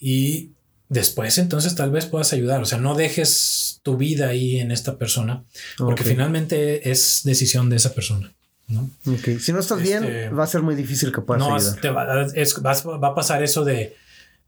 Y 0.00 0.52
después 0.88 1.36
entonces 1.38 1.74
tal 1.74 1.90
vez 1.90 2.06
puedas 2.06 2.32
ayudar. 2.32 2.62
O 2.62 2.64
sea, 2.64 2.78
no 2.78 2.94
dejes 2.94 3.80
tu 3.82 3.96
vida 3.96 4.28
ahí 4.28 4.58
en 4.58 4.70
esta 4.70 4.96
persona, 4.96 5.44
porque 5.76 6.02
finalmente 6.02 6.90
es 6.90 7.22
decisión 7.24 7.68
de 7.68 7.76
esa 7.76 7.94
persona. 7.94 8.32
¿no? 8.68 8.90
Si 9.38 9.52
no 9.52 9.60
estás 9.60 9.80
bien, 9.80 10.02
este, 10.02 10.28
va 10.30 10.44
a 10.44 10.46
ser 10.48 10.62
muy 10.62 10.74
difícil 10.74 11.12
que 11.12 11.20
puedas 11.20 11.40
no, 11.40 11.94
va, 11.94 13.08
a 13.08 13.14
pasar 13.14 13.42
eso 13.44 13.64
de, 13.64 13.94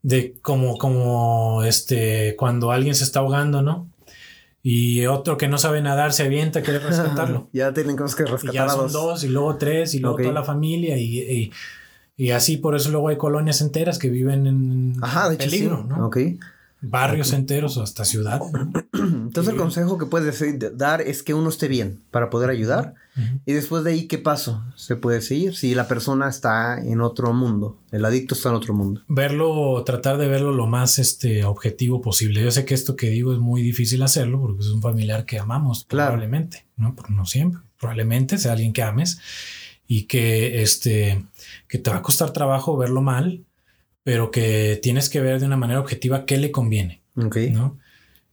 de 0.03 0.35
como, 0.43 0.77
como 0.77 1.63
este, 1.63 2.35
cuando 2.37 2.73
alguien 2.73 2.95
se 2.95 3.05
está 3.05 3.21
ahogando, 3.21 3.63
¿no? 3.63 3.89
Y 4.61 5.07
otro 5.07 5.37
que 5.37 5.47
no 5.47 5.57
sabe 5.57 5.81
nadar 5.83 6.13
se 6.13 6.25
avienta, 6.25 6.63
quiere 6.63 6.79
rescatarlo. 6.81 7.49
ya 7.53 7.73
tienen 7.73 7.97
cosas 7.97 8.17
que 8.17 8.25
rescatar. 8.25 8.55
Y 8.55 8.57
ya 8.57 8.69
son 8.69 8.91
dos. 8.91 9.23
y 9.23 9.29
luego 9.29 9.57
tres, 9.57 9.95
y 9.95 10.01
luego 10.01 10.17
toda 10.17 10.33
la 10.33 10.43
familia, 10.43 10.97
y, 10.97 11.19
y, 11.21 11.53
así 12.31 12.57
por 12.57 12.75
eso 12.75 12.91
luego 12.91 13.09
hay 13.09 13.16
colonias 13.16 13.61
enteras 13.61 13.99
que 13.99 14.11
viven 14.11 14.47
en 14.47 15.01
peligro, 15.39 15.85
¿no? 15.85 16.07
Ok 16.07 16.19
barrios 16.81 17.33
enteros 17.33 17.77
o 17.77 17.83
hasta 17.83 18.05
ciudad. 18.05 18.41
Entonces 18.93 19.53
el 19.53 19.59
consejo 19.59 19.99
que 19.99 20.07
puedes 20.07 20.43
dar 20.77 21.01
es 21.01 21.23
que 21.23 21.35
uno 21.35 21.49
esté 21.49 21.69
bien 21.69 22.01
para 22.11 22.31
poder 22.31 22.51
ayudar 22.51 22.95
y 23.47 23.53
después 23.53 23.83
de 23.83 23.91
ahí 23.91 24.07
qué 24.07 24.19
paso 24.19 24.62
se 24.77 24.95
puede 24.95 25.21
seguir 25.23 25.57
si 25.57 25.75
la 25.75 25.89
persona 25.89 26.29
está 26.29 26.79
en 26.81 27.01
otro 27.01 27.33
mundo, 27.33 27.77
el 27.91 28.05
adicto 28.05 28.37
está 28.37 28.51
en 28.51 28.55
otro 28.55 28.75
mundo. 28.75 29.03
Verlo, 29.09 29.83
tratar 29.85 30.19
de 30.19 30.29
verlo 30.29 30.53
lo 30.53 30.69
más 30.69 31.01
este 31.01 31.43
objetivo 31.43 32.01
posible. 32.01 32.45
Yo 32.45 32.53
sé 32.53 32.64
que 32.64 32.75
esto 32.75 32.95
que 32.95 33.11
digo 33.11 33.33
es 33.33 33.41
muy 33.41 33.61
difícil 33.61 34.05
hacerlo 34.05 34.41
porque 34.41 34.61
es 34.61 34.69
un 34.69 34.81
familiar 34.81 35.25
que 35.25 35.41
amamos 35.41 35.83
probablemente, 35.85 36.64
no, 36.77 36.95
no 37.09 37.27
siempre, 37.27 37.61
probablemente 37.81 38.39
sea 38.39 38.53
alguien 38.53 38.73
que 38.73 38.85
ames 38.85 39.19
y 39.89 40.05
que 40.05 40.62
este 40.62 41.24
que 41.66 41.78
te 41.78 41.91
va 41.91 41.97
a 41.97 42.03
costar 42.03 42.32
trabajo 42.32 42.76
verlo 42.76 43.03
mal 43.03 43.43
pero 44.09 44.30
que 44.30 44.78
tienes 44.82 45.11
que 45.11 45.20
ver 45.20 45.39
de 45.39 45.45
una 45.45 45.59
manera 45.59 45.80
objetiva 45.80 46.24
qué 46.24 46.39
le 46.39 46.51
conviene. 46.51 47.03
¿no? 47.14 47.78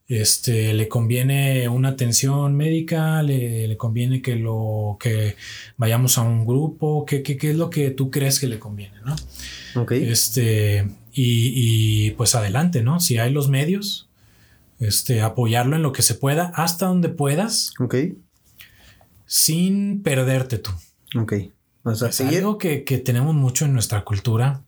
Este, 0.07 0.73
le 0.73 0.87
conviene 0.87 1.67
una 1.67 1.89
atención 1.89 2.55
médica, 2.55 3.21
le, 3.23 3.75
conviene 3.75 4.21
que 4.21 4.37
lo 4.37 4.95
que 5.01 5.35
vayamos 5.75 6.17
a 6.17 6.21
un 6.21 6.45
grupo, 6.45 7.05
¿qué, 7.05 7.23
qué, 7.23 7.37
es 7.41 7.57
lo 7.57 7.69
que 7.69 7.91
tú 7.91 8.09
crees 8.09 8.39
que 8.39 8.47
le 8.47 8.57
conviene, 8.57 8.95
¿no? 9.03 9.85
Este, 9.91 10.87
y, 11.11 12.11
pues 12.11 12.35
adelante, 12.35 12.81
¿no? 12.81 13.01
Si 13.01 13.17
hay 13.17 13.33
los 13.33 13.49
medios, 13.49 14.07
este, 14.79 15.19
apoyarlo 15.19 15.75
en 15.75 15.81
lo 15.81 15.91
que 15.91 16.03
se 16.03 16.15
pueda, 16.15 16.53
hasta 16.55 16.85
donde 16.85 17.09
puedas. 17.09 17.73
Ok. 17.81 17.95
Sin 19.25 20.03
perderte 20.03 20.57
tú. 20.57 20.71
Ok. 21.15 21.33
O 21.83 21.93
sea, 21.93 22.09
es 22.09 22.21
algo 22.21 22.57
que, 22.57 22.83
que 22.83 22.97
tenemos 22.97 23.35
mucho 23.35 23.65
en 23.65 23.73
nuestra 23.73 24.03
cultura 24.03 24.63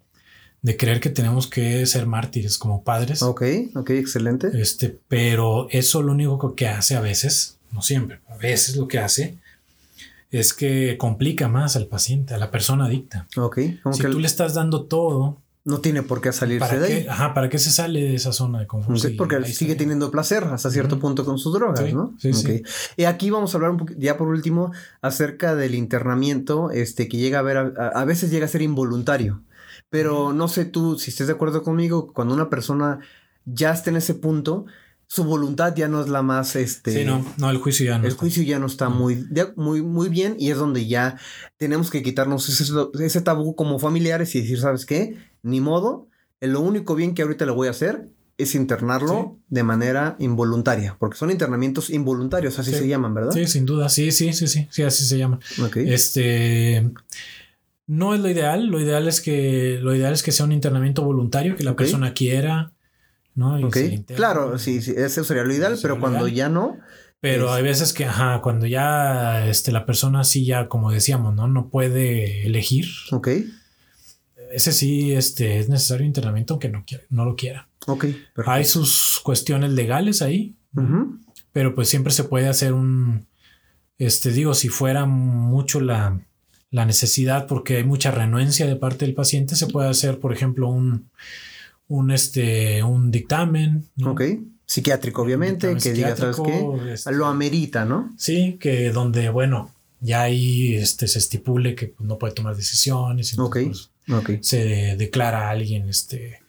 de 0.61 0.77
creer 0.77 0.99
que 0.99 1.09
tenemos 1.09 1.47
que 1.47 1.85
ser 1.85 2.05
mártires 2.05 2.57
como 2.57 2.83
padres. 2.83 3.21
Ok, 3.21 3.43
ok, 3.75 3.89
excelente. 3.91 4.49
Este, 4.53 4.99
pero 5.07 5.67
eso 5.71 6.01
lo 6.01 6.11
único 6.11 6.55
que 6.55 6.67
hace 6.67 6.95
a 6.95 7.01
veces, 7.01 7.57
no 7.71 7.81
siempre, 7.81 8.19
a 8.27 8.37
veces 8.37 8.75
lo 8.75 8.87
que 8.87 8.99
hace 8.99 9.37
es 10.29 10.53
que 10.53 10.97
complica 10.97 11.47
más 11.47 11.75
al 11.75 11.87
paciente, 11.87 12.33
a 12.33 12.37
la 12.37 12.51
persona 12.51 12.85
adicta. 12.85 13.27
Ok, 13.37 13.59
si 13.93 14.01
tú 14.03 14.19
le 14.19 14.27
estás 14.27 14.53
dando 14.53 14.83
todo. 14.83 15.41
No 15.67 15.79
tiene 15.79 16.01
por 16.01 16.21
qué 16.21 16.31
salirse 16.31 16.79
de 16.79 16.85
ahí. 16.85 17.07
Ajá, 17.09 17.33
¿para 17.33 17.49
qué 17.49 17.59
se 17.59 17.71
sale 17.71 18.01
de 18.01 18.15
esa 18.15 18.31
zona 18.31 18.59
de 18.59 18.67
confort? 18.67 18.99
porque 19.17 19.43
sigue 19.45 19.75
teniendo 19.75 20.09
placer 20.11 20.45
hasta 20.45 20.71
cierto 20.71 20.97
punto 20.97 21.25
con 21.25 21.37
sus 21.37 21.53
drogas, 21.53 21.93
¿no? 21.93 22.15
Sí, 22.19 22.31
sí. 22.31 22.63
Y 22.95 23.03
aquí 23.03 23.29
vamos 23.29 23.53
a 23.53 23.57
hablar 23.57 23.71
un 23.71 23.77
poquito, 23.77 23.99
ya 23.99 24.17
por 24.17 24.29
último, 24.29 24.71
acerca 25.01 25.55
del 25.55 25.75
internamiento, 25.75 26.71
este, 26.71 27.09
que 27.09 27.17
llega 27.17 27.39
a 27.39 27.41
ver, 27.41 27.57
a 27.57 28.05
veces 28.05 28.31
llega 28.31 28.45
a 28.45 28.49
ser 28.49 28.61
involuntario. 28.61 29.43
Pero 29.89 30.31
no 30.31 30.47
sé 30.47 30.63
tú 30.63 30.97
si 30.97 31.11
estés 31.11 31.27
de 31.27 31.33
acuerdo 31.33 31.63
conmigo, 31.63 32.13
cuando 32.13 32.33
una 32.33 32.49
persona 32.49 32.99
ya 33.43 33.71
está 33.71 33.89
en 33.89 33.97
ese 33.97 34.13
punto, 34.13 34.67
su 35.07 35.23
voluntad 35.23 35.73
ya 35.75 35.87
no 35.87 36.01
es 36.01 36.09
la 36.09 36.21
más 36.21 36.57
este 36.57 36.91
sí 36.91 37.05
no 37.05 37.25
no 37.37 37.49
el 37.49 37.57
juicio 37.59 37.85
ya 37.85 37.97
no 37.97 38.05
el 38.05 38.13
juicio 38.13 38.43
ya 38.43 38.59
no 38.59 38.65
está 38.65 38.89
muy 38.89 39.25
muy 39.55 39.81
muy 39.81 40.09
bien 40.09 40.35
y 40.37 40.51
es 40.51 40.57
donde 40.57 40.85
ya 40.85 41.17
tenemos 41.55 41.89
que 41.89 42.03
quitarnos 42.03 42.49
ese, 42.49 42.73
ese 42.99 43.21
tabú 43.21 43.55
como 43.55 43.79
familiares 43.79 44.35
y 44.35 44.41
decir 44.41 44.59
sabes 44.59 44.85
qué 44.85 45.17
ni 45.47 45.61
modo 45.61 46.07
lo 46.39 46.61
único 46.61 46.95
bien 46.95 47.15
que 47.15 47.23
ahorita 47.23 47.45
le 47.45 47.51
voy 47.51 47.67
a 47.67 47.71
hacer 47.71 48.09
es 48.37 48.53
internarlo 48.53 49.37
de 49.49 49.63
manera 49.63 50.15
involuntaria 50.19 50.95
porque 50.99 51.17
son 51.17 51.31
internamientos 51.31 51.89
involuntarios 51.89 52.59
así 52.59 52.71
se 52.71 52.87
llaman 52.87 53.13
verdad 53.13 53.31
sí 53.31 53.47
sin 53.47 53.65
duda 53.65 53.89
sí 53.89 54.11
sí 54.11 54.33
sí 54.33 54.47
sí 54.47 54.67
sí 54.69 54.83
así 54.83 55.05
se 55.05 55.17
llaman 55.17 55.39
este 55.75 56.91
no 57.87 58.13
es 58.13 58.19
lo 58.19 58.29
ideal, 58.29 58.67
lo 58.67 58.81
ideal 58.81 59.07
es 59.07 59.21
que, 59.21 59.79
lo 59.81 59.95
ideal 59.95 60.13
es 60.13 60.21
que 60.21 60.33
sea 60.33 60.45
un 60.45 60.51
internamiento 60.51 61.03
voluntario, 61.03 61.55
que 61.55 61.63
la 61.63 61.75
persona 61.75 62.13
quiera, 62.13 62.73
¿no? 63.33 63.57
Claro, 64.15 64.59
sí, 64.59 64.81
sí, 64.81 64.93
eso 64.95 65.23
sería 65.23 65.45
lo 65.45 65.53
ideal, 65.53 65.79
pero 65.81 65.99
cuando 65.99 66.27
ya 66.27 66.49
no. 66.49 66.77
Pero 67.21 67.51
hay 67.51 67.63
veces 67.63 67.93
que, 67.93 68.05
ajá, 68.05 68.41
cuando 68.41 68.67
ya 68.67 69.47
este, 69.47 69.71
la 69.71 69.85
persona 69.85 70.23
sí 70.25 70.45
ya, 70.45 70.67
como 70.67 70.91
decíamos, 70.91 71.33
¿no? 71.33 71.47
No 71.47 71.69
puede 71.69 72.45
elegir. 72.45 72.87
Ok. 73.11 73.29
Ese 74.57 74.71
sí 74.71 75.13
este, 75.13 75.59
es 75.59 75.69
necesario 75.69 76.03
internamiento 76.03 76.55
aunque 76.55 76.67
no, 76.67 76.83
quiera, 76.83 77.03
no 77.11 77.25
lo 77.25 77.35
quiera. 77.35 77.69
Ok. 77.85 78.05
Hay 78.47 78.65
sus 78.65 79.19
cuestiones 79.23 79.69
legales 79.73 80.23
ahí, 80.23 80.55
pero 81.51 81.75
pues 81.75 81.89
siempre 81.89 82.11
se 82.11 82.23
puede 82.23 82.47
hacer 82.47 82.73
un, 82.73 83.27
este, 83.99 84.31
digo, 84.31 84.55
si 84.55 84.69
fuera 84.69 85.05
mucho 85.05 85.79
la, 85.79 86.19
la 86.71 86.85
necesidad 86.87 87.45
porque 87.45 87.77
hay 87.77 87.83
mucha 87.83 88.09
renuencia 88.09 88.65
de 88.65 88.75
parte 88.75 89.05
del 89.05 89.13
paciente, 89.13 89.55
se 89.55 89.67
puede 89.67 89.89
hacer, 89.89 90.17
por 90.19 90.33
ejemplo, 90.33 90.69
un, 90.69 91.11
un, 91.87 92.09
este, 92.09 92.81
un 92.81 93.11
dictamen. 93.11 93.87
Ok. 94.03 94.23
Psiquiátrico, 94.65 95.21
obviamente, 95.21 95.77
que 95.77 95.93
diga, 95.93 96.15
¿sabes 96.15 96.37
qué? 96.43 96.93
Este 96.93 97.11
lo 97.11 97.27
amerita, 97.27 97.85
¿no? 97.85 98.11
Sí, 98.17 98.57
que 98.59 98.89
donde, 98.89 99.29
bueno, 99.29 99.71
ya 100.01 100.23
ahí 100.23 100.73
este, 100.73 101.07
se 101.07 101.19
estipule 101.19 101.75
que 101.75 101.89
pues, 101.89 102.07
no 102.07 102.17
puede 102.17 102.33
tomar 102.33 102.55
decisiones. 102.55 103.37
Ok. 103.37 103.59
Pues, 103.67 103.91
se 104.41 104.95
declara 104.97 105.47
a 105.47 105.49
alguien 105.51 105.89
este, 105.89 106.41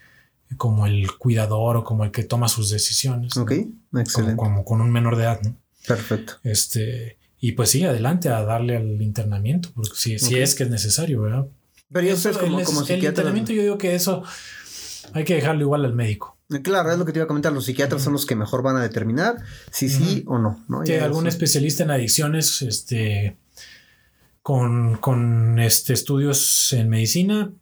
como 0.57 0.87
el 0.87 1.17
cuidador 1.17 1.77
o 1.77 1.85
como 1.85 2.05
el 2.05 2.11
que 2.11 2.25
toma 2.25 2.49
sus 2.49 2.71
decisiones. 2.71 3.37
Ok, 3.37 3.53
excelente. 3.97 4.37
Como, 4.37 4.65
con 4.65 4.81
un 4.81 4.91
menor 4.91 5.17
de 5.17 5.25
edad, 5.25 5.41
¿no? 5.43 5.57
Perfecto. 5.87 6.35
Este, 6.45 7.19
y 7.41 7.53
pues 7.53 7.71
sí, 7.71 7.85
adelante 7.85 8.29
a 8.29 8.43
darle 8.43 8.77
al 8.77 9.01
internamiento, 9.01 9.71
porque 9.75 9.95
si, 9.95 10.19
si 10.19 10.39
es 10.39 10.55
que 10.55 10.65
es 10.65 10.71
necesario, 10.71 11.23
¿verdad? 11.23 11.47
Pero 11.91 12.07
eso, 12.09 12.31
es 12.31 12.39
como, 12.39 12.63
como 12.63 12.83
El 12.83 13.05
internamiento 13.05 13.53
yo 13.53 13.63
digo 13.63 13.79
que 13.79 13.95
eso 13.95 14.23
hay 15.13 15.25
que 15.25 15.35
dejarlo 15.35 15.63
igual 15.63 15.85
al 15.85 15.95
médico. 15.95 16.37
Claro, 16.63 16.91
es 16.91 16.99
lo 16.99 17.05
que 17.05 17.13
te 17.13 17.19
iba 17.19 17.25
a 17.25 17.29
comentar. 17.29 17.53
Los 17.53 17.67
psiquiatras 17.67 18.03
son 18.03 18.15
los 18.15 18.25
que 18.25 18.35
mejor 18.35 18.63
van 18.63 18.77
a 18.77 18.83
determinar 18.83 19.37
si 19.71 19.89
sí 19.89 20.25
o 20.27 20.39
no. 20.39 20.65
¿no? 20.69 20.81
Algún 21.03 21.27
especialista 21.27 21.83
en 21.83 21.91
adicciones, 21.91 22.63
este, 22.63 23.37
con, 24.49 24.96
con 24.96 25.59
este, 25.59 25.92
estudios 25.92 26.72
en 26.72 26.88
medicina, 26.88 27.53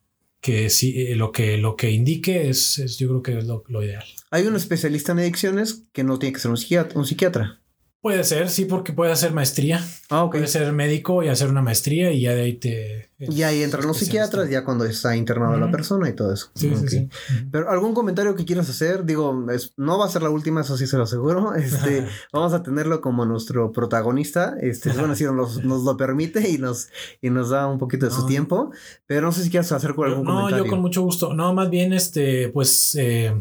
que 0.41 0.71
sí, 0.71 0.95
eh, 0.97 1.17
lo 1.17 1.33
que, 1.33 1.59
lo 1.59 1.75
que 1.75 1.91
indique 1.91 2.49
es, 2.49 2.77
yo 2.97 3.09
creo 3.09 3.23
que 3.25 3.39
es 3.39 3.45
lo, 3.45 3.65
lo, 3.67 3.83
ideal. 3.83 4.05
Hay 4.31 4.47
un 4.47 4.55
especialista 4.55 5.11
en 5.11 5.19
adicciones 5.19 5.83
que 5.93 6.05
no 6.05 6.21
tiene 6.21 6.35
que 6.35 6.39
ser 6.39 6.53
un 6.53 6.57
psiquiatra. 6.57 6.97
Un 6.97 7.05
psiquiatra. 7.05 7.61
Puede 8.07 8.23
ser, 8.23 8.51
sí, 8.51 8.67
porque 8.67 8.93
puede 8.93 9.11
hacer 9.11 9.33
maestría. 9.33 9.85
Ah, 10.11 10.29
Puede 10.31 10.47
ser 10.47 10.73
médico 10.73 11.25
y 11.25 11.29
hacer 11.29 11.51
una 11.51 11.61
maestría 11.61 12.13
y 12.13 12.21
ya 12.21 12.37
de 12.37 12.43
ahí 12.43 12.53
te. 12.53 13.11
Y 13.19 13.43
ahí 13.43 13.65
entran 13.65 13.85
los 13.85 13.97
psiquiatras, 13.97 14.49
ya 14.49 14.63
cuando 14.63 14.85
está 14.85 15.17
internada 15.17 15.57
la 15.57 15.73
persona 15.73 16.09
y 16.09 16.13
todo 16.13 16.33
eso. 16.33 16.51
Sí, 16.55 16.73
sí, 16.77 16.87
sí. 16.87 17.09
Pero 17.51 17.69
algún 17.69 17.95
comentario 17.95 18.37
que 18.37 18.45
quieras 18.45 18.71
hacer, 18.71 19.05
digo, 19.05 19.45
no 19.77 19.99
va 19.99 20.05
a 20.05 20.09
ser 20.09 20.23
la 20.23 20.31
última, 20.31 20.61
eso 20.61 20.77
sí 20.77 20.87
se 20.87 20.97
lo 20.97 21.03
aseguro. 21.03 21.55
Este, 21.57 22.07
vamos 22.33 22.53
a 22.53 22.63
tenerlo 22.63 23.01
como 23.01 23.25
nuestro 23.25 23.73
protagonista. 23.73 24.57
Este, 24.61 24.91
bueno, 24.93 25.17
si 25.17 25.25
nos, 25.25 25.65
nos, 25.65 25.83
lo 25.83 25.97
permite 25.97 26.49
y 26.49 26.59
nos, 26.59 26.91
y 27.21 27.31
nos 27.31 27.51
da 27.51 27.67
un 27.67 27.79
poquito 27.79 28.07
de 28.07 28.13
su 28.13 28.27
tiempo. 28.27 28.71
Pero 29.07 29.23
no 29.23 29.33
sé 29.33 29.43
si 29.43 29.51
quieres 29.51 29.73
hacer 29.73 29.91
algún 29.91 30.25
comentario. 30.25 30.59
No, 30.59 30.65
yo 30.65 30.71
con 30.71 30.81
mucho 30.81 31.03
gusto. 31.03 31.35
No, 31.35 31.53
más 31.55 31.71
bien, 31.71 31.93
este, 31.93 32.51
pues. 32.51 32.95
Eh, 33.01 33.35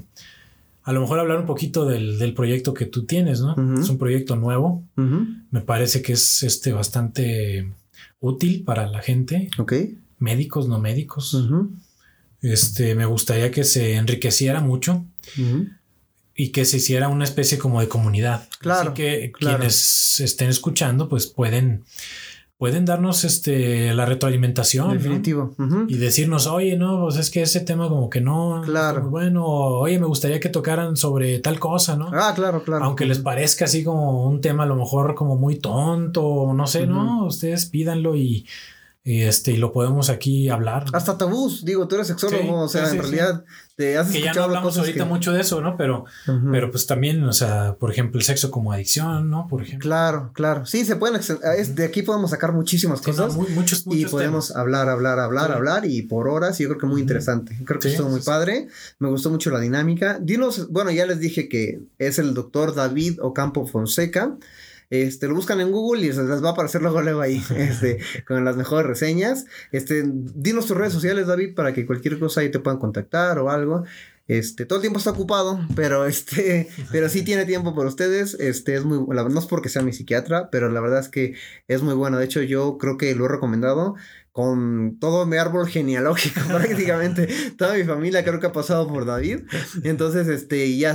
a 0.85 0.93
lo 0.93 1.01
mejor 1.01 1.19
hablar 1.19 1.39
un 1.39 1.47
poquito 1.47 1.85
del, 1.85 2.33
proyecto 2.35 2.75
que 2.75 2.85
tú 2.85 3.05
tienes, 3.05 3.41
¿no? 3.41 3.55
Es 3.81 3.89
un 3.89 3.97
proyecto 3.97 4.35
nuevo. 4.35 4.83
Me 4.95 5.61
parece 5.61 6.03
que 6.03 6.13
es 6.13 6.43
este 6.43 6.73
bastante 6.73 7.73
útil 8.19 8.63
para 8.63 8.85
la 8.85 9.01
gente. 9.01 9.49
Ok. 9.57 9.73
Médicos, 10.19 10.67
no 10.67 10.79
médicos. 10.79 11.35
Este, 12.41 12.93
me 12.93 13.07
gustaría 13.07 13.49
que 13.49 13.63
se 13.63 13.95
enriqueciera 13.95 14.61
mucho 14.61 15.03
y 16.35 16.49
que 16.49 16.65
se 16.65 16.77
hiciera 16.77 17.07
una 17.07 17.23
especie 17.23 17.57
como 17.57 17.81
de 17.81 17.87
comunidad. 17.87 18.47
Claro. 18.59 18.91
Así 18.91 19.01
que 19.01 19.31
quienes 19.31 20.19
estén 20.19 20.49
escuchando, 20.49 21.09
pues 21.09 21.25
pueden 21.25 21.83
pueden 22.57 22.85
darnos 22.85 23.23
este 23.23 23.93
la 23.93 24.05
retroalimentación. 24.05 24.91
Definitivo. 24.91 25.55
Y 25.87 25.97
decirnos, 25.97 26.47
oye, 26.47 26.77
no, 26.77 27.03
pues 27.03 27.17
es 27.17 27.29
que 27.29 27.41
ese 27.41 27.61
tema 27.61 27.89
como 27.89 28.09
que 28.09 28.21
no. 28.21 28.61
Claro. 28.65 29.09
bueno, 29.09 29.45
oye, 29.45 29.99
me 29.99 30.05
gustaría 30.05 30.39
que 30.39 30.49
tocaran 30.49 30.95
sobre 30.95 31.39
tal 31.39 31.59
cosa, 31.59 31.95
¿no? 31.95 32.09
Ah, 32.13 32.33
claro, 32.35 32.63
claro. 32.63 32.85
Aunque 32.85 33.05
les 33.05 33.19
parezca 33.19 33.65
así 33.65 33.83
como 33.83 34.27
un 34.27 34.41
tema 34.41 34.63
a 34.63 34.67
lo 34.67 34.75
mejor 34.75 35.15
como 35.15 35.35
muy 35.35 35.57
tonto, 35.59 36.53
no 36.53 36.67
sé, 36.67 36.87
¿no? 36.87 37.25
Ustedes 37.25 37.65
pídanlo 37.65 38.15
y 38.15 38.45
y 39.07 39.21
este 39.21 39.51
y 39.51 39.57
lo 39.57 39.71
podemos 39.71 40.09
aquí 40.09 40.49
hablar. 40.49 40.85
Hasta 40.91 41.15
tabús, 41.15 41.63
digo, 41.63 41.87
tú 41.87 41.93
eres 41.93 42.07
sexólogo, 42.07 42.61
o 42.61 42.67
sea, 42.67 42.89
en 42.89 42.97
realidad 42.97 43.45
te 43.75 43.97
has 43.97 44.09
que 44.09 44.21
ya 44.21 44.33
no 44.33 44.43
hablamos 44.43 44.77
ahorita 44.77 45.03
mucho 45.05 45.33
de 45.33 45.41
eso, 45.41 45.59
¿no? 45.59 45.75
Pero, 45.75 46.05
pero 46.51 46.71
pues 46.71 46.87
también, 46.87 47.23
o 47.23 47.33
sea, 47.33 47.75
por 47.77 47.91
ejemplo, 47.91 48.19
el 48.19 48.25
sexo 48.25 48.49
como 48.49 48.71
adicción, 48.71 49.29
¿no? 49.29 49.47
Por 49.47 49.63
ejemplo. 49.63 49.89
Claro, 49.89 50.31
claro. 50.33 50.65
Sí, 50.65 50.85
se 50.85 50.95
pueden 50.95 51.19
de 51.75 51.83
aquí 51.83 52.01
podemos 52.01 52.31
sacar 52.31 52.53
muchísimas 52.53 53.01
cosas 53.01 53.35
muchos, 53.35 53.85
muchos, 53.85 53.85
y 53.87 54.05
podemos 54.05 54.55
hablar, 54.55 54.87
hablar, 54.87 55.19
hablar, 55.19 55.51
hablar 55.51 55.85
y 55.85 56.03
por 56.03 56.29
horas. 56.29 56.59
Y 56.59 56.63
yo 56.63 56.69
creo 56.69 56.79
que 56.79 56.87
muy 56.87 57.01
interesante. 57.01 57.57
Creo 57.65 57.79
que 57.79 57.89
estuvo 57.89 58.09
muy 58.09 58.21
padre. 58.21 58.67
Me 58.99 59.09
gustó 59.09 59.29
mucho 59.29 59.51
la 59.51 59.59
dinámica. 59.59 60.19
Dinos, 60.21 60.69
bueno, 60.69 60.91
ya 60.91 61.05
les 61.05 61.19
dije 61.19 61.49
que 61.49 61.81
es 61.97 62.17
el 62.17 62.33
doctor 62.33 62.75
David 62.75 63.19
Ocampo 63.21 63.67
Fonseca. 63.67 64.37
Este, 64.89 65.27
lo 65.27 65.35
buscan 65.35 65.61
en 65.61 65.71
Google 65.71 66.01
y 66.03 66.07
les 66.07 66.17
va 66.17 66.49
a 66.49 66.51
aparecer 66.51 66.81
luego, 66.81 67.01
luego 67.01 67.21
ahí, 67.21 67.41
este, 67.57 67.99
con 68.27 68.43
las 68.45 68.57
mejores 68.57 68.87
reseñas. 68.87 69.45
Este, 69.71 70.03
dinos 70.05 70.67
tus 70.67 70.77
redes 70.77 70.93
sociales, 70.93 71.27
David, 71.27 71.55
para 71.55 71.73
que 71.73 71.85
cualquier 71.85 72.19
cosa 72.19 72.41
ahí 72.41 72.49
te 72.49 72.59
puedan 72.59 72.79
contactar 72.79 73.39
o 73.39 73.49
algo. 73.49 73.83
Este, 74.27 74.65
todo 74.65 74.77
el 74.77 74.81
tiempo 74.81 74.97
está 74.97 75.11
ocupado, 75.11 75.59
pero 75.75 76.05
este, 76.05 76.67
pero 76.91 77.09
sí 77.09 77.23
tiene 77.23 77.45
tiempo 77.45 77.75
para 77.75 77.87
ustedes. 77.87 78.35
Este, 78.39 78.75
es 78.75 78.83
muy, 78.83 78.97
no 78.99 79.39
es 79.39 79.45
porque 79.45 79.69
sea 79.69 79.83
mi 79.83 79.93
psiquiatra, 79.93 80.49
pero 80.49 80.69
la 80.69 80.81
verdad 80.81 80.99
es 80.99 81.09
que 81.09 81.35
es 81.67 81.81
muy 81.83 81.93
bueno. 81.93 82.17
De 82.17 82.25
hecho, 82.25 82.41
yo 82.41 82.77
creo 82.77 82.97
que 82.97 83.13
lo 83.15 83.25
he 83.25 83.29
recomendado 83.29 83.95
con 84.35 84.97
todo 84.99 85.25
mi 85.25 85.37
árbol 85.37 85.65
genealógico 85.65 86.41
prácticamente. 86.49 87.29
Toda 87.57 87.75
mi 87.75 87.85
familia 87.85 88.21
creo 88.25 88.41
que 88.41 88.47
ha 88.47 88.51
pasado 88.51 88.85
por 88.85 89.05
David. 89.05 89.43
Entonces, 89.83 90.27
este, 90.27 90.75
ya 90.75 90.93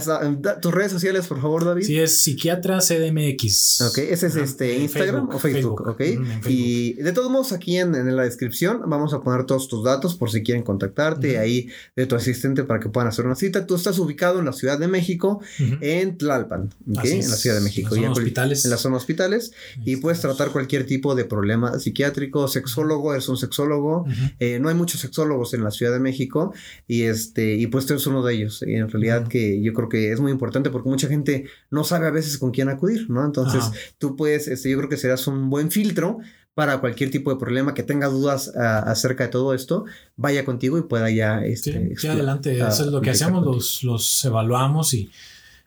tus 0.61 0.75
redes 0.75 0.93
sociales, 0.93 1.27
por 1.27 1.41
favor, 1.41 1.65
David. 1.65 1.85
Sí, 1.85 1.99
es 1.99 2.23
psiquiatra 2.23 2.81
CDMX. 2.81 3.81
Ok, 3.81 3.97
ese 3.97 4.27
es 4.27 4.37
este 4.37 4.77
Instagram 4.77 5.31
o 5.31 5.39
Facebook, 5.39 5.89
ok. 5.89 6.03
Y 6.49 6.93
de 7.03 7.13
todos 7.13 7.31
modos, 7.31 7.53
aquí 7.53 7.79
en, 7.79 7.95
en, 7.95 8.15
la 8.15 8.25
descripción 8.25 8.83
vamos 8.87 9.15
a 9.15 9.23
poner 9.23 9.47
todos 9.47 9.69
tus 9.69 9.85
datos 9.85 10.17
por 10.17 10.31
si 10.31 10.43
quieren 10.43 10.63
contactarte, 10.63 11.39
ahí 11.39 11.71
de 11.97 12.05
tu 12.05 12.17
asistente 12.17 12.65
para 12.65 12.79
que 12.79 12.91
puedan 12.91 13.09
hacer 13.09 13.25
una 13.25 13.37
cita. 13.37 13.65
Tú 13.65 13.75
estás 13.75 13.99
ubicado 13.99 14.41
en 14.41 14.45
la 14.45 14.53
Ciudad 14.53 14.79
de 14.79 14.87
México, 14.87 15.41
en 15.81 16.19
Tlalpan. 16.19 16.75
En 16.87 17.31
la 17.31 17.37
Ciudad 17.37 17.57
de 17.57 17.63
México. 17.63 17.95
En 17.97 18.03
la 18.03 18.09
zona 18.09 18.21
hospitales. 18.21 18.65
En 18.67 18.71
la 18.71 18.77
zona 18.77 18.97
hospitales. 18.99 19.53
Y 19.83 19.97
puedes 19.97 20.21
tratar 20.21 20.51
cualquier 20.51 20.85
tipo 20.85 21.15
de 21.15 21.25
problema 21.25 21.79
psiquiátrico, 21.79 22.47
sexólogo, 22.47 23.15
un 23.31 23.37
sexólogo. 23.37 24.05
Eh, 24.39 24.59
no 24.61 24.69
hay 24.69 24.75
muchos 24.75 25.01
sexólogos 25.01 25.55
en 25.55 25.65
la 25.65 25.71
Ciudad 25.71 25.93
de 25.93 26.01
México 26.01 26.53
y 26.87 27.03
este 27.03 27.55
y 27.55 27.67
pues 27.69 27.87
tú 27.87 27.95
eres 27.95 28.07
uno 28.07 28.23
de 28.23 28.35
ellos. 28.35 28.63
Y 28.67 28.75
en 28.75 28.89
realidad 28.89 29.29
que 29.29 29.63
yo 29.63 29.73
creo 29.73 29.89
que 29.89 30.13
es 30.13 30.21
muy 30.21 30.33
importante 30.33 30.71
porque 30.71 30.89
mucha 30.89 31.09
gente 31.09 31.47
no 31.71 31.85
sabe 31.85 32.07
a 32.07 32.11
veces 32.11 32.39
con 32.39 32.51
quién 32.51 32.69
acudir, 32.69 33.09
¿no? 33.09 33.25
Entonces 33.25 33.65
tú 33.99 34.17
puedes, 34.17 34.49
este, 34.49 34.71
yo 34.71 34.79
creo 34.79 34.91
que 34.91 34.97
serás 34.97 35.27
un 35.27 35.49
buen 35.49 35.71
filtro 35.71 36.19
para 36.55 36.81
cualquier 36.81 37.11
tipo 37.11 37.31
de 37.31 37.39
problema 37.39 37.75
que 37.75 37.83
tenga 37.83 38.09
dudas 38.09 38.49
acerca 38.57 39.25
de 39.25 39.31
todo 39.31 39.55
esto, 39.55 39.85
vaya 40.17 40.45
contigo 40.45 40.77
y 40.79 40.83
pueda 40.83 41.09
ya... 41.11 41.45
Este, 41.45 41.95
sí, 41.97 42.07
adelante, 42.09 42.59
eso 42.59 42.85
es 42.85 42.91
lo 42.91 43.01
que 43.01 43.11
hacemos, 43.11 43.45
los, 43.45 43.83
los 43.85 44.25
evaluamos 44.25 44.93
y 44.93 45.11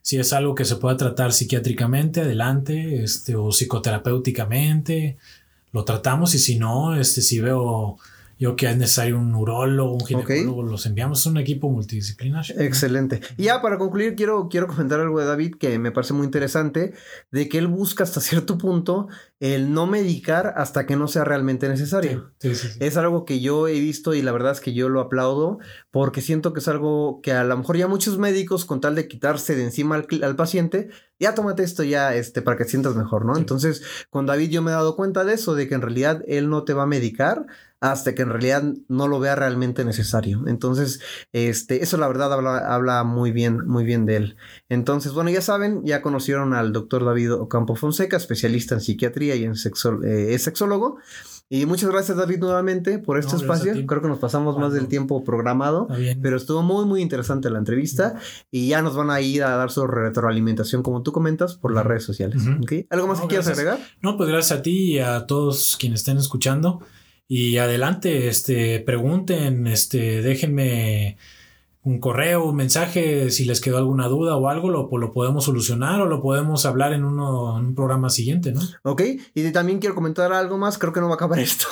si 0.04 0.20
es 0.20 0.34
algo 0.34 0.54
que 0.54 0.66
se 0.66 0.76
pueda 0.76 0.98
tratar 0.98 1.32
psiquiátricamente, 1.32 2.22
adelante, 2.22 3.04
este, 3.04 3.36
o 3.36 3.50
psicoterapéuticamente, 3.52 5.18
lo 5.74 5.84
tratamos 5.84 6.34
y 6.36 6.40
si 6.40 6.58
no, 6.58 6.96
este, 6.96 7.22
si 7.22 7.42
veo 7.42 7.98
yo 8.38 8.56
que 8.56 8.70
es 8.70 8.78
necesario 8.78 9.18
un 9.18 9.32
neurólogo, 9.32 9.94
un 9.94 10.06
ginecólogo, 10.06 10.64
los 10.64 10.86
enviamos, 10.86 11.22
es 11.22 11.26
un 11.26 11.38
equipo 11.38 11.70
multidisciplinar. 11.70 12.46
Excelente. 12.58 13.22
Y 13.38 13.44
ya 13.44 13.62
para 13.62 13.78
concluir, 13.78 14.16
quiero, 14.16 14.50
quiero 14.50 14.68
comentar 14.68 15.00
algo 15.00 15.20
de 15.20 15.26
David 15.26 15.56
que 15.60 15.80
me 15.80 15.92
parece 15.92 16.14
muy 16.14 16.26
interesante, 16.26 16.94
de 17.32 17.50
que 17.50 17.58
él 17.58 17.68
busca 17.68 18.04
hasta 18.04 18.22
cierto 18.22 18.58
punto 18.58 19.08
el 19.40 19.74
no 19.74 19.88
medicar 19.88 20.54
hasta 20.56 20.86
que 20.86 20.96
no 20.96 21.08
sea 21.08 21.26
realmente 21.26 21.68
necesario. 21.68 22.32
es 22.42 22.98
algo 22.98 23.26
que 23.26 23.42
yo 23.42 23.68
he 23.68 23.80
visto 23.80 24.14
y 24.14 24.22
la 24.22 24.32
verdad 24.32 24.54
es 24.54 24.62
que 24.62 24.74
yo 24.74 24.88
lo 24.88 25.02
aplaudo 25.02 25.60
porque 25.92 26.22
siento 26.22 26.54
que 26.54 26.62
es 26.62 26.68
algo 26.68 27.20
que 27.22 27.34
a 27.34 27.44
lo 27.44 27.58
mejor 27.58 27.78
ya 27.78 27.88
muchos 27.88 28.18
médicos 28.18 28.66
con 28.66 28.80
tal 28.80 28.96
de 28.96 29.08
quitarse 29.08 29.56
de 29.56 29.64
encima 29.64 29.96
al, 29.96 30.36
paciente, 30.36 30.90
ya 31.20 31.36
tómate 31.36 31.64
esto 31.64 31.84
ya 31.84 32.16
este, 32.16 32.42
para 32.42 32.58
que 32.58 32.64
te 32.64 32.72
sientas 32.72 32.96
mejor, 32.96 33.26
¿no? 33.26 33.38
Entonces, 33.38 33.84
con 34.10 34.26
David 34.26 34.50
yo 34.50 34.62
me 34.62 34.72
he 34.72 34.74
dado 34.74 34.96
cuenta 34.96 35.26
de 35.26 35.34
eso, 35.34 35.56
de 35.56 35.68
que 35.68 35.76
en 35.76 35.82
realidad 35.82 36.24
él 36.28 36.50
no 36.50 36.64
te 36.64 36.74
va 36.74 36.84
a 36.84 36.88
medicar 36.88 37.46
hasta 37.84 38.16
que 38.16 38.22
en 38.22 38.30
realidad 38.30 38.64
no 38.88 39.10
lo 39.10 39.20
vea 39.20 39.36
realmente 39.36 39.84
necesario. 39.84 40.46
Entonces, 40.48 41.02
este, 41.34 41.84
eso 41.84 41.98
la 41.98 42.08
verdad 42.08 42.32
habla, 42.32 42.60
habla 42.60 43.04
muy 43.04 43.34
bien, 43.34 43.68
muy 43.68 43.84
bien 43.84 44.06
de 44.06 44.16
él. 44.16 44.38
Entonces, 44.70 45.12
bueno, 45.12 45.32
ya 45.32 45.42
saben, 45.42 45.82
ya 45.84 46.02
conocieron 46.02 46.54
al 46.54 46.72
doctor 46.72 47.04
David 47.04 47.34
Ocampo 47.34 47.76
Fonseca, 47.76 48.16
especialista 48.16 48.76
en 48.76 48.80
psiquiatría 48.80 49.36
y 49.36 49.44
en 49.44 49.52
eh, 49.52 50.28
es 50.34 50.44
sexólogo. 50.44 50.98
Y 51.50 51.66
muchas 51.66 51.90
gracias 51.90 52.18
David 52.18 52.40
nuevamente 52.40 53.00
por 53.00 53.20
este 53.20 53.36
espacio. 53.36 53.74
Creo 53.86 54.02
que 54.02 54.08
nos 54.08 54.20
pasamos 54.20 54.58
más 54.58 54.72
del 54.72 54.88
tiempo 54.88 55.26
programado, 55.26 55.90
pero 56.22 56.38
estuvo 56.38 56.64
muy 56.64 56.86
muy 56.86 57.02
interesante 57.02 57.50
la 57.50 57.60
entrevista 57.60 58.16
y 58.50 58.70
ya 58.70 58.82
nos 58.82 58.96
van 58.96 59.10
a 59.10 59.20
ir 59.20 59.44
a 59.44 59.58
dar 59.58 59.70
su 59.70 59.86
retroalimentación 59.86 60.84
como 60.84 61.04
tú 61.04 61.12
comentas 61.12 61.56
por 61.56 61.74
las 61.74 61.86
redes 61.86 62.06
sociales. 62.06 62.42
¿Algo 62.90 63.08
más 63.08 63.20
que 63.20 63.28
quieras 63.28 63.50
agregar? 63.50 63.78
No, 64.02 64.16
pues 64.16 64.30
gracias 64.30 64.60
a 64.60 64.62
ti 64.64 64.94
y 64.94 65.00
a 65.00 65.28
todos 65.28 65.76
quienes 65.78 66.00
estén 66.00 66.18
escuchando. 66.18 66.82
Y 67.36 67.58
adelante, 67.58 68.28
este, 68.28 68.80
pregunten, 68.80 69.66
este, 69.66 70.22
déjenme 70.22 71.18
un 71.86 72.00
correo, 72.00 72.46
un 72.46 72.56
mensaje, 72.56 73.30
si 73.30 73.44
les 73.44 73.60
quedó 73.60 73.78
alguna 73.78 74.08
duda 74.08 74.38
o 74.38 74.48
algo, 74.48 74.70
lo, 74.70 74.90
lo 74.90 75.12
podemos 75.12 75.44
solucionar 75.44 76.00
o 76.00 76.06
lo 76.06 76.22
podemos 76.22 76.66
hablar 76.66 76.94
en, 76.94 77.04
uno, 77.04 77.60
en 77.60 77.66
un 77.68 77.76
programa 77.76 78.10
siguiente, 78.10 78.54
¿no? 78.54 78.62
Ok, 78.84 79.02
y 79.34 79.52
también 79.52 79.80
quiero 79.80 79.94
comentar 79.94 80.32
algo 80.32 80.58
más, 80.58 80.78
creo 80.78 80.94
que 80.94 81.02
no 81.02 81.08
va 81.08 81.14
a 81.14 81.16
acabar 81.16 81.40
esto. 81.40 81.68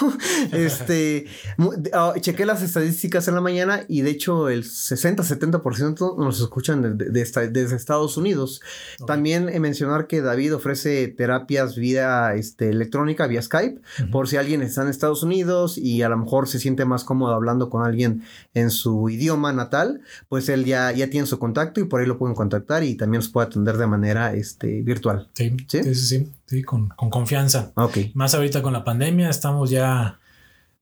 este, 0.52 1.28
uh, 1.58 2.20
chequé 2.20 2.46
las 2.46 2.62
estadísticas 2.62 3.30
en 3.30 3.36
la 3.36 3.42
mañana 3.42 3.86
y 3.88 4.02
de 4.02 4.10
hecho 4.10 4.50
el 4.50 4.64
60-70% 4.64 6.18
nos 6.18 6.42
escuchan 6.42 6.98
desde 6.98 7.76
Estados 7.76 8.18
Unidos. 8.18 8.62
También 9.08 9.50
mencionar 9.62 10.08
que 10.08 10.22
David 10.22 10.56
ofrece 10.56 11.08
terapias 11.08 11.78
vía 11.78 12.34
este, 12.36 12.70
electrónica, 12.70 13.28
vía 13.28 13.42
Skype, 13.42 13.80
por 14.12 14.28
si 14.28 14.36
alguien 14.36 14.62
está 14.62 14.82
en 14.82 14.90
Estados 14.90 15.24
Unidos 15.24 15.78
y 15.78 16.02
a 16.02 16.10
lo 16.10 16.18
mejor 16.18 16.50
se 16.50 16.60
siente 16.60 16.84
más 16.84 17.06
cómodo 17.06 17.34
hablando 17.34 17.70
con 17.70 17.86
alguien 17.86 18.24
en 18.54 18.72
su 18.72 19.10
idioma 19.10 19.54
natal 19.54 20.01
pues 20.30 20.50
él 20.50 20.66
ya, 20.66 20.92
ya 20.92 21.10
tiene 21.10 21.28
su 21.28 21.40
contacto 21.40 21.82
y 21.82 21.86
por 21.86 22.02
ahí 22.02 22.08
lo 22.08 22.18
pueden 22.18 22.36
contactar 22.36 22.84
y 22.84 22.96
también 22.96 23.20
los 23.20 23.30
puede 23.30 23.48
atender 23.48 23.78
de 23.78 23.88
manera 23.88 24.34
este, 24.34 24.82
virtual. 24.82 25.28
Sí, 25.34 25.56
sí, 25.68 25.96
sí, 25.96 26.32
sí, 26.46 26.64
con, 26.64 26.90
con, 26.90 27.10
confianza. 27.10 27.72
Ok. 27.76 27.98
Más 28.14 28.34
ahorita 28.34 28.62
con 28.62 28.74
la 28.74 28.84
pandemia 28.84 29.30
estamos 29.30 29.70
ya 29.70 30.21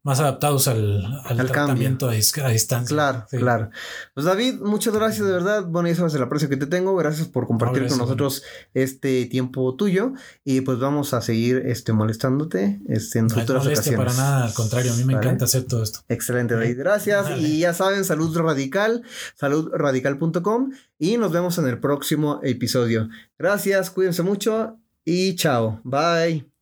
más 0.01 0.19
adaptados 0.21 0.67
al, 0.69 1.21
tratamiento 1.27 2.07
a, 2.07 2.13
distancia. 2.13 2.85
Claro, 2.87 3.25
claro. 3.29 3.69
Pues 4.13 4.25
David, 4.25 4.55
muchas 4.61 4.93
gracias 4.93 5.27
de 5.27 5.33
verdad. 5.33 5.65
Bueno, 5.65 5.89
ya 5.89 5.95
sabes 5.95 6.13
el 6.13 6.23
aprecio 6.23 6.47
que 6.47 6.55
te 6.55 6.67
tengo. 6.67 6.95
Gracias 6.95 7.27
por 7.27 7.47
compartir 7.47 7.87
con 7.87 7.97
nosotros 7.97 8.43
este 8.73 9.25
tiempo 9.25 9.75
tuyo. 9.75 10.13
Y 10.45 10.61
pues 10.61 10.79
vamos 10.79 11.13
a 11.13 11.21
seguir 11.21 11.63
este, 11.65 11.91
molestándote 11.91 12.79
este, 12.87 13.19
en 13.19 13.27
no 13.27 13.35
futuras 13.35 13.65
ocasiones. 13.65 13.97
para 13.97 14.13
nada, 14.13 14.45
al 14.45 14.53
contrario, 14.53 14.93
a 14.93 14.95
mí 14.95 15.03
me 15.03 15.13
encanta 15.13 15.45
hacer 15.45 15.63
todo 15.63 15.83
esto. 15.83 15.99
Excelente, 16.07 16.55
David. 16.55 16.77
Gracias. 16.77 17.37
Y 17.37 17.59
ya 17.59 17.73
saben, 17.73 18.05
salud 18.05 18.35
radical, 18.37 19.03
saludradical.com. 19.35 20.71
Y 20.97 21.17
nos 21.17 21.31
vemos 21.31 21.57
en 21.57 21.67
el 21.67 21.79
próximo 21.79 22.39
episodio. 22.43 23.09
Gracias, 23.37 23.89
cuídense 23.89 24.23
mucho 24.23 24.77
y 25.03 25.35
chao. 25.35 25.81
Bye. 25.83 26.58